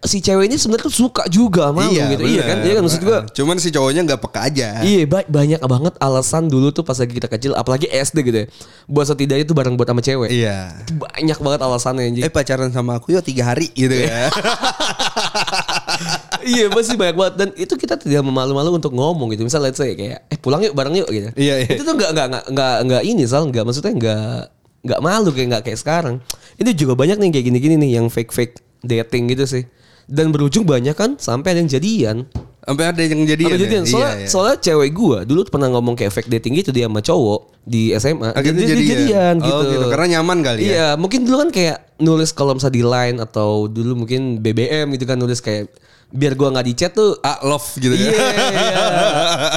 si 0.00 0.24
cewek 0.24 0.48
ini 0.48 0.56
sebenarnya 0.56 0.88
tuh 0.88 0.96
suka 0.96 1.28
juga 1.28 1.68
sama 1.68 1.84
lu 1.84 1.92
gitu. 1.92 2.24
Iya 2.24 2.40
kan? 2.40 2.56
bener. 2.56 2.64
Iya 2.64 2.72
kan 2.72 2.82
maksud 2.88 3.02
gue. 3.04 3.18
Cuman 3.36 3.56
si 3.60 3.68
cowoknya 3.68 4.00
nggak 4.08 4.20
peka 4.24 4.40
aja. 4.48 4.68
Iya 4.80 5.04
ba- 5.04 5.28
banyak 5.28 5.60
banget 5.60 5.94
alasan 6.00 6.48
dulu 6.48 6.72
tuh 6.72 6.80
pas 6.80 6.96
lagi 6.96 7.12
kita 7.12 7.28
kecil 7.28 7.52
apalagi 7.52 7.84
SD 7.84 8.24
gitu 8.24 8.38
ya. 8.42 8.46
Buat 8.88 9.12
setidaknya 9.12 9.44
tuh 9.44 9.52
bareng 9.52 9.76
buat 9.76 9.84
sama 9.84 10.00
cewek. 10.00 10.32
Iya. 10.32 10.72
Itu 10.88 10.96
banyak 10.96 11.36
banget 11.36 11.60
alasannya 11.60 12.02
anjing. 12.08 12.24
Eh 12.24 12.32
pacaran 12.32 12.72
sama 12.72 12.96
aku 12.96 13.12
yuk 13.12 13.20
tiga 13.20 13.52
hari 13.52 13.68
gitu 13.76 13.92
ya. 13.92 14.32
iya 16.48 16.72
pasti 16.72 16.96
banyak 16.96 17.16
banget 17.20 17.34
dan 17.36 17.48
itu 17.60 17.74
kita 17.76 18.00
tidak 18.00 18.24
memalu-malu 18.24 18.80
untuk 18.80 18.96
ngomong 18.96 19.36
gitu. 19.36 19.44
Misal 19.44 19.60
let's 19.60 19.76
say 19.76 19.92
kayak 19.92 20.24
eh 20.32 20.40
pulang 20.40 20.64
yuk 20.64 20.72
bareng 20.72 20.96
yuk 20.96 21.12
gitu. 21.12 21.28
Iya, 21.36 21.68
iya. 21.68 21.76
Itu 21.76 21.84
tuh 21.84 22.00
nggak 22.00 22.10
nggak 22.16 22.28
nggak 22.48 22.74
nggak 22.88 23.02
ini 23.04 23.28
sal 23.28 23.44
nggak 23.52 23.68
maksudnya 23.68 23.92
nggak 23.92 24.40
nggak 24.80 25.00
malu 25.04 25.28
kayak 25.36 25.48
nggak 25.52 25.62
kayak 25.68 25.76
sekarang. 25.76 26.24
Ini 26.56 26.72
juga 26.72 26.96
banyak 26.96 27.20
nih 27.20 27.36
kayak 27.36 27.46
gini-gini 27.52 27.74
nih 27.76 28.00
yang 28.00 28.08
fake 28.08 28.32
fake 28.32 28.56
dating 28.80 29.28
gitu 29.28 29.44
sih. 29.44 29.68
Dan 30.10 30.34
berujung 30.34 30.66
banyak 30.66 30.92
kan 30.92 31.14
sampai 31.16 31.54
ada 31.54 31.62
yang 31.62 31.70
jadian. 31.70 32.16
Sampai 32.60 32.84
ada 32.90 32.98
yang 33.00 33.22
jadi 33.24 33.44
Sampai 33.46 33.58
jadian. 33.58 33.84
Soalnya, 33.86 34.10
Iya, 34.10 34.18
iya. 34.18 34.28
soalnya 34.28 34.56
cewek 34.58 34.90
gua 34.90 35.18
dulu 35.22 35.46
pernah 35.46 35.70
ngomong 35.70 35.94
kayak 35.94 36.10
fake 36.10 36.28
dating 36.28 36.58
gitu 36.58 36.70
dia 36.70 36.90
sama 36.90 36.98
cowok 36.98 37.40
di 37.62 37.94
SMA. 37.94 38.34
Akhirnya 38.34 38.66
Dia- 38.66 38.74
dia 38.74 38.88
jadian. 38.90 39.34
gitu. 39.38 39.54
Oh, 39.54 39.62
gitu. 39.64 39.86
Karena 39.86 40.06
nyaman 40.18 40.38
kali 40.42 40.58
ya. 40.60 40.66
Iya, 40.66 40.88
mungkin 40.98 41.22
dulu 41.22 41.36
kan 41.40 41.50
kayak 41.50 41.78
nulis 41.98 42.30
kalau 42.30 42.52
misalnya 42.52 42.74
di 42.74 42.84
line 42.84 43.16
atau 43.16 43.64
dulu 43.64 44.02
mungkin 44.02 44.38
BBM 44.38 44.90
gitu 44.92 45.04
kan 45.04 45.14
nulis 45.14 45.38
kayak 45.38 45.70
biar 46.10 46.34
gua 46.34 46.50
nggak 46.50 46.66
di 46.66 46.74
chat 46.74 46.90
tuh 46.90 47.14
Ah 47.18 47.38
love 47.40 47.62
gitu 47.74 47.90
Iya, 47.90 48.10
ya. 48.10 48.18
iya. 48.50 48.84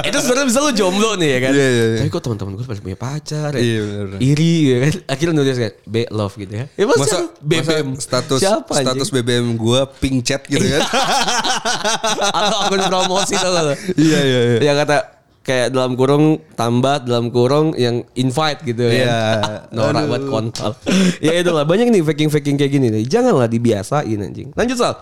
Itu 0.08 0.18
sebenarnya 0.18 0.46
bisa 0.46 0.60
lu 0.60 0.70
jomblo 0.70 1.10
nih 1.14 1.28
ya 1.28 1.38
kan. 1.40 1.52
Iya, 1.52 1.66
iya, 1.66 1.84
iya. 1.84 1.98
Tapi 1.98 2.08
kok 2.08 2.22
teman-teman 2.22 2.52
gue 2.52 2.64
pada 2.64 2.80
punya 2.80 2.94
pacar 2.96 3.50
ya. 3.52 3.60
Iya, 3.60 3.78
bener, 3.80 4.04
bener. 4.06 4.20
Iri 4.22 4.54
ya 4.64 4.76
kan. 4.80 4.92
Akhirnya 5.08 5.34
nulis 5.34 5.56
kayak 5.56 5.74
B 5.84 5.94
love 6.08 6.34
gitu 6.34 6.52
ya. 6.54 6.64
Ya 6.70 6.84
Masa, 6.84 6.98
masa, 7.00 7.16
masa 7.18 7.42
BBM. 7.42 7.88
status 7.96 8.38
Siapa 8.38 8.70
anjing? 8.72 8.86
status 8.86 9.08
BBM 9.10 9.46
gua 9.54 9.80
pink 9.84 10.22
chat 10.22 10.42
gitu 10.44 10.62
kan. 10.62 10.80
Atau 12.38 12.56
akun 12.64 12.80
promosi 12.82 13.34
tau 13.34 13.50
gak 13.50 13.64
lu? 13.64 13.74
Iya, 13.96 14.20
iya, 14.20 14.40
iya. 14.46 14.58
Yang 14.62 14.76
kata 14.84 14.96
kayak 15.44 15.68
dalam 15.70 15.92
kurung 15.92 16.24
tambah 16.54 17.04
dalam 17.04 17.28
kurung 17.28 17.76
yang 17.76 18.00
invite 18.14 18.64
gitu 18.64 18.84
ya. 18.84 18.94
Iya. 18.94 19.18
Norak 19.76 20.08
buat 20.08 20.24
kontol. 20.24 20.72
ya 21.18 21.34
itulah 21.36 21.64
banyak 21.64 21.90
nih 21.90 22.00
faking-faking 22.00 22.56
kayak 22.56 22.72
gini 22.72 22.88
nih. 22.90 23.04
Janganlah 23.04 23.44
dibiasain 23.46 24.16
anjing. 24.16 24.54
Lanjut 24.54 24.78
Sal. 24.78 24.94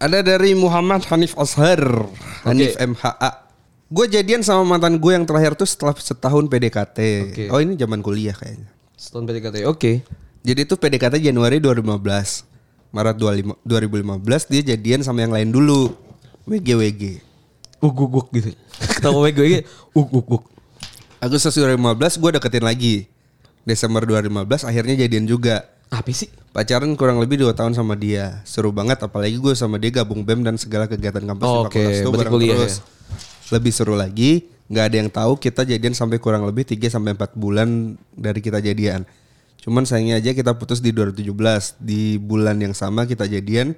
Ada 0.00 0.24
dari 0.24 0.56
Muhammad 0.56 1.04
Hanif 1.12 1.36
Ashar, 1.36 2.08
Hanif 2.48 2.72
MHA. 2.80 3.52
Gue 3.92 4.08
jadian 4.08 4.40
sama 4.40 4.64
mantan 4.64 4.96
gue 4.96 5.12
yang 5.12 5.28
terakhir 5.28 5.60
tuh 5.60 5.68
setelah 5.68 5.92
setahun 5.92 6.48
PDKT. 6.48 6.98
Oke. 7.28 7.44
Oh 7.52 7.60
ini 7.60 7.76
zaman 7.76 8.00
kuliah 8.00 8.32
kayaknya. 8.32 8.72
Setahun 8.96 9.28
PDKT. 9.28 9.68
Oke. 9.68 10.00
Jadi 10.40 10.60
itu 10.64 10.72
PDKT 10.80 11.20
Januari 11.20 11.60
2015. 11.60 12.00
Maret 12.96 13.16
25 13.20 13.60
2015 13.60 14.50
dia 14.56 14.62
jadian 14.72 15.04
sama 15.04 15.20
yang 15.20 15.36
lain 15.36 15.52
dulu. 15.52 15.92
WG 16.48 16.80
WG. 16.80 17.02
Uk 17.84 17.92
uk 17.92 18.24
uk 18.24 18.26
gitu. 18.32 18.56
Ketawa 18.80 19.28
gue 19.28 19.36
gue 19.36 19.60
uk 19.92 20.08
uk 20.16 20.28
uk. 20.32 20.44
Agustus 21.20 21.52
2015 21.60 22.16
gue 22.16 22.30
deketin 22.40 22.64
lagi. 22.64 23.04
Desember 23.68 24.08
2015 24.08 24.64
akhirnya 24.64 24.96
jadian 24.96 25.28
juga. 25.28 25.68
Apa 25.90 26.06
sih? 26.14 26.30
Pacaran 26.54 26.94
kurang 26.94 27.18
lebih 27.18 27.42
2 27.42 27.50
tahun 27.54 27.74
sama 27.74 27.98
dia. 27.98 28.42
Seru 28.46 28.70
banget 28.70 29.02
apalagi 29.02 29.38
gue 29.38 29.54
sama 29.58 29.78
dia 29.78 30.02
gabung 30.02 30.22
BEM 30.22 30.46
dan 30.46 30.54
segala 30.54 30.86
kegiatan 30.86 31.22
kampus 31.22 31.46
Oh, 31.46 31.66
di 31.66 31.78
fakultas 31.78 31.94
itu 31.98 32.10
Berarti 32.10 32.18
bareng 32.18 32.32
kuliah 32.32 32.56
terus. 32.58 32.76
Lebih 33.50 33.72
seru 33.74 33.94
lagi, 33.98 34.46
nggak 34.70 34.84
ada 34.86 34.96
yang 35.02 35.10
tahu 35.10 35.32
kita 35.42 35.66
jadian 35.66 35.94
sampai 35.94 36.22
kurang 36.22 36.46
lebih 36.46 36.62
3 36.62 36.78
sampai 36.86 37.18
4 37.18 37.34
bulan 37.34 37.98
dari 38.14 38.38
kita 38.38 38.62
jadian. 38.62 39.02
Cuman 39.60 39.82
sayangnya 39.82 40.22
aja 40.22 40.30
kita 40.30 40.54
putus 40.54 40.78
di 40.78 40.94
2017. 40.94 41.82
Di 41.82 42.22
bulan 42.22 42.62
yang 42.62 42.72
sama 42.72 43.04
kita 43.10 43.26
jadian 43.26 43.74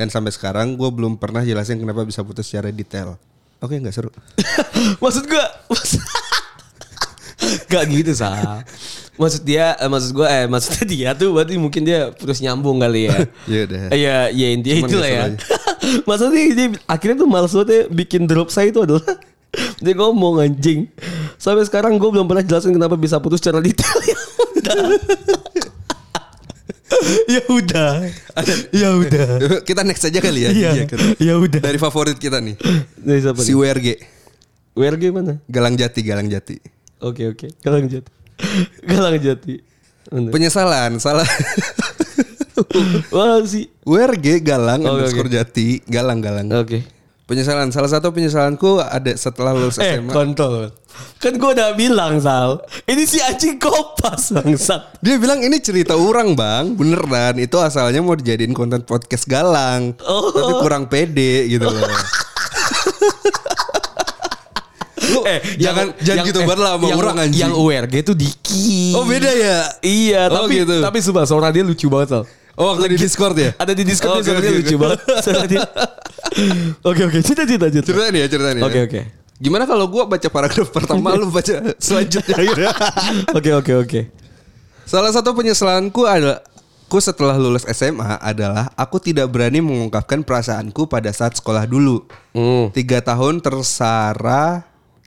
dan 0.00 0.08
sampai 0.08 0.32
sekarang 0.32 0.80
gue 0.80 0.88
belum 0.88 1.20
pernah 1.20 1.44
jelasin 1.44 1.76
kenapa 1.76 2.08
bisa 2.08 2.24
putus 2.24 2.48
secara 2.48 2.72
detail. 2.72 3.20
Oke, 3.60 3.76
nggak 3.76 3.92
seru. 3.92 4.08
maksud 5.04 5.28
gue 5.28 5.44
Gak 7.72 7.84
gitu 7.90 8.12
sah 8.16 8.62
Maksud 9.20 9.42
dia 9.44 9.76
eh, 9.76 9.88
Maksud 9.92 10.10
gue 10.16 10.24
eh 10.24 10.44
Maksudnya 10.48 10.84
dia 10.94 11.08
tuh 11.12 11.36
Berarti 11.36 11.54
mungkin 11.60 11.84
dia 11.84 12.08
Terus 12.16 12.40
nyambung 12.40 12.80
kali 12.80 13.12
ya 13.12 13.16
Ya 13.52 13.60
udah. 13.68 13.80
Iya 13.92 14.16
Iya 14.32 14.48
intinya 14.56 14.76
Cuman 14.80 14.88
itulah 14.88 15.10
ya 15.10 15.24
Maksudnya 16.08 16.42
dia 16.56 16.66
Akhirnya 16.88 17.16
tuh 17.20 17.28
males 17.28 17.52
banget 17.52 17.68
ya 17.68 17.82
Bikin 17.92 18.24
drop 18.24 18.48
saya 18.48 18.72
itu 18.72 18.80
adalah 18.80 19.04
Dia 19.84 19.94
ngomong 19.96 20.40
anjing 20.40 20.88
Sampai 21.36 21.68
sekarang 21.68 22.00
gue 22.00 22.08
belum 22.08 22.24
pernah 22.24 22.40
jelasin 22.40 22.72
Kenapa 22.72 22.96
bisa 22.96 23.20
putus 23.20 23.44
secara 23.44 23.60
detail 23.60 24.00
Ya 27.28 27.42
udah 27.50 27.92
Ya 28.72 28.88
udah 28.96 29.28
Ya 29.42 29.58
kita 29.66 29.82
next 29.84 30.06
aja 30.06 30.22
kali 30.22 30.46
ya. 30.46 30.50
Iya 30.54 30.70
kan. 30.86 30.98
Ya 31.18 31.34
udah 31.36 31.60
Dari 31.60 31.76
favorit 31.76 32.14
kita 32.16 32.38
nih. 32.38 32.54
Dari 32.96 33.18
siapa 33.20 33.42
Si 33.42 33.52
nih? 33.52 33.58
WRG. 33.58 33.88
WRG 34.78 35.02
mana? 35.10 35.42
Galang 35.50 35.74
Jati, 35.74 36.00
Galang 36.00 36.30
Jati. 36.30 36.56
Oke 37.02 37.26
oke 37.34 37.50
Galang 37.60 37.90
Jati 37.90 38.21
Galang 38.90 39.16
Jati 39.16 39.56
Penyesalan, 40.12 41.00
salah. 41.00 41.24
Wah 43.14 43.40
sih. 43.42 43.64
WRG 43.82 44.40
Galang 44.40 44.82
Oke, 44.82 44.90
underscore 44.92 45.24
oke. 45.26 45.34
Jati, 45.34 45.80
Galang 45.82 46.20
Galang. 46.20 46.52
Oke. 46.54 46.84
Penyesalan, 47.24 47.72
salah 47.72 47.88
satu 47.88 48.12
penyesalanku 48.12 48.76
ada 48.76 49.08
setelah 49.14 49.56
lulus 49.56 49.80
Eh, 49.80 49.96
SMA. 49.96 50.12
kontol. 50.12 50.68
Kan 51.16 51.40
gue 51.40 51.50
udah 51.50 51.72
bilang, 51.72 52.20
Sal. 52.20 52.60
Ini 52.84 53.02
si 53.02 53.16
anjing 53.18 53.56
kopas, 53.56 54.36
bangsat. 54.36 55.00
Dia 55.00 55.16
bilang 55.16 55.40
ini 55.40 55.56
cerita 55.56 55.96
orang 55.96 56.36
bang, 56.36 56.76
beneran. 56.76 57.40
Itu 57.40 57.56
asalnya 57.56 58.04
mau 58.04 58.12
dijadiin 58.12 58.52
konten 58.52 58.84
podcast 58.84 59.24
Galang, 59.24 59.96
Oh. 60.02 60.28
tapi 60.28 60.52
kurang 60.60 60.84
pede 60.86 61.48
gitu 61.48 61.64
loh. 61.64 61.88
Lu 65.12 65.20
jangan 65.56 65.86
jangan 66.00 66.24
gitu 66.24 66.40
banget 66.42 66.60
lah 66.60 66.72
sama 66.74 66.84
Eh, 66.84 66.88
yang, 66.88 66.98
orang 66.98 67.16
anjing. 67.20 67.40
Yang 67.40 67.52
URG 67.54 67.94
itu 68.00 68.12
Diki. 68.16 68.76
Oh 68.96 69.04
beda 69.04 69.30
ya? 69.30 69.58
Iya, 69.80 70.22
Oh, 70.26 70.44
tapi 70.44 70.54
gitu. 70.60 70.76
tapi 70.80 70.98
sumpah 70.98 71.24
suara 71.24 71.48
dia 71.48 71.60
lucu 71.60 71.86
banget, 71.86 72.08
Sal. 72.10 72.24
Oh 72.52 72.72
waktu 72.72 72.92
di 72.92 72.98
Discord 73.00 73.36
ya? 73.36 73.50
Ada 73.56 73.72
di 73.72 73.84
Discord 73.84 74.12
Oh, 74.12 74.20
dia 74.20 74.32
oke, 74.34 74.48
lucu 74.50 74.76
banget. 74.76 74.98
Oke, 76.82 77.02
oke. 77.04 77.18
Cita 77.20 77.44
cita. 77.44 77.66
Ceritain 77.68 78.14
ya, 78.14 78.26
ceritain 78.26 78.56
ya. 78.56 78.64
Oke, 78.64 78.80
oke. 78.84 79.00
Gimana 79.36 79.66
kalau 79.66 79.90
gua 79.90 80.06
baca 80.06 80.28
paragraf 80.28 80.70
pertama 80.70 81.12
lu 81.12 81.28
baca 81.28 81.50
selanjutnya. 81.82 82.38
Oke, 83.36 83.50
oke, 83.52 83.72
oke. 83.74 84.00
Salah 84.86 85.10
satu 85.10 85.34
penyesalanku 85.34 86.06
adalah 86.06 86.40
aku 86.86 87.00
setelah 87.00 87.34
lulus 87.34 87.64
SMA 87.66 88.20
adalah 88.20 88.70
aku 88.76 89.00
tidak 89.00 89.26
berani 89.28 89.58
mengungkapkan 89.58 90.20
perasaanku 90.22 90.86
pada 90.86 91.10
saat 91.10 91.34
sekolah 91.34 91.64
dulu. 91.64 92.04
Hmm. 92.30 92.70
Tiga 92.70 93.02
tahun 93.02 93.40
tersara 93.40 94.62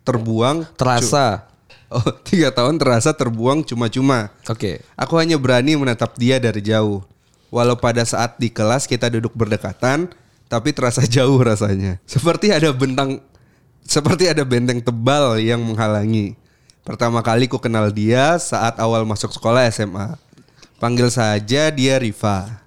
terbuang 0.06 0.70
Terasa. 0.78 1.56
Oh, 1.90 2.02
tiga 2.28 2.50
tahun 2.50 2.82
terasa 2.82 3.14
terbuang 3.14 3.62
cuma-cuma. 3.64 4.34
Oke. 4.50 4.82
Aku 4.98 5.16
hanya 5.22 5.38
berani 5.38 5.78
menatap 5.78 6.18
dia 6.18 6.42
dari 6.42 6.60
jauh. 6.60 7.06
Walau 7.54 7.78
pada 7.78 8.02
saat 8.04 8.36
di 8.42 8.50
kelas 8.50 8.90
kita 8.90 9.08
duduk 9.08 9.32
berdekatan, 9.38 10.10
tapi 10.50 10.74
terasa 10.74 11.06
jauh 11.16 11.38
rasanya. 11.38 12.02
Seperti 12.10 12.50
ada 12.52 12.74
bentang, 12.74 13.22
seperti 13.86 14.28
ada 14.28 14.42
benteng 14.42 14.82
tebal 14.82 15.38
yang 15.38 15.62
menghalangi. 15.62 16.36
Pertama 16.86 17.22
kali 17.26 17.50
ku 17.50 17.58
kenal 17.58 17.90
dia 17.90 18.38
saat 18.38 18.78
awal 18.78 19.06
masuk 19.06 19.34
sekolah 19.34 19.66
SMA. 19.74 20.18
Panggil 20.78 21.10
saja 21.10 21.72
dia 21.74 21.96
Riva. 21.98 22.62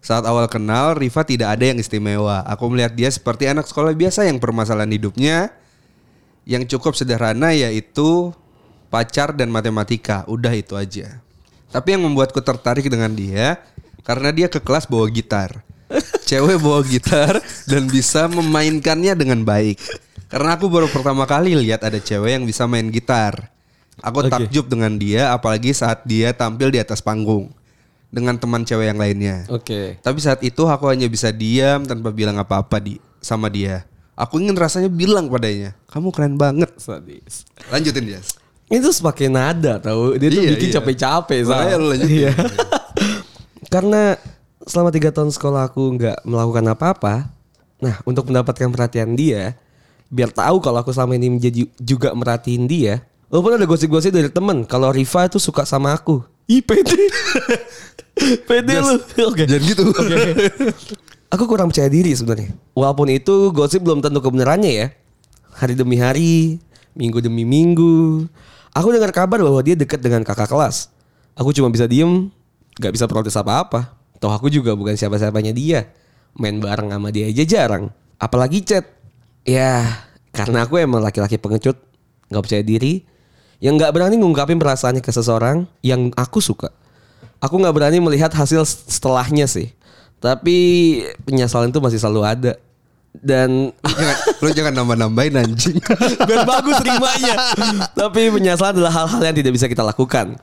Saat 0.00 0.22
awal 0.22 0.46
kenal, 0.46 0.94
Riva 0.94 1.26
tidak 1.26 1.58
ada 1.58 1.64
yang 1.66 1.82
istimewa. 1.82 2.46
Aku 2.46 2.70
melihat 2.70 2.94
dia 2.94 3.10
seperti 3.10 3.50
anak 3.50 3.66
sekolah 3.66 3.90
biasa 3.90 4.22
yang 4.24 4.38
permasalahan 4.38 4.88
hidupnya 4.94 5.50
yang 6.46 6.62
cukup 6.64 6.94
sederhana 6.94 7.50
yaitu 7.52 8.30
pacar 8.88 9.34
dan 9.34 9.50
matematika. 9.50 10.22
Udah 10.30 10.54
itu 10.54 10.78
aja. 10.78 11.20
Tapi 11.74 11.98
yang 11.98 12.06
membuatku 12.06 12.38
tertarik 12.40 12.86
dengan 12.86 13.12
dia 13.12 13.58
karena 14.06 14.30
dia 14.30 14.46
ke 14.46 14.62
kelas 14.62 14.86
bawa 14.86 15.10
gitar. 15.10 15.66
Cewek 16.30 16.62
bawa 16.62 16.80
gitar 16.86 17.42
dan 17.66 17.90
bisa 17.90 18.30
memainkannya 18.30 19.18
dengan 19.18 19.42
baik. 19.42 19.82
Karena 20.30 20.58
aku 20.58 20.66
baru 20.70 20.90
pertama 20.90 21.26
kali 21.26 21.54
lihat 21.54 21.82
ada 21.82 21.98
cewek 21.98 22.38
yang 22.38 22.46
bisa 22.46 22.66
main 22.66 22.90
gitar. 22.90 23.50
Aku 24.02 24.22
Oke. 24.22 24.30
takjub 24.30 24.70
dengan 24.70 24.94
dia 24.98 25.34
apalagi 25.34 25.74
saat 25.74 26.06
dia 26.06 26.30
tampil 26.34 26.70
di 26.70 26.78
atas 26.78 27.02
panggung 27.02 27.50
dengan 28.10 28.38
teman 28.38 28.62
cewek 28.62 28.86
yang 28.94 28.98
lainnya. 28.98 29.46
Oke. 29.50 29.98
Tapi 30.02 30.18
saat 30.22 30.42
itu 30.42 30.66
aku 30.66 30.86
hanya 30.90 31.10
bisa 31.10 31.34
diam 31.34 31.86
tanpa 31.86 32.14
bilang 32.14 32.38
apa-apa 32.38 32.78
di 32.78 32.98
sama 33.22 33.50
dia. 33.50 33.86
Aku 34.16 34.40
ingin 34.40 34.56
rasanya 34.56 34.88
bilang 34.88 35.28
padanya, 35.28 35.76
kamu 35.92 36.08
keren 36.08 36.40
banget. 36.40 36.72
Sadis. 36.80 37.44
Lanjutin 37.68 38.08
Jas. 38.08 38.32
Itu 38.72 38.88
pakai 39.04 39.28
nada 39.28 39.76
tahu. 39.76 40.16
Dia 40.16 40.32
tuh 40.32 40.40
Iya, 40.40 40.50
bikin 40.56 40.68
iya. 40.72 40.74
capek-capek 40.80 41.38
lu 41.76 41.86
lanjutin. 41.92 42.16
Iya. 42.24 42.32
Karena 43.74 44.16
selama 44.64 44.88
tiga 44.90 45.12
tahun 45.12 45.30
sekolah 45.30 45.68
aku 45.68 46.00
nggak 46.00 46.24
melakukan 46.24 46.64
apa-apa. 46.72 47.14
Nah, 47.76 48.00
untuk 48.08 48.32
mendapatkan 48.32 48.72
perhatian 48.72 49.12
dia, 49.14 49.52
biar 50.08 50.32
tahu 50.32 50.64
kalau 50.64 50.80
aku 50.80 50.96
selama 50.96 51.14
ini 51.20 51.36
menjadi 51.36 51.68
juga 51.76 52.16
merhatiin 52.16 52.64
dia. 52.64 53.04
Walaupun 53.28 53.60
ada 53.60 53.68
gosip-gosip 53.68 54.16
dari 54.16 54.32
temen 54.32 54.64
kalau 54.64 54.90
Riva 54.90 55.28
itu 55.28 55.36
suka 55.36 55.68
sama 55.68 55.92
aku. 55.92 56.24
Ih 56.48 56.64
pede. 56.64 57.10
pede 58.48 58.74
lu. 58.80 58.96
Oke. 59.28 59.44
Jangan 59.44 59.62
gitu. 59.66 59.82
Oke. 59.92 60.16
Aku 61.30 61.50
kurang 61.50 61.74
percaya 61.74 61.90
diri 61.90 62.14
sebenarnya. 62.14 62.54
Walaupun 62.72 63.10
itu 63.10 63.50
gosip 63.50 63.82
belum 63.82 63.98
tentu 63.98 64.22
kebenarannya 64.22 64.72
ya. 64.72 64.86
Hari 65.58 65.74
demi 65.74 65.98
hari, 65.98 66.62
minggu 66.94 67.18
demi 67.18 67.42
minggu. 67.42 68.26
Aku 68.76 68.92
dengar 68.92 69.10
kabar 69.10 69.42
bahwa 69.42 69.60
dia 69.64 69.74
dekat 69.74 69.98
dengan 69.98 70.22
kakak 70.22 70.46
kelas. 70.46 70.92
Aku 71.34 71.50
cuma 71.50 71.72
bisa 71.72 71.88
diem, 71.88 72.30
gak 72.78 72.92
bisa 72.94 73.08
protes 73.10 73.34
apa-apa. 73.34 73.96
Toh 74.22 74.32
aku 74.32 74.48
juga 74.48 74.72
bukan 74.72 74.94
siapa-siapanya 74.94 75.52
dia. 75.52 75.90
Main 76.36 76.60
bareng 76.60 76.92
sama 76.92 77.08
dia 77.10 77.26
aja 77.28 77.44
jarang. 77.44 77.90
Apalagi 78.20 78.64
chat. 78.64 78.84
Ya, 79.46 80.04
karena 80.32 80.66
aku 80.66 80.76
emang 80.80 81.00
laki-laki 81.00 81.40
pengecut, 81.40 81.78
gak 82.28 82.42
percaya 82.42 82.60
diri, 82.60 83.06
yang 83.62 83.80
gak 83.80 83.94
berani 83.96 84.20
ngungkapin 84.20 84.60
perasaannya 84.60 85.00
ke 85.00 85.12
seseorang 85.12 85.64
yang 85.80 86.12
aku 86.14 86.44
suka. 86.44 86.72
Aku 87.36 87.60
nggak 87.60 87.74
berani 87.76 88.00
melihat 88.00 88.32
hasil 88.32 88.64
setelahnya 88.64 89.44
sih. 89.44 89.76
Tapi 90.26 90.58
penyesalan 91.22 91.70
itu 91.70 91.78
masih 91.78 92.02
selalu 92.02 92.22
ada. 92.26 92.52
Dan 93.16 93.70
Lu 93.72 93.92
jangan, 93.94 94.16
lu 94.42 94.48
jangan 94.50 94.72
nambah-nambahin 94.82 95.34
anjing. 95.38 95.78
biar 96.28 96.42
bagus 96.42 96.82
rimanya. 96.82 97.34
Tapi 97.94 98.34
penyesalan 98.34 98.74
adalah 98.74 98.92
hal-hal 98.92 99.22
yang 99.22 99.36
tidak 99.38 99.54
bisa 99.54 99.70
kita 99.70 99.86
lakukan. 99.86 100.34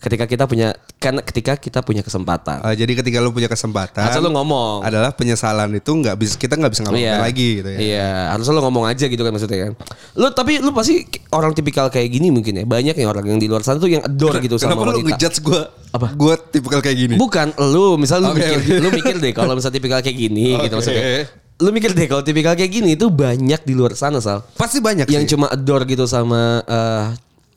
Ketika 0.00 0.24
kita 0.24 0.44
punya 0.44 0.72
karena 0.96 1.20
ketika 1.20 1.52
kita 1.54 1.80
punya 1.80 2.00
kesempatan. 2.00 2.58
Ah, 2.58 2.72
jadi 2.72 2.88
ketika 2.94 3.20
lu 3.20 3.30
punya 3.30 3.46
kesempatan, 3.46 4.00
Harusnya 4.00 4.24
lu 4.24 4.32
ngomong. 4.32 4.80
adalah 4.80 5.12
penyesalan 5.12 5.68
itu 5.70 5.92
nggak 5.92 6.16
bisa 6.16 6.34
kita 6.34 6.56
nggak 6.56 6.72
bisa 6.72 6.82
ngomong 6.82 7.20
lagi 7.20 7.48
gitu 7.60 7.68
ya. 7.68 7.78
Iya, 7.78 8.08
harusnya 8.32 8.52
lo 8.52 8.62
ngomong 8.64 8.84
aja 8.86 9.04
gitu 9.04 9.20
kan 9.20 9.28
maksudnya 9.28 9.58
kan. 9.62 9.72
Lu 10.16 10.32
tapi 10.32 10.56
lu 10.56 10.72
pasti 10.72 11.04
orang 11.30 11.52
tipikal 11.52 11.86
kayak 11.86 12.08
gini 12.08 12.28
mungkin 12.28 12.56
ya. 12.56 12.64
Banyak 12.64 12.96
yang 12.96 13.08
orang 13.08 13.28
yang 13.28 13.36
di 13.36 13.44
luar 13.44 13.60
sana 13.60 13.76
tuh 13.76 13.86
yang 13.86 14.00
adore 14.00 14.40
gitu 14.40 14.56
sama 14.56 14.72
Kenapa 14.72 14.82
lu 14.82 14.90
wanita. 14.96 15.08
ngejudge 15.14 15.38
gue? 15.38 15.62
Apa? 15.90 16.06
Gue 16.12 16.34
tipikal 16.48 16.80
kayak 16.80 16.96
gini. 16.96 17.14
Bukan 17.14 17.46
lu, 17.60 18.00
misal 18.00 18.18
lu 18.18 18.32
Oke, 18.32 18.40
mikir 18.40 18.56
oke. 18.56 18.72
lu 18.80 18.88
mikir 18.90 19.14
deh 19.20 19.32
kalau 19.32 19.52
misal 19.52 19.68
tipikal 19.68 20.00
kayak 20.00 20.16
gini 20.16 20.56
gitu 20.58 20.64
Oke. 20.66 20.74
maksudnya. 20.80 21.28
Lu 21.60 21.68
mikir 21.70 21.92
deh 21.92 22.08
kalau 22.08 22.24
tipikal 22.24 22.56
kayak 22.56 22.72
gini 22.72 22.96
itu 22.96 23.12
banyak 23.12 23.60
di 23.60 23.76
luar 23.76 23.92
sana, 23.92 24.16
Sal. 24.16 24.40
Pasti 24.56 24.80
banyak 24.80 25.04
Yang 25.06 25.24
sih. 25.24 25.30
cuma 25.36 25.44
adore 25.46 25.84
gitu 25.84 26.08
sama 26.08 26.64
eh, 26.64 27.04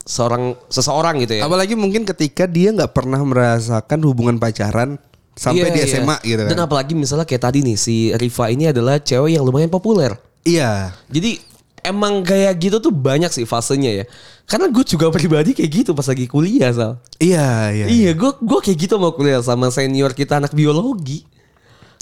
seorang 0.03 0.55
seseorang 0.67 1.23
gitu 1.23 1.39
ya. 1.39 1.47
Apalagi 1.47 1.73
mungkin 1.79 2.03
ketika 2.03 2.43
dia 2.47 2.71
nggak 2.75 2.91
pernah 2.91 3.19
merasakan 3.23 3.99
hubungan 4.03 4.35
pacaran 4.37 4.99
sampai 5.33 5.71
Iya, 5.71 5.73
di 5.73 5.79
iya. 5.79 5.87
SMA 5.97 6.17
gitu 6.21 6.41
kan. 6.45 6.49
Dan 6.51 6.59
apalagi 6.61 6.93
misalnya 6.93 7.25
kayak 7.25 7.43
tadi 7.49 7.59
nih 7.65 7.77
si 7.79 7.95
Riva 8.13 8.45
ini 8.51 8.69
adalah 8.69 8.99
cewek 8.99 9.33
yang 9.33 9.43
lumayan 9.47 9.71
populer. 9.71 10.13
Iya. 10.43 10.91
Jadi 11.07 11.39
emang 11.83 12.23
kayak 12.23 12.53
gitu 12.59 12.77
tuh 12.79 12.93
banyak 12.93 13.31
sih 13.31 13.47
fasenya 13.47 14.03
ya. 14.03 14.05
Karena 14.43 14.67
gue 14.67 14.83
juga 14.83 15.07
pribadi 15.15 15.55
kayak 15.55 15.71
gitu 15.71 15.91
pas 15.95 16.05
lagi 16.05 16.27
kuliah, 16.27 16.71
Sal. 16.75 16.99
Iya, 17.17 17.71
iya. 17.71 17.85
Iya, 17.87 18.11
gue 18.13 18.31
gue 18.43 18.59
kayak 18.59 18.77
gitu 18.87 18.95
mau 18.99 19.15
kuliah 19.15 19.39
sama 19.39 19.71
senior 19.71 20.11
kita 20.11 20.37
anak 20.39 20.51
biologi. 20.51 21.23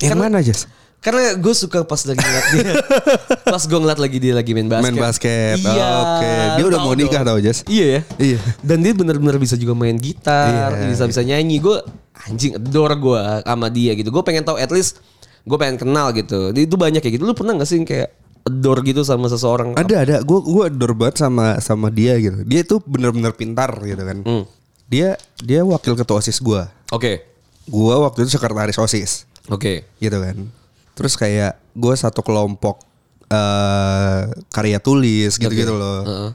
Yang 0.01 0.17
mana, 0.17 0.41
Jas? 0.41 0.65
Karena 1.01 1.33
gue 1.33 1.53
suka 1.57 1.81
pas 1.81 1.97
lagi 2.05 2.21
ngeliat 2.21 2.45
dia 2.53 2.73
Pas 3.53 3.63
gue 3.65 3.73
ngeliat 3.73 3.97
lagi 3.97 4.17
dia 4.21 4.37
lagi 4.37 4.53
main 4.53 4.69
basket 4.69 4.85
Main 4.85 5.01
basket. 5.01 5.57
Iya 5.57 5.81
Oh, 5.81 5.97
oke. 5.99 6.33
Dia 6.53 6.65
udah 6.69 6.79
mau 6.79 6.93
nikah 6.93 7.21
tau, 7.25 7.41
Jas? 7.41 7.65
Iya 7.65 7.85
ya 7.89 8.01
Iya. 8.21 8.39
Dan 8.61 8.85
dia 8.85 8.93
bener-bener 8.93 9.41
bisa 9.41 9.57
juga 9.57 9.73
main 9.73 9.97
gitar 9.97 10.77
Iya. 10.77 10.93
Bisa-bisa 10.93 11.25
nyanyi 11.25 11.57
Gue 11.57 11.81
anjing 12.21 12.53
adore 12.53 12.95
gue 12.95 13.17
sama 13.41 13.67
dia 13.67 13.97
gitu 13.97 14.13
Gue 14.13 14.21
pengen 14.21 14.45
tahu 14.45 14.61
at 14.61 14.69
least 14.69 15.01
Gue 15.41 15.57
pengen 15.57 15.81
kenal 15.81 16.13
gitu 16.13 16.53
Itu 16.53 16.77
banyak 16.77 17.01
kayak 17.01 17.17
gitu 17.17 17.25
Lu 17.25 17.33
pernah 17.33 17.57
gak 17.57 17.65
sih 17.65 17.81
kayak 17.81 18.13
adore 18.41 18.81
gitu 18.81 19.01
sama 19.01 19.25
seseorang 19.25 19.73
Ada 19.73 19.95
ada. 20.01 20.15
Gue 20.21 20.37
gue 20.37 20.69
adore 20.69 20.93
banget 20.93 21.17
sama 21.19 21.57
sama 21.57 21.89
dia 21.89 22.13
gitu. 22.17 22.45
Dia 22.45 22.61
tuh 22.61 22.77
bener-bener 22.77 23.33
pintar 23.33 23.73
gitu 23.81 24.01
kan. 24.01 24.21
Hmm. 24.21 24.45
Dia 24.85 25.17
dia 25.41 25.65
wakil 25.65 25.97
ketua 25.97 26.21
osis 26.21 26.37
gue. 26.37 26.61
Oke 26.93 27.25
Gue 27.65 27.95
waktu 27.97 28.21
itu 28.21 28.37
sekretaris 28.37 28.77
osis 28.77 29.25
Oke 29.49 29.89
gitu 29.97 30.21
kan. 30.21 30.60
Terus 31.01 31.13
kayak 31.15 31.51
gue 31.73 31.93
satu 31.95 32.21
kelompok 32.21 32.85
eh 33.27 34.21
karya 34.49 34.77
tulis 34.77 35.33
gitu-gitu 35.35 35.71
loh. 35.71 36.03
Heeh. 36.03 36.31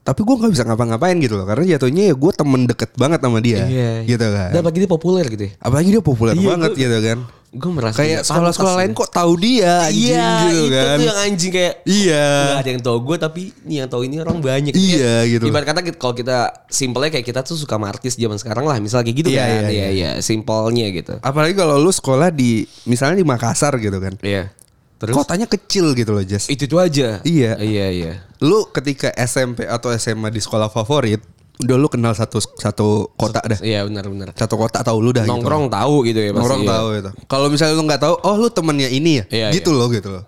Tapi 0.00 0.20
gue 0.22 0.34
nggak 0.34 0.52
bisa 0.54 0.64
ngapa-ngapain 0.64 1.18
gitu 1.18 1.36
loh 1.36 1.44
karena 1.44 1.76
jatuhnya 1.76 2.08
ya 2.08 2.14
gue 2.14 2.32
temen 2.32 2.64
deket 2.64 2.96
banget 2.96 3.20
sama 3.20 3.38
dia 3.38 3.60
Iya 3.62 3.92
gitu 4.06 4.24
kan. 4.24 4.48
Dan 4.48 4.58
apalagi 4.58 4.80
dia 4.80 4.90
populer 4.90 5.24
gitu 5.28 5.42
ya 5.44 5.52
Apalagi 5.60 5.88
dia 5.90 6.00
populer 6.00 6.32
Iya, 6.32 6.46
banget 6.48 6.70
gua- 6.70 6.80
gitu 6.80 6.96
kan. 6.98 7.18
Gue 7.48 7.72
merasa 7.72 7.96
Kayak 7.96 8.20
nggak 8.20 8.26
sekolah-sekolah 8.28 8.74
lain 8.76 8.92
ya. 8.92 8.98
kok 9.00 9.08
tahu 9.08 9.32
dia 9.40 9.72
anjing 9.82 10.04
Iya 10.12 10.28
gitu 10.44 10.60
itu 10.60 10.68
kan. 10.70 10.84
tuh 10.92 11.06
yang 11.06 11.18
anjing 11.18 11.50
kayak 11.50 11.74
Iya. 11.82 12.26
Gak 12.28 12.60
ada 12.60 12.70
yang 12.70 12.82
tahu 12.84 12.98
gue 13.00 13.16
tapi 13.16 13.42
nih 13.64 13.76
yang 13.78 13.88
tahu 13.88 14.02
ini 14.04 14.16
orang 14.20 14.38
banyak. 14.38 14.72
Iya, 14.72 15.14
gitu. 15.24 15.44
Ibarat 15.48 15.64
kata 15.64 15.80
kalau 15.94 16.12
kita 16.12 16.36
simpelnya 16.68 17.08
kayak 17.08 17.24
kita 17.24 17.40
tuh 17.40 17.56
suka 17.56 17.74
sama 17.74 17.88
artis 17.88 18.14
zaman 18.14 18.36
sekarang 18.36 18.68
lah, 18.68 18.76
misal 18.76 19.00
kayak 19.00 19.16
gitu 19.16 19.28
Iya, 19.32 19.40
kan. 19.40 19.48
iya, 19.48 19.58
Iya 19.58 19.70
iya. 19.72 19.88
iya, 19.88 20.10
simpelnya 20.20 20.86
gitu. 20.92 21.14
Apalagi 21.18 21.54
kalau 21.54 21.76
lu 21.76 21.88
sekolah 21.88 22.28
di 22.28 22.68
misalnya 22.84 23.16
di 23.16 23.24
Makassar 23.24 23.72
gitu 23.76 23.96
kan. 23.96 24.12
Iya. 24.20 24.52
Terus 24.98 25.14
Kotanya 25.14 25.46
kecil 25.46 25.94
gitu 25.94 26.10
loh, 26.10 26.26
Jas. 26.26 26.50
itu 26.50 26.66
itu 26.66 26.76
aja. 26.76 27.22
Iya. 27.22 27.56
Iya 27.56 27.86
iya. 27.88 28.12
Lu 28.38 28.68
ketika 28.68 29.08
SMP 29.14 29.64
atau 29.64 29.88
SMA 29.90 30.28
di 30.28 30.42
sekolah 30.42 30.68
favorit, 30.68 31.22
udah 31.58 31.76
lu 31.76 31.88
kenal 31.90 32.14
satu 32.14 32.38
satu 32.38 33.10
kota 33.18 33.42
dah. 33.42 33.58
Iya 33.58 33.82
benar-benar. 33.90 34.30
Satu 34.38 34.54
kota 34.54 34.78
tahu 34.86 34.98
lu 35.02 35.10
dah 35.10 35.26
gitu. 35.26 35.32
Nongkrong 35.34 35.66
tahu 35.66 35.94
gitu 36.06 36.20
ya 36.22 36.30
pasti. 36.30 36.38
Nongkrong 36.38 36.62
ya. 36.62 36.70
tahu 36.70 36.86
itu. 36.94 37.10
Kalau 37.26 37.46
misalnya 37.50 37.74
lu 37.74 37.84
nggak 37.86 38.02
tahu, 38.02 38.14
oh 38.22 38.34
lu 38.38 38.48
temennya 38.50 38.88
ini 38.90 39.10
ya. 39.18 39.24
Iya, 39.26 39.46
gitu 39.58 39.74
loh 39.74 39.90
gitu 39.90 40.08
loh. 40.14 40.24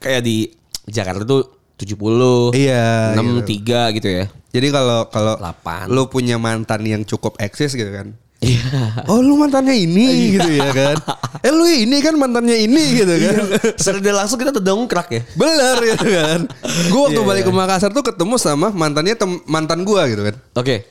Kayak 0.00 0.20
di 0.24 0.52
Jakarta 0.84 1.24
tuh 1.24 1.48
70, 1.80 2.52
Iya, 2.52 3.16
63 3.16 3.96
gitu 3.96 4.08
ya. 4.08 4.24
Jadi 4.52 4.66
kalau 4.68 5.08
kalau 5.08 5.34
8. 5.40 5.88
lu 5.88 6.12
punya 6.12 6.36
mantan 6.36 6.84
yang 6.84 7.02
cukup 7.08 7.40
eksis 7.40 7.72
gitu 7.72 7.88
kan. 7.88 8.12
Iya. 8.40 9.04
Oh 9.04 9.20
lu 9.20 9.36
mantannya 9.36 9.76
ini 9.76 10.32
gitu 10.32 10.48
ya 10.48 10.72
kan. 10.72 10.96
Eh 11.44 11.52
lu 11.52 11.68
ini 11.68 12.00
kan 12.00 12.16
mantannya 12.16 12.56
ini 12.56 12.96
gitu 12.96 13.12
kan. 13.12 13.36
Secara 13.76 14.24
langsung 14.24 14.40
kita 14.40 14.48
terdongkrak 14.50 15.12
ya. 15.12 15.20
Bener 15.36 15.76
gitu 15.84 16.06
kan. 16.08 16.38
Gue 16.88 17.00
waktu 17.04 17.20
Iya, 17.20 17.28
balik 17.28 17.44
iya. 17.44 17.52
ke 17.52 17.60
Makassar 17.60 17.90
tuh 17.92 18.00
ketemu 18.00 18.40
sama 18.40 18.72
mantannya 18.72 19.12
tem- 19.12 19.44
mantan 19.44 19.84
gua 19.84 20.08
gitu 20.08 20.24
kan. 20.24 20.40
Oke. 20.56 20.88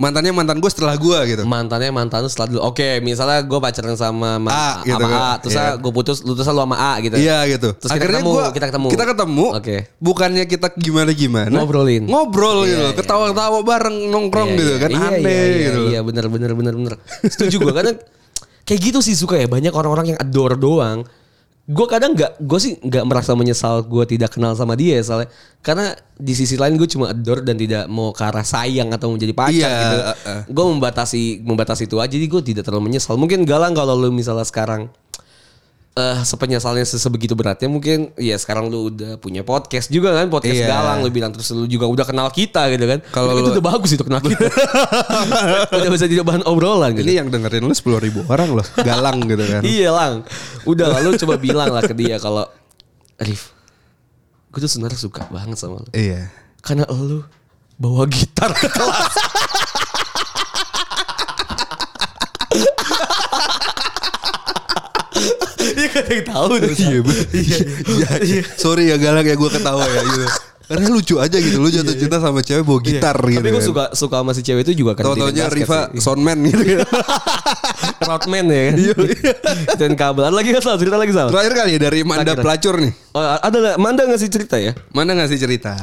Mantannya 0.00 0.32
mantan 0.32 0.64
gue 0.64 0.70
setelah 0.72 0.96
gua 0.96 1.28
gitu. 1.28 1.44
Mantannya 1.44 1.92
mantan 1.92 2.24
setelah 2.24 2.48
dulu. 2.48 2.60
Oke, 2.64 3.04
misalnya 3.04 3.44
gue 3.44 3.58
pacaran 3.60 3.92
sama 3.94 4.40
A, 4.48 4.80
gitu 4.80 4.96
sama 4.96 5.06
kan. 5.06 5.20
A, 5.20 5.30
terus 5.36 5.52
Iya. 5.52 5.76
gue 5.76 5.92
putus, 5.92 6.24
lu 6.24 6.32
terus 6.32 6.48
lu 6.48 6.56
sama 6.56 6.76
A 6.80 6.92
gitu. 7.04 7.20
Iya 7.20 7.44
gitu. 7.44 7.76
Terus 7.76 7.90
kita 7.92 8.06
ketemu, 8.08 8.30
gua- 8.32 8.48
kita 8.48 8.66
ketemu. 8.72 8.88
Kita 8.88 9.04
ketemu. 9.04 9.46
Oke. 9.52 9.76
Bukannya 10.00 10.44
kita 10.48 10.66
gimana 10.72 11.12
gimana. 11.12 11.52
Ngobrolin. 11.52 12.08
Ngobrol 12.08 12.64
gitu. 12.64 12.80
Iya, 12.80 12.96
loh. 12.96 13.28
iya. 13.28 13.60
Bareng 13.60 13.96
nongkrong 14.08 14.48
Iya, 14.50 14.58
gitu 14.58 14.72
iya. 14.72 14.80
kan. 14.80 14.88
Iya, 14.90 15.04
Aneh 15.04 15.20
iya, 15.20 15.44
iya, 15.44 15.58
gitu. 15.68 15.80
Iya, 15.92 16.00
bener 16.00 16.24
bener 16.32 16.50
bener 16.56 16.74
bener. 16.74 16.94
Setuju 17.20 17.60
gue 17.60 17.74
kadang 17.76 17.96
kayak 18.64 18.80
gitu 18.80 18.98
sih 19.04 19.12
suka 19.12 19.36
ya 19.36 19.46
banyak 19.46 19.76
orang-orang 19.76 20.16
yang 20.16 20.18
adore 20.18 20.56
doang. 20.56 21.04
Gue 21.70 21.86
kadang 21.86 22.18
nggak, 22.18 22.42
gue 22.42 22.58
sih 22.58 22.72
nggak 22.82 23.04
merasa 23.06 23.30
menyesal 23.38 23.86
gue 23.86 24.02
tidak 24.02 24.34
kenal 24.34 24.58
sama 24.58 24.74
dia 24.74 24.98
soalnya 25.06 25.30
karena 25.62 25.94
di 26.18 26.34
sisi 26.34 26.58
lain 26.58 26.74
gue 26.74 26.90
cuma 26.90 27.14
adore 27.14 27.46
dan 27.46 27.54
tidak 27.54 27.86
mau 27.86 28.10
ke 28.10 28.26
arah 28.26 28.42
sayang 28.42 28.90
atau 28.90 29.14
menjadi 29.14 29.30
pacar 29.30 29.54
Iya, 29.54 29.70
gitu. 29.78 29.98
uh, 30.02 30.10
uh. 30.10 30.40
Gue 30.50 30.64
membatasi 30.66 31.22
membatasi 31.46 31.86
itu 31.86 31.96
aja, 32.02 32.10
jadi 32.10 32.26
gue 32.26 32.42
tidak 32.42 32.66
terlalu 32.66 32.90
menyesal. 32.90 33.14
Mungkin 33.14 33.46
galang 33.46 33.78
kalau 33.78 33.94
lu 33.94 34.10
misalnya 34.10 34.42
sekarang 34.42 34.90
eh 35.90 36.22
sepenyesalnya 36.22 36.86
sebegitu 36.86 37.34
beratnya 37.34 37.66
mungkin 37.66 38.14
ya 38.14 38.34
sekarang 38.34 38.70
lu 38.70 38.88
udah 38.88 39.18
punya 39.18 39.42
podcast 39.42 39.90
juga 39.90 40.14
kan 40.14 40.30
podcast 40.30 40.54
Iya. 40.56 40.70
galang 40.70 41.02
lu 41.02 41.10
bilang 41.10 41.34
terus 41.34 41.50
lu 41.50 41.66
juga 41.66 41.84
udah 41.84 42.06
kenal 42.06 42.30
kita 42.30 42.70
gitu 42.70 42.86
kan 42.86 43.02
Kalau 43.10 43.34
itu 43.34 43.42
lu- 43.42 43.54
udah 43.54 43.64
bagus 43.66 43.90
itu 43.90 44.02
kenal 44.02 44.22
kita 44.22 44.38
udah 45.76 45.90
bisa 45.90 46.06
jadi 46.06 46.22
bahan 46.22 46.46
obrolan 46.46 46.94
gitu 46.94 47.02
Ini 47.04 47.14
yang 47.16 47.28
dengerin 47.28 47.62
lu 47.62 47.74
10 47.74 47.82
ribu 48.00 48.22
orang 48.26 48.54
loh. 48.54 48.66
Galang 48.78 49.18
gitu 49.24 49.42
kan. 49.42 49.62
iya 49.62 49.90
lang 49.90 50.22
udah 50.62 50.86
lalu 50.94 51.18
coba 51.18 51.34
bilang 51.36 51.68
lah 51.68 51.82
ke 51.82 51.92
dia 51.92 52.16
kalau 52.16 52.46
Rif 53.18 53.50
gue 54.48 54.58
tuh 54.58 54.70
sebenarnya 54.70 54.94
suka 54.96 55.26
banget 55.26 55.58
sama 55.58 55.82
lu 55.82 55.90
Iya. 55.90 56.30
karena 56.62 56.86
lu 56.86 57.26
bawa 57.74 58.06
gitar 58.06 58.52
ke 58.52 58.68
kelas 58.68 59.14
Iya 65.80 65.88
kan 65.88 66.04
yang 66.12 66.26
tahu 66.28 66.52
tuh. 66.60 66.72
Iya 66.76 66.98
bener. 67.00 67.26
Iya. 68.28 68.42
Sorry 68.60 68.92
ya 68.92 68.96
galak 69.00 69.24
ya 69.24 69.34
gue 69.34 69.50
ketawa 69.50 69.84
ya 69.88 70.02
gitu. 70.04 70.26
Karena 70.70 70.86
lucu 70.86 71.14
aja 71.18 71.34
gitu. 71.40 71.58
Lu 71.58 71.66
jatuh 71.66 71.96
cinta 71.98 72.22
sama 72.22 72.44
cewek 72.46 72.62
bawa 72.62 72.78
gitar 72.84 73.16
gitu. 73.18 73.32
Iya. 73.32 73.38
Tapi 73.42 73.48
gue 73.50 73.58
kan. 73.58 73.68
suka 73.72 73.84
suka 73.96 74.16
sama 74.22 74.32
si 74.36 74.42
cewek 74.46 74.62
itu 74.68 74.86
juga 74.86 74.94
dia 74.94 75.02
Tahu-taunya 75.02 75.44
Riva 75.50 75.90
soundman 75.98 76.38
gitu. 76.46 76.62
Roadman 78.06 78.46
ya 78.46 78.62
kan. 78.70 78.76
Iya, 78.78 78.94
Dan 79.80 79.92
kabel. 79.98 80.22
Ada 80.28 80.34
lagi 80.36 80.48
nggak 80.54 80.62
Sal? 80.62 80.76
Cerita 80.78 80.96
lagi 81.00 81.12
Sal. 81.16 81.28
Terakhir 81.32 81.52
kali 81.58 81.70
ya 81.74 81.80
dari 81.80 82.00
Manda 82.06 82.32
pelacur 82.38 82.74
nih. 82.78 82.92
Oh, 83.16 83.24
ada 83.24 83.56
nggak? 83.56 83.76
Manda 83.82 84.02
nggak 84.06 84.20
sih 84.20 84.30
cerita 84.30 84.56
ya? 84.62 84.72
Mana 84.94 85.18
ngasih 85.18 85.38
cerita? 85.42 85.74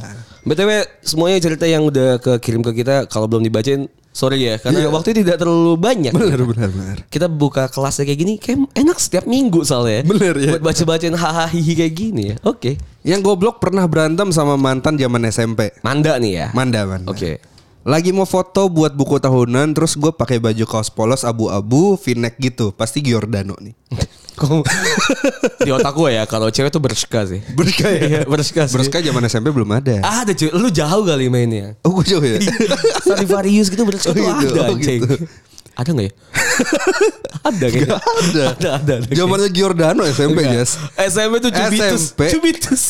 BTW 0.47 1.03
semuanya 1.03 1.43
cerita 1.43 1.67
yang 1.67 1.83
udah 1.83 2.23
kekirim 2.23 2.63
ke 2.63 2.71
kita 2.79 3.11
kalau 3.11 3.27
belum 3.27 3.43
dibacain 3.43 3.91
sorry 4.17 4.49
ya 4.49 4.57
karena 4.57 4.81
Iya. 4.81 4.89
waktu 4.89 5.21
tidak 5.21 5.37
terlalu 5.37 5.77
banyak. 5.77 6.09
Bener 6.09 6.41
bener 6.41 6.69
bener. 6.73 6.97
Kita 7.05 7.29
buka 7.29 7.69
kelasnya 7.69 8.09
kayak 8.09 8.17
gini 8.17 8.33
kayak 8.41 8.65
enak 8.73 8.97
setiap 8.97 9.29
minggu 9.29 9.61
soalnya. 9.61 10.01
Bener, 10.01 10.33
ya. 10.33 10.57
Buat 10.57 10.63
baca-bacain 10.65 11.13
hahaha 11.13 11.45
hihi 11.53 11.73
kayak 11.77 11.93
gini 11.93 12.21
ya. 12.33 12.35
Oke. 12.41 12.81
Yang 13.05 13.21
goblok 13.21 13.61
pernah 13.61 13.85
berantem 13.85 14.33
sama 14.33 14.57
mantan 14.57 14.97
zaman 14.97 15.21
SMP. 15.29 15.69
Manda 15.85 16.17
nih 16.17 16.33
ya. 16.33 16.47
Manda 16.57 16.89
Manda. 16.89 17.05
Oke. 17.13 17.37
Lagi 17.87 18.11
mau 18.11 18.27
foto 18.27 18.67
buat 18.67 18.91
buku 18.91 19.15
tahunan 19.15 19.71
terus 19.71 19.95
gue 19.95 20.11
pakai 20.11 20.37
baju 20.37 20.67
kaos 20.67 20.91
polos 20.91 21.23
abu-abu 21.23 21.95
v-neck 21.95 22.35
gitu. 22.37 22.75
Pasti 22.75 22.99
Giordano 22.99 23.55
nih. 23.55 23.71
Kok- 24.37 24.67
Di 25.57 25.71
otak 25.71 25.95
gue 25.95 26.09
ya 26.11 26.27
kalau 26.27 26.51
cewek 26.51 26.67
tuh 26.67 26.77
berska 26.77 27.23
sih. 27.25 27.39
Berska 27.49 27.87
ya? 27.87 27.99
Iya, 28.11 28.19
berska 28.23 28.67
sih. 28.67 28.75
Berska 28.75 28.99
zaman 28.99 29.23
SMP 29.25 29.49
belum 29.49 29.71
ada. 29.71 30.03
Ah, 30.03 30.21
ada 30.21 30.31
cuy. 30.31 30.51
Lu 30.51 30.67
jauh 30.67 31.01
kali 31.01 31.25
mainnya. 31.25 31.79
Oh 31.81 31.95
gue 31.95 32.05
jauh 32.05 32.19
ya? 32.21 32.43
Stradivarius 33.01 33.71
gitu 33.71 33.81
berska 33.81 34.11
Oh, 34.11 34.19
gitu. 34.35 34.51
ada 34.51 34.67
Oh, 34.67 34.75
gitu. 34.75 35.07
Ada 35.77 35.93
gak 35.93 36.05
ya? 36.09 36.13
ada 37.53 37.65
kayaknya. 37.69 37.87
Gak 37.93 38.01
ada. 38.01 38.43
Ada, 38.57 38.69
ada. 38.81 38.93
ada. 38.97 39.13
Zamannya 39.13 39.49
Giordano 39.53 40.01
SMP. 40.09 40.41
Jas. 40.41 40.81
SMP 40.97 41.33
tuh 41.37 41.51
cubitus. 41.53 42.01
SMP 42.09 42.21
Cubitus. 42.33 42.81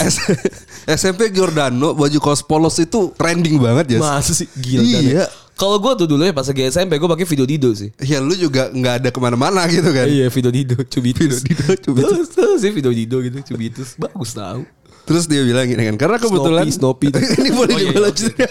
SMP 0.88 1.22
Giordano 1.30 1.92
baju 1.92 2.18
kaos 2.24 2.40
polos 2.40 2.80
itu 2.80 3.12
trending 3.20 3.60
banget 3.60 3.98
ya. 3.98 4.00
Masa 4.00 4.32
sih 4.32 4.48
gila. 4.56 4.84
Iya. 5.04 5.26
Kalau 5.58 5.82
gue 5.82 5.90
tuh 5.98 6.08
dulu 6.08 6.22
ya 6.22 6.32
pas 6.32 6.46
lagi 6.46 6.64
SMP 6.64 6.96
gue 6.96 7.10
pakai 7.10 7.26
video 7.26 7.44
Dido 7.44 7.70
sih. 7.74 7.90
Ya 8.00 8.24
lu 8.24 8.32
juga 8.34 8.72
nggak 8.72 8.94
ada 9.04 9.10
ke 9.12 9.20
mana-mana 9.20 9.68
gitu 9.68 9.90
kan. 9.92 10.08
Iya 10.08 10.32
video 10.32 10.52
Dido 10.54 10.78
Cubitus. 10.80 11.44
Video 11.44 11.44
Dido, 11.44 11.74
Cubitus. 11.84 12.30
Tahu- 12.32 12.40
tahu 12.40 12.54
sih 12.56 12.72
video 12.72 12.92
Dido 12.96 13.18
gitu 13.20 13.38
Cubitus. 13.44 14.00
Bagus 14.00 14.32
tau. 14.32 14.64
Terus 15.08 15.24
dia 15.24 15.40
bilang 15.40 15.64
gini 15.64 15.88
kan, 15.88 15.96
karena 15.96 16.18
kebetulan 16.20 16.68
Snoopy, 16.68 17.08
Snoopy. 17.16 17.40
ini 17.40 17.50
boleh 17.56 17.72
Oh, 17.72 17.80
iya, 17.80 17.90
dibalas 17.96 18.18
iya, 18.20 18.48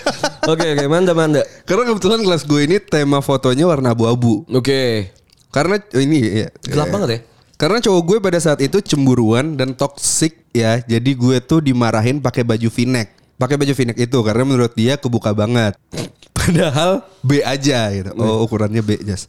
oke. 0.49 0.69
Oke 0.73 0.89
manda 0.89 1.13
manda. 1.13 1.45
Karena 1.69 1.85
kebetulan 1.93 2.25
kelas 2.25 2.43
gue 2.49 2.61
ini 2.65 2.77
tema 2.81 3.21
fotonya 3.21 3.69
warna 3.69 3.93
abu-abu. 3.93 4.49
Oke. 4.49 5.13
Karena 5.53 5.77
oh, 5.77 6.01
ini 6.01 6.17
ya. 6.25 6.49
Gelap 6.65 6.89
ya. 6.89 6.93
banget 6.97 7.09
ya. 7.13 7.21
Karena 7.61 7.79
cowok 7.85 8.03
gue 8.09 8.19
pada 8.25 8.39
saat 8.41 8.61
itu 8.65 8.81
cemburuan 8.81 9.53
dan 9.61 9.77
toxic 9.77 10.49
ya. 10.57 10.81
Jadi 10.81 11.13
gue 11.13 11.37
tuh 11.45 11.61
dimarahin 11.61 12.25
pakai 12.25 12.41
baju 12.41 12.73
v-neck. 12.73 13.37
Pakai 13.37 13.61
baju 13.61 13.73
v-neck 13.77 13.99
itu 14.01 14.19
karena 14.25 14.43
menurut 14.49 14.73
dia 14.73 14.97
kebuka 14.97 15.37
banget. 15.37 15.77
Padahal 16.37 17.05
B 17.21 17.45
aja 17.45 17.93
gitu. 17.93 18.17
Oh 18.17 18.49
ukurannya 18.49 18.81
B 18.81 18.97
jas. 19.05 19.29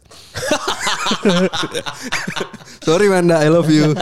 Sorry 2.88 3.12
Manda, 3.12 3.44
I 3.44 3.52
love 3.52 3.68
you. 3.68 3.92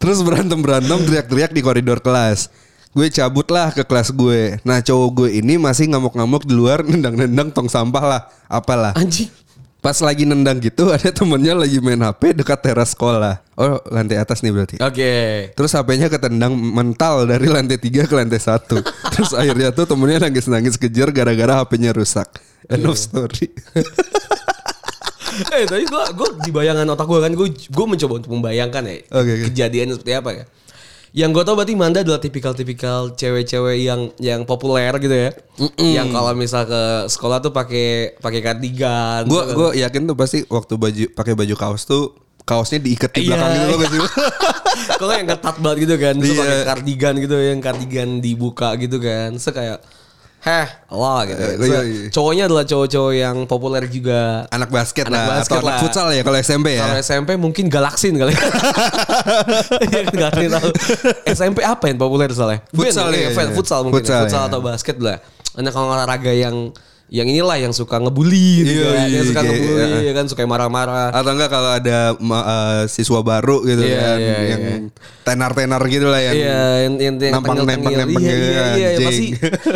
Terus 0.00 0.24
berantem 0.24 0.56
berantem 0.64 0.96
teriak-teriak 1.04 1.52
di 1.52 1.60
koridor 1.60 2.00
kelas. 2.00 2.48
Gue 2.96 3.12
cabut 3.12 3.44
lah 3.52 3.68
ke 3.70 3.84
kelas 3.84 4.10
gue. 4.16 4.56
Nah 4.64 4.80
cowok 4.80 5.08
gue 5.12 5.28
ini 5.38 5.60
masih 5.60 5.92
ngamuk-ngamuk 5.92 6.48
di 6.48 6.56
luar 6.56 6.80
nendang-nendang 6.82 7.52
tong 7.52 7.68
sampah 7.68 8.04
lah. 8.08 8.20
Apalah. 8.48 8.96
Anjing. 8.96 9.28
Pas 9.80 9.96
lagi 10.04 10.28
nendang 10.28 10.60
gitu 10.60 10.92
ada 10.92 11.08
temennya 11.08 11.56
lagi 11.56 11.80
main 11.80 12.00
HP 12.00 12.36
dekat 12.36 12.60
teras 12.60 12.92
sekolah. 12.96 13.40
Oh 13.60 13.80
lantai 13.92 14.16
atas 14.16 14.40
nih 14.40 14.52
berarti. 14.56 14.76
Oke. 14.80 15.12
Terus 15.52 15.72
HP-nya 15.76 16.08
ketendang 16.08 16.56
mental 16.56 17.28
dari 17.28 17.48
lantai 17.48 17.76
3 17.76 18.08
ke 18.08 18.14
lantai 18.16 18.40
1. 18.40 18.72
Terus 19.16 19.32
akhirnya 19.36 19.68
tuh 19.72 19.84
temennya 19.84 20.28
nangis-nangis 20.28 20.80
kejar 20.80 21.12
gara-gara 21.12 21.60
HP-nya 21.60 21.92
rusak. 21.92 22.28
End 22.68 22.88
of 22.88 22.96
story. 22.96 23.52
eh 25.56 25.64
tadi 25.66 25.84
gue 25.84 26.02
gue 26.14 26.28
di 26.44 26.50
bayangan 26.50 26.86
otak 26.90 27.06
gue 27.06 27.20
kan 27.20 27.32
gue 27.32 27.48
gue 27.52 27.86
mencoba 27.86 28.12
untuk 28.18 28.30
membayangkan 28.32 28.82
ya 28.86 28.96
Oke, 29.14 29.30
oke. 29.30 29.44
kejadian 29.50 29.94
seperti 29.94 30.12
apa 30.14 30.30
ya. 30.32 30.44
Yang 31.10 31.30
gue 31.34 31.42
tau 31.42 31.54
berarti 31.58 31.74
Manda 31.74 32.06
adalah 32.06 32.22
tipikal-tipikal 32.22 33.18
cewek-cewek 33.18 33.82
yang 33.82 34.14
yang 34.22 34.46
populer 34.46 34.94
gitu 35.02 35.10
ya. 35.10 35.30
Yang 35.74 36.14
kalau 36.14 36.32
misal 36.38 36.62
ke 36.70 36.82
sekolah 37.10 37.42
tuh 37.42 37.50
pakai 37.50 38.14
pakai 38.22 38.38
kardigan. 38.38 39.26
Gue 39.26 39.42
gue 39.50 39.68
yakin 39.82 40.06
tuh 40.06 40.14
pasti 40.14 40.46
waktu 40.46 40.78
baju 40.78 41.04
pakai 41.10 41.34
baju 41.34 41.54
kaos 41.58 41.82
tuh 41.82 42.14
kaosnya 42.46 42.78
diikat 42.82 43.10
di 43.14 43.26
belakang 43.26 43.50
gitu 43.54 43.62
loh 43.62 43.70
iya. 43.70 43.82
gak 43.82 43.90
sih? 43.90 44.00
Kalau 44.98 45.12
yang 45.14 45.28
ketat 45.28 45.56
banget 45.62 45.78
gitu 45.86 45.94
kan, 46.02 46.14
Iya. 46.18 46.34
pakai 46.34 46.58
kardigan 46.66 47.14
gitu, 47.22 47.34
yang 47.38 47.60
kardigan 47.62 48.08
dibuka 48.18 48.68
gitu 48.74 48.96
kan, 48.98 49.30
se 49.38 49.50
kayak, 49.54 49.78
heh, 50.40 50.66
Allah 50.88 51.18
gitu. 51.28 51.40
Se- 51.40 51.56
iya, 51.62 51.80
iya. 51.84 52.08
Cowoknya 52.08 52.44
adalah 52.48 52.64
cowok-cowok 52.64 53.12
yang 53.12 53.36
populer 53.44 53.84
juga. 53.86 54.48
Anak 54.48 54.68
basket 54.68 55.04
Anak 55.06 55.14
lah 55.14 55.26
basket 55.36 55.52
atau 55.52 55.60
anak 55.60 55.76
lah. 55.76 55.80
futsal 55.84 56.08
ya 56.10 56.22
kalau 56.24 56.38
SMP 56.40 56.68
ya. 56.74 56.82
Kalau 56.82 56.96
SMP 56.98 57.30
mungkin 57.36 57.64
galaksin 57.68 58.16
kali. 58.16 58.32
Gak 60.16 60.28
ada 60.32 60.40
yang 60.40 60.52
tahu. 60.56 60.70
SMP 61.28 61.58
apa 61.60 61.84
yang 61.88 61.98
populer 62.00 62.30
soalnya? 62.32 62.60
Futsal, 62.72 63.12
Gue 63.12 63.20
iya, 63.20 63.28
futsal, 63.30 63.46
iya. 63.46 63.54
futsal 63.54 63.80
mungkin. 63.84 64.00
Futsal, 64.00 64.16
ya. 64.16 64.22
Futsal 64.26 64.42
atau 64.48 64.60
basket 64.60 64.96
lah. 64.98 65.18
Anak 65.56 65.74
olahraga 65.76 66.32
yang 66.32 66.72
yang 67.10 67.26
inilah 67.26 67.58
yang 67.58 67.74
suka 67.74 67.98
ngebully 67.98 68.62
gitu 68.62 68.70
Iya, 68.72 68.86
kan. 68.86 68.94
iya, 69.02 69.10
Yang 69.12 69.26
suka 69.26 69.40
kayak, 69.40 69.50
ngebully 69.50 69.82
iya. 69.82 69.98
ya 70.00 70.12
kan 70.14 70.24
suka 70.26 70.42
marah-marah. 70.46 71.10
Atau 71.10 71.30
enggak 71.34 71.50
kalau 71.50 71.70
ada 71.74 71.98
eh, 72.14 72.82
siswa 72.86 73.18
baru 73.20 73.66
gitu 73.66 73.82
Iya, 73.82 73.98
kan 73.98 74.16
iya, 74.16 74.36
yang 74.46 74.60
iya. 74.62 74.76
tenar-tenar 75.20 75.82
gitu 75.84 76.06
lah 76.06 76.22
yang 76.22 76.34
Iya, 76.34 76.62
yang 76.80 76.94
yang 76.96 77.14
yang 77.18 77.32
nampang- 77.34 77.58
tengil-tengil. 77.60 77.82
nempang-nempang 77.82 78.22
Iya, 78.22 78.34
iya, 78.38 78.64
iya, 78.72 78.88
anjing. 78.94 79.06
pasti 79.06 79.26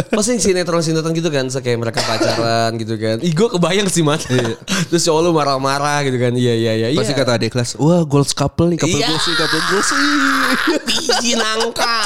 pasti 0.09 0.33
sinetron-sinetron 0.41 1.11
gitu 1.13 1.29
kan, 1.29 1.45
kayak 1.51 1.79
mereka 1.81 2.01
pacaran 2.01 2.71
gitu 2.77 2.95
kan. 2.97 3.17
Ih, 3.19 3.33
gue 3.35 3.49
kebayang 3.51 3.89
sih, 3.89 4.07
Mat. 4.07 4.23
Terus 4.89 5.03
cowok 5.03 5.21
lu 5.21 5.31
marah-marah 5.31 6.07
gitu 6.07 6.17
kan. 6.17 6.33
Iya, 6.33 6.55
iya, 6.55 6.73
iya. 6.79 6.87
Pasti 6.95 7.13
iya. 7.13 7.19
kata 7.19 7.35
adik 7.35 7.51
kelas, 7.51 7.75
wah 7.77 8.07
goals 8.07 8.31
couple 8.31 8.71
nih, 8.71 8.79
couple 8.79 8.95
Iya. 8.95 9.11
goals 9.11 9.27
couple 9.29 9.61
goals 9.69 9.89
biji 10.87 11.35
nangka. 11.35 11.99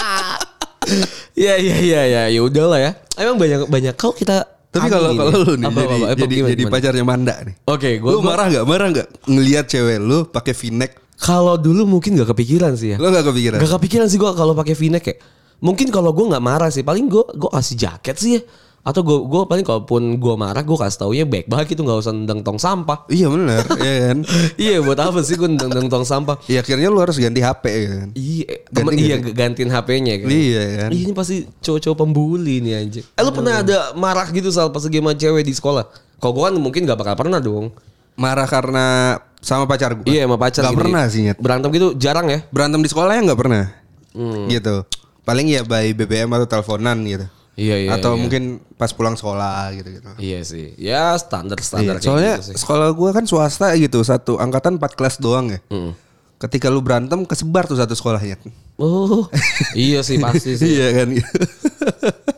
Iya, 1.33 1.55
iya, 1.57 1.77
iya, 1.79 2.01
iya. 2.03 2.23
Ya 2.33 2.41
udahlah 2.41 2.81
ya. 2.81 2.91
Emang 3.15 3.37
banyak 3.37 3.69
banyak 3.69 3.93
kalau 3.93 4.13
kita 4.13 4.49
Tapi 4.79 4.91
kalau 4.91 5.11
kalau 5.15 5.37
lu 5.43 5.55
nih 5.59 5.67
Apa, 5.69 5.81
jadi 5.81 5.87
apa, 5.87 5.95
apa, 5.99 6.15
jadi, 6.19 6.35
gimana, 6.35 6.51
jadi 6.51 6.63
gimana? 6.63 6.75
pacarnya 6.75 7.05
Manda 7.05 7.35
nih. 7.45 7.55
Oke, 7.67 7.91
gua, 7.99 8.11
lu 8.11 8.19
gua- 8.19 8.27
marah 8.31 8.47
nggak? 8.49 8.65
Marah 8.65 8.89
nggak 8.95 9.09
ngelihat 9.27 9.65
cewek 9.67 9.99
lu 9.99 10.19
pakai 10.27 10.55
v-neck? 10.55 10.93
kalau 11.19 11.59
dulu 11.59 11.83
mungkin 11.83 12.15
gak 12.15 12.31
kepikiran 12.31 12.79
sih 12.79 12.95
ya. 12.95 12.97
Lu 12.97 13.11
nggak 13.11 13.27
kepikiran? 13.27 13.59
Gak 13.59 13.73
kepikiran 13.75 14.07
sih 14.07 14.23
gue 14.23 14.31
kalau 14.39 14.55
pakai 14.55 14.79
v-neck 14.79 15.05
ya. 15.05 15.17
Mungkin 15.59 15.91
kalau 15.91 16.15
gue 16.15 16.23
nggak 16.31 16.39
marah 16.39 16.71
sih, 16.71 16.87
paling 16.87 17.11
gue 17.11 17.27
gue 17.35 17.51
kasih 17.51 17.75
jaket 17.75 18.17
sih 18.17 18.31
ya. 18.39 18.41
Atau 18.89 19.05
gue 19.05 19.21
gue 19.21 19.43
paling 19.45 19.69
kalaupun 19.69 20.17
gue 20.17 20.35
marah 20.41 20.65
gue 20.65 20.73
kasih 20.73 20.97
taunya 21.05 21.29
baik 21.29 21.45
banget 21.45 21.77
itu 21.77 21.85
nggak 21.85 22.01
usah 22.01 22.17
nendang 22.17 22.41
tong 22.41 22.57
sampah. 22.57 23.05
Iya 23.13 23.29
benar, 23.29 23.61
ya 23.85 23.95
kan? 24.09 24.19
iya 24.65 24.81
buat 24.81 24.97
apa 24.97 25.21
sih 25.21 25.37
gue 25.37 25.45
nendang 25.45 25.93
tong 25.93 26.09
sampah? 26.09 26.41
Iya 26.49 26.65
akhirnya 26.65 26.89
lu 26.89 26.97
harus 26.97 27.21
ganti 27.21 27.45
HP 27.45 27.65
ya 27.69 27.89
kan? 27.93 28.09
Iya, 28.17 28.47
Ganti 28.49 28.73
temen 28.73 28.93
nggak 28.97 29.05
iya 29.05 29.17
gantiin 29.37 29.69
HP-nya 29.69 30.15
kan. 30.25 30.29
Iya 30.33 30.65
kan? 30.73 30.89
Ih, 30.97 31.01
ini 31.05 31.13
pasti 31.13 31.37
cowok-cowok 31.61 31.97
pembuli 32.01 32.65
nih 32.65 32.73
anjing. 32.81 33.05
Eh 33.05 33.21
lu 33.21 33.31
pernah 33.37 33.61
ada 33.61 33.93
marah 33.93 34.25
gitu 34.33 34.49
soal 34.49 34.73
pas 34.73 34.81
lagi 34.81 35.05
sama 35.05 35.13
cewek 35.13 35.45
di 35.45 35.53
sekolah? 35.53 35.85
Kalau 36.17 36.33
gue 36.33 36.43
kan 36.49 36.55
mungkin 36.57 36.89
gak 36.89 36.97
bakal 36.97 37.29
pernah 37.29 37.45
dong. 37.45 37.77
Marah 38.17 38.49
karena 38.49 39.21
sama 39.45 39.69
pacar 39.69 40.01
gue? 40.01 40.09
Iya 40.09 40.25
sama 40.25 40.41
pacar 40.41 40.65
Gak 40.65 40.81
pernah 40.81 41.05
sih 41.13 41.29
nyet. 41.29 41.37
Berantem 41.37 41.69
gitu 41.77 41.93
jarang 41.93 42.33
ya. 42.33 42.41
Berantem 42.49 42.81
di 42.81 42.89
sekolah 42.89 43.13
ya 43.13 43.21
nggak 43.21 43.37
pernah. 43.37 43.69
Hmm. 44.17 44.49
Gitu. 44.49 44.81
Paling 45.29 45.45
ya 45.45 45.61
by 45.61 45.93
BBM 45.93 46.33
atau 46.33 46.49
teleponan 46.49 47.05
gitu. 47.05 47.29
Iya 47.59 47.77
iya. 47.83 47.91
atau 47.99 48.15
iya. 48.15 48.21
mungkin 48.23 48.43
pas 48.79 48.95
pulang 48.95 49.19
sekolah 49.19 49.75
gitu 49.75 49.99
gitu. 49.99 50.07
Iya 50.23 50.41
sih. 50.47 50.79
Ya 50.79 51.19
standar 51.19 51.59
standar 51.59 51.99
Iya, 51.99 52.07
soalnya 52.07 52.35
gitu 52.39 52.55
sih. 52.55 52.57
sekolah 52.63 52.95
gua 52.95 53.11
kan 53.11 53.27
swasta 53.27 53.75
gitu, 53.75 53.99
satu 54.07 54.39
angkatan 54.39 54.79
4 54.79 54.95
kelas 54.95 55.19
doang 55.19 55.51
ya. 55.51 55.59
Hmm. 55.67 55.99
Ketika 56.39 56.71
lu 56.71 56.79
berantem 56.79 57.27
kesebar 57.27 57.67
tuh 57.67 57.75
satu 57.75 57.99
sekolahnya. 57.99 58.39
Oh, 58.79 59.27
iya 59.75 60.07
sih 60.07 60.23
pasti 60.23 60.55
sih. 60.55 60.71
iya 60.79 61.03
kan. 61.03 61.11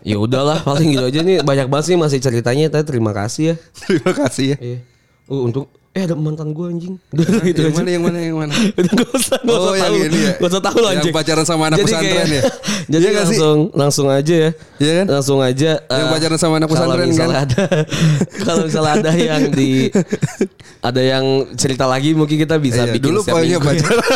Ya 0.01 0.17
udahlah 0.17 0.65
paling 0.65 0.97
gitu 0.97 1.05
aja 1.05 1.21
nih 1.21 1.45
banyak 1.45 1.69
banget 1.69 1.93
sih 1.93 1.97
masih 2.01 2.17
ceritanya. 2.17 2.73
Tapi 2.73 2.89
terima 2.89 3.13
kasih 3.13 3.53
ya. 3.53 3.55
Terima 3.85 4.13
kasih 4.17 4.57
ya. 4.57 4.57
Iya. 4.57 4.79
Oh 5.29 5.45
untung 5.45 5.69
eh 5.91 6.07
ada 6.07 6.15
mantan 6.15 6.55
gue 6.55 6.67
anjing. 6.67 6.95
Udah 7.13 7.27
gitu 7.43 7.61
yang 7.61 7.75
aja. 7.75 7.79
mana 7.79 7.91
yang 7.91 8.05
mana 8.07 8.19
yang 8.21 8.37
mana? 8.39 8.55
Udah 8.79 8.93
gak 8.95 9.11
usah, 9.11 9.39
gak 9.39 9.51
Oh, 9.51 9.59
usah 9.61 9.75
yang 9.75 9.83
tahu. 9.83 9.97
ini 10.07 10.19
ya? 10.21 10.33
Gak 10.39 10.49
usah 10.49 10.63
tahu 10.63 10.79
lah 10.79 10.91
Yang 10.91 11.01
anjing. 11.03 11.15
pacaran 11.15 11.45
sama 11.45 11.63
anak 11.67 11.77
Jadi 11.77 11.87
pesantren 11.89 12.15
kayak- 12.15 12.31
ya? 12.31 12.43
Jadi 12.93 13.03
Iya 13.03 13.11
nggak 13.11 13.27
sih? 13.27 13.37
langsung 13.37 13.59
langsung 13.73 14.07
aja 14.07 14.35
ya. 14.37 14.51
Iya 14.77 14.93
kan? 14.95 15.07
Langsung 15.11 15.39
aja. 15.41 15.71
Yang 15.83 16.07
eh, 16.07 16.13
pacaran 16.13 16.39
sama 16.39 16.55
anak 16.57 16.69
kalau 16.69 16.79
pesantren 16.79 17.01
kan? 17.01 17.11
misalnya 17.11 17.39
ada 17.41 17.65
kalau 18.41 18.63
misalnya 18.65 18.93
ada 18.97 19.11
yang 19.13 19.43
di 19.51 19.71
ada 20.81 21.03
yang 21.03 21.25
cerita 21.55 21.85
lagi 21.85 22.11
mungkin 22.13 22.37
kita 22.37 22.57
bisa 22.57 22.87
Iya, 22.87 22.95
bikin 22.95 23.11
dulu 23.11 23.21
pokoknya 23.23 23.51
ya. 23.53 23.61
pacaran. 23.61 24.07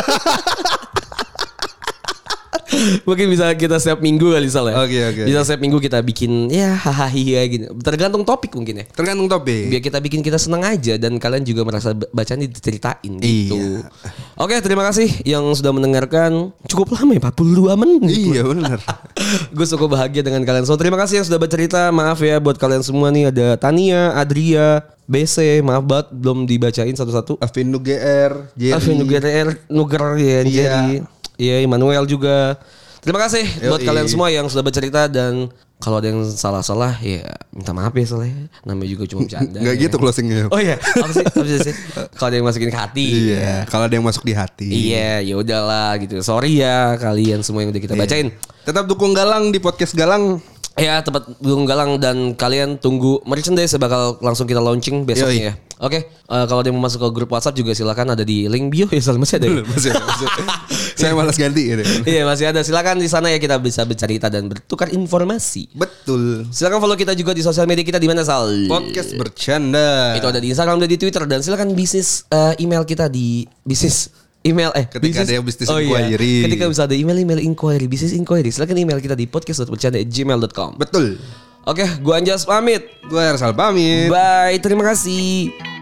Mungkin 3.07 3.25
bisa 3.31 3.51
kita 3.55 3.77
setiap 3.81 3.99
minggu 3.99 4.33
kali 4.33 4.47
Sal 4.47 4.69
ya. 4.69 4.75
Oke, 4.81 4.97
oke, 5.01 5.21
Bisa 5.25 5.41
setiap 5.45 5.61
minggu 5.61 5.77
kita 5.81 5.99
bikin 6.01 6.49
ya 6.51 6.75
hahaha 6.75 7.41
gitu. 7.47 7.71
Tergantung 7.81 8.23
topik 8.23 8.53
mungkin 8.53 8.81
ya. 8.81 8.85
Tergantung 8.91 9.27
topik. 9.27 9.71
Biar 9.71 9.81
kita 9.81 9.97
bikin 9.99 10.21
kita 10.21 10.37
senang 10.37 10.63
aja 10.63 10.95
dan 10.99 11.17
kalian 11.17 11.43
juga 11.43 11.65
merasa 11.65 11.91
bacaan 11.93 12.45
diceritain 12.45 13.11
gitu. 13.19 13.55
Iya. 13.57 13.89
Oke, 14.35 14.55
terima 14.61 14.83
kasih 14.87 15.09
yang 15.23 15.43
sudah 15.55 15.71
mendengarkan. 15.71 16.51
Cukup 16.67 16.95
lama 16.95 17.15
ya 17.15 17.21
42 17.31 17.81
menit. 17.81 18.01
Iya 18.15 18.41
benar. 18.45 18.79
Gue 19.55 19.65
cukup 19.65 19.95
bahagia 19.95 20.21
dengan 20.21 20.43
kalian 20.43 20.63
semua. 20.67 20.79
Terima 20.79 20.97
kasih 20.99 21.21
yang 21.23 21.27
sudah 21.27 21.39
bercerita. 21.39 21.81
Maaf 21.89 22.19
ya 22.21 22.37
buat 22.37 22.59
kalian 22.59 22.83
semua 22.83 23.09
nih 23.09 23.31
ada 23.31 23.55
Tania, 23.57 24.13
Adria, 24.13 24.83
BC. 25.09 25.61
Maaf 25.65 25.83
banget 25.85 26.07
belum 26.13 26.45
dibacain 26.45 26.93
satu-satu. 26.93 27.39
Afin 27.41 27.71
GR, 27.71 28.33
Jerry. 28.57 28.73
Alvin 28.75 28.95
Nuger 29.01 29.23
Nuger 29.69 30.03
ya 30.17 30.39
Iya. 30.43 30.43
jadi 30.45 31.14
Iya 31.35 31.61
Immanuel 31.61 32.03
juga 32.03 32.55
Terima 32.99 33.21
kasih 33.21 33.45
buat 33.63 33.79
Yoi. 33.79 33.85
kalian 33.85 34.07
semua 34.07 34.27
yang 34.29 34.45
sudah 34.45 34.61
bercerita 34.61 35.05
Dan 35.05 35.47
kalau 35.75 35.99
ada 35.99 36.07
yang 36.07 36.23
salah-salah 36.23 36.97
ya 36.97 37.21
minta 37.51 37.69
maaf 37.69 37.91
ya 37.91 38.01
soalnya 38.03 38.47
Namanya 38.63 38.89
juga 38.89 39.03
cuma 39.05 39.21
bercanda 39.27 39.59
Enggak 39.59 39.75
ya. 39.75 39.81
gitu 39.81 39.95
closingnya. 39.95 40.47
Oh 40.49 40.57
iya 40.57 40.79
apa 40.79 41.11
sih, 41.11 41.21
apa 41.21 41.43
sih? 41.45 41.73
Kalau 42.15 42.27
ada 42.27 42.35
yang 42.35 42.47
masukin 42.47 42.71
ke 42.71 42.79
hati 42.79 43.05
Iya, 43.29 43.67
kalau 43.67 43.85
ada 43.85 43.93
yang 43.93 44.03
masuk 44.03 44.23
di 44.23 44.33
hati. 44.33 44.67
Iya 44.89 45.21
ya 45.21 45.35
udahlah 45.35 45.99
gitu 45.99 46.17
Sorry 46.19 46.57
ya 46.57 46.95
kalian 46.95 47.45
semua 47.45 47.61
yang 47.61 47.69
udah 47.69 47.77
Iya. 47.77 47.87
kita 47.91 47.95
bacain 47.95 48.27
Tetap 48.65 48.89
dukung 48.89 49.13
Galang 49.13 49.53
di 49.53 49.59
podcast 49.59 49.93
Galang. 49.93 50.41
Ya 50.75 50.99
tempat 50.99 51.23
Gunung 51.39 51.63
Galang 51.63 52.01
dan 52.01 52.35
kalian 52.35 52.75
tunggu 52.75 53.23
merchandise 53.23 53.71
bakal 53.77 54.19
langsung 54.19 54.43
kita 54.43 54.59
launching 54.59 55.07
besoknya 55.07 55.39
ya. 55.39 55.53
Oke, 55.79 56.03
eh, 56.03 56.45
kalau 56.47 56.59
ada 56.59 56.67
yang 56.67 56.75
mau 56.75 56.83
masuk 56.83 56.99
ke 56.99 57.09
grup 57.13 57.31
WhatsApp 57.31 57.55
juga 57.55 57.71
silakan 57.71 58.11
ada 58.11 58.27
di 58.27 58.43
link 58.47 58.71
bio 58.71 58.83
ya 58.87 58.99
masih 59.13 59.39
ada. 59.39 59.47
ya? 59.47 59.63
Masih, 59.63 59.91
masih. 59.95 60.27
Saya 60.95 61.11
malas 61.11 61.35
ganti 61.35 61.67
gitu. 61.67 61.83
Iya 62.07 62.23
masih 62.23 62.49
ada. 62.49 62.63
Silakan 62.63 63.03
di 63.03 63.11
sana 63.11 63.27
ya 63.27 63.37
kita 63.37 63.59
bisa 63.59 63.83
bercerita 63.83 64.31
dan 64.31 64.47
bertukar 64.47 64.89
informasi. 64.95 65.67
Betul. 65.75 66.47
Silakan 66.49 66.79
follow 66.79 66.97
kita 66.97 67.11
juga 67.13 67.35
di 67.35 67.43
sosial 67.43 67.67
media 67.67 67.83
kita 67.83 67.99
di 67.99 68.07
mana 68.07 68.23
Sal? 68.23 68.47
Podcast 68.71 69.11
bercanda. 69.19 70.15
Itu 70.15 70.27
ada 70.31 70.39
di 70.39 70.55
Instagram 70.55 70.79
dan 70.79 70.89
di 70.89 70.97
Twitter 70.97 71.23
dan 71.27 71.43
silakan 71.43 71.75
bisnis 71.75 72.23
eh, 72.31 72.55
email 72.63 72.87
kita 72.87 73.11
di 73.11 73.43
bisnis 73.67 74.09
email 74.45 74.69
eh 74.77 74.85
Ketika 74.85 75.25
ada 75.25 75.33
yang 75.35 75.45
bisnis 75.45 75.67
oh, 75.67 75.81
iya. 75.81 76.05
inquiry. 76.07 76.47
Ketika 76.47 76.63
bisa 76.71 76.81
ada 76.87 76.95
email 76.95 77.17
email 77.19 77.41
inquiry 77.43 77.85
bisnis 77.91 78.15
inquiry 78.15 78.49
silakan 78.53 78.77
email 78.79 78.99
kita 79.03 79.17
di 79.17 79.27
podcast.bercanda@gmail.com. 79.27 80.79
Betul. 80.79 81.19
Oke, 81.65 81.81
gua 82.05 82.21
Anjas 82.21 82.45
pamit. 82.45 82.85
Gue 83.09 83.25
Ersal 83.25 83.57
pamit. 83.57 84.05
Bye, 84.07 84.61
terima 84.61 84.85
kasih. 84.85 85.74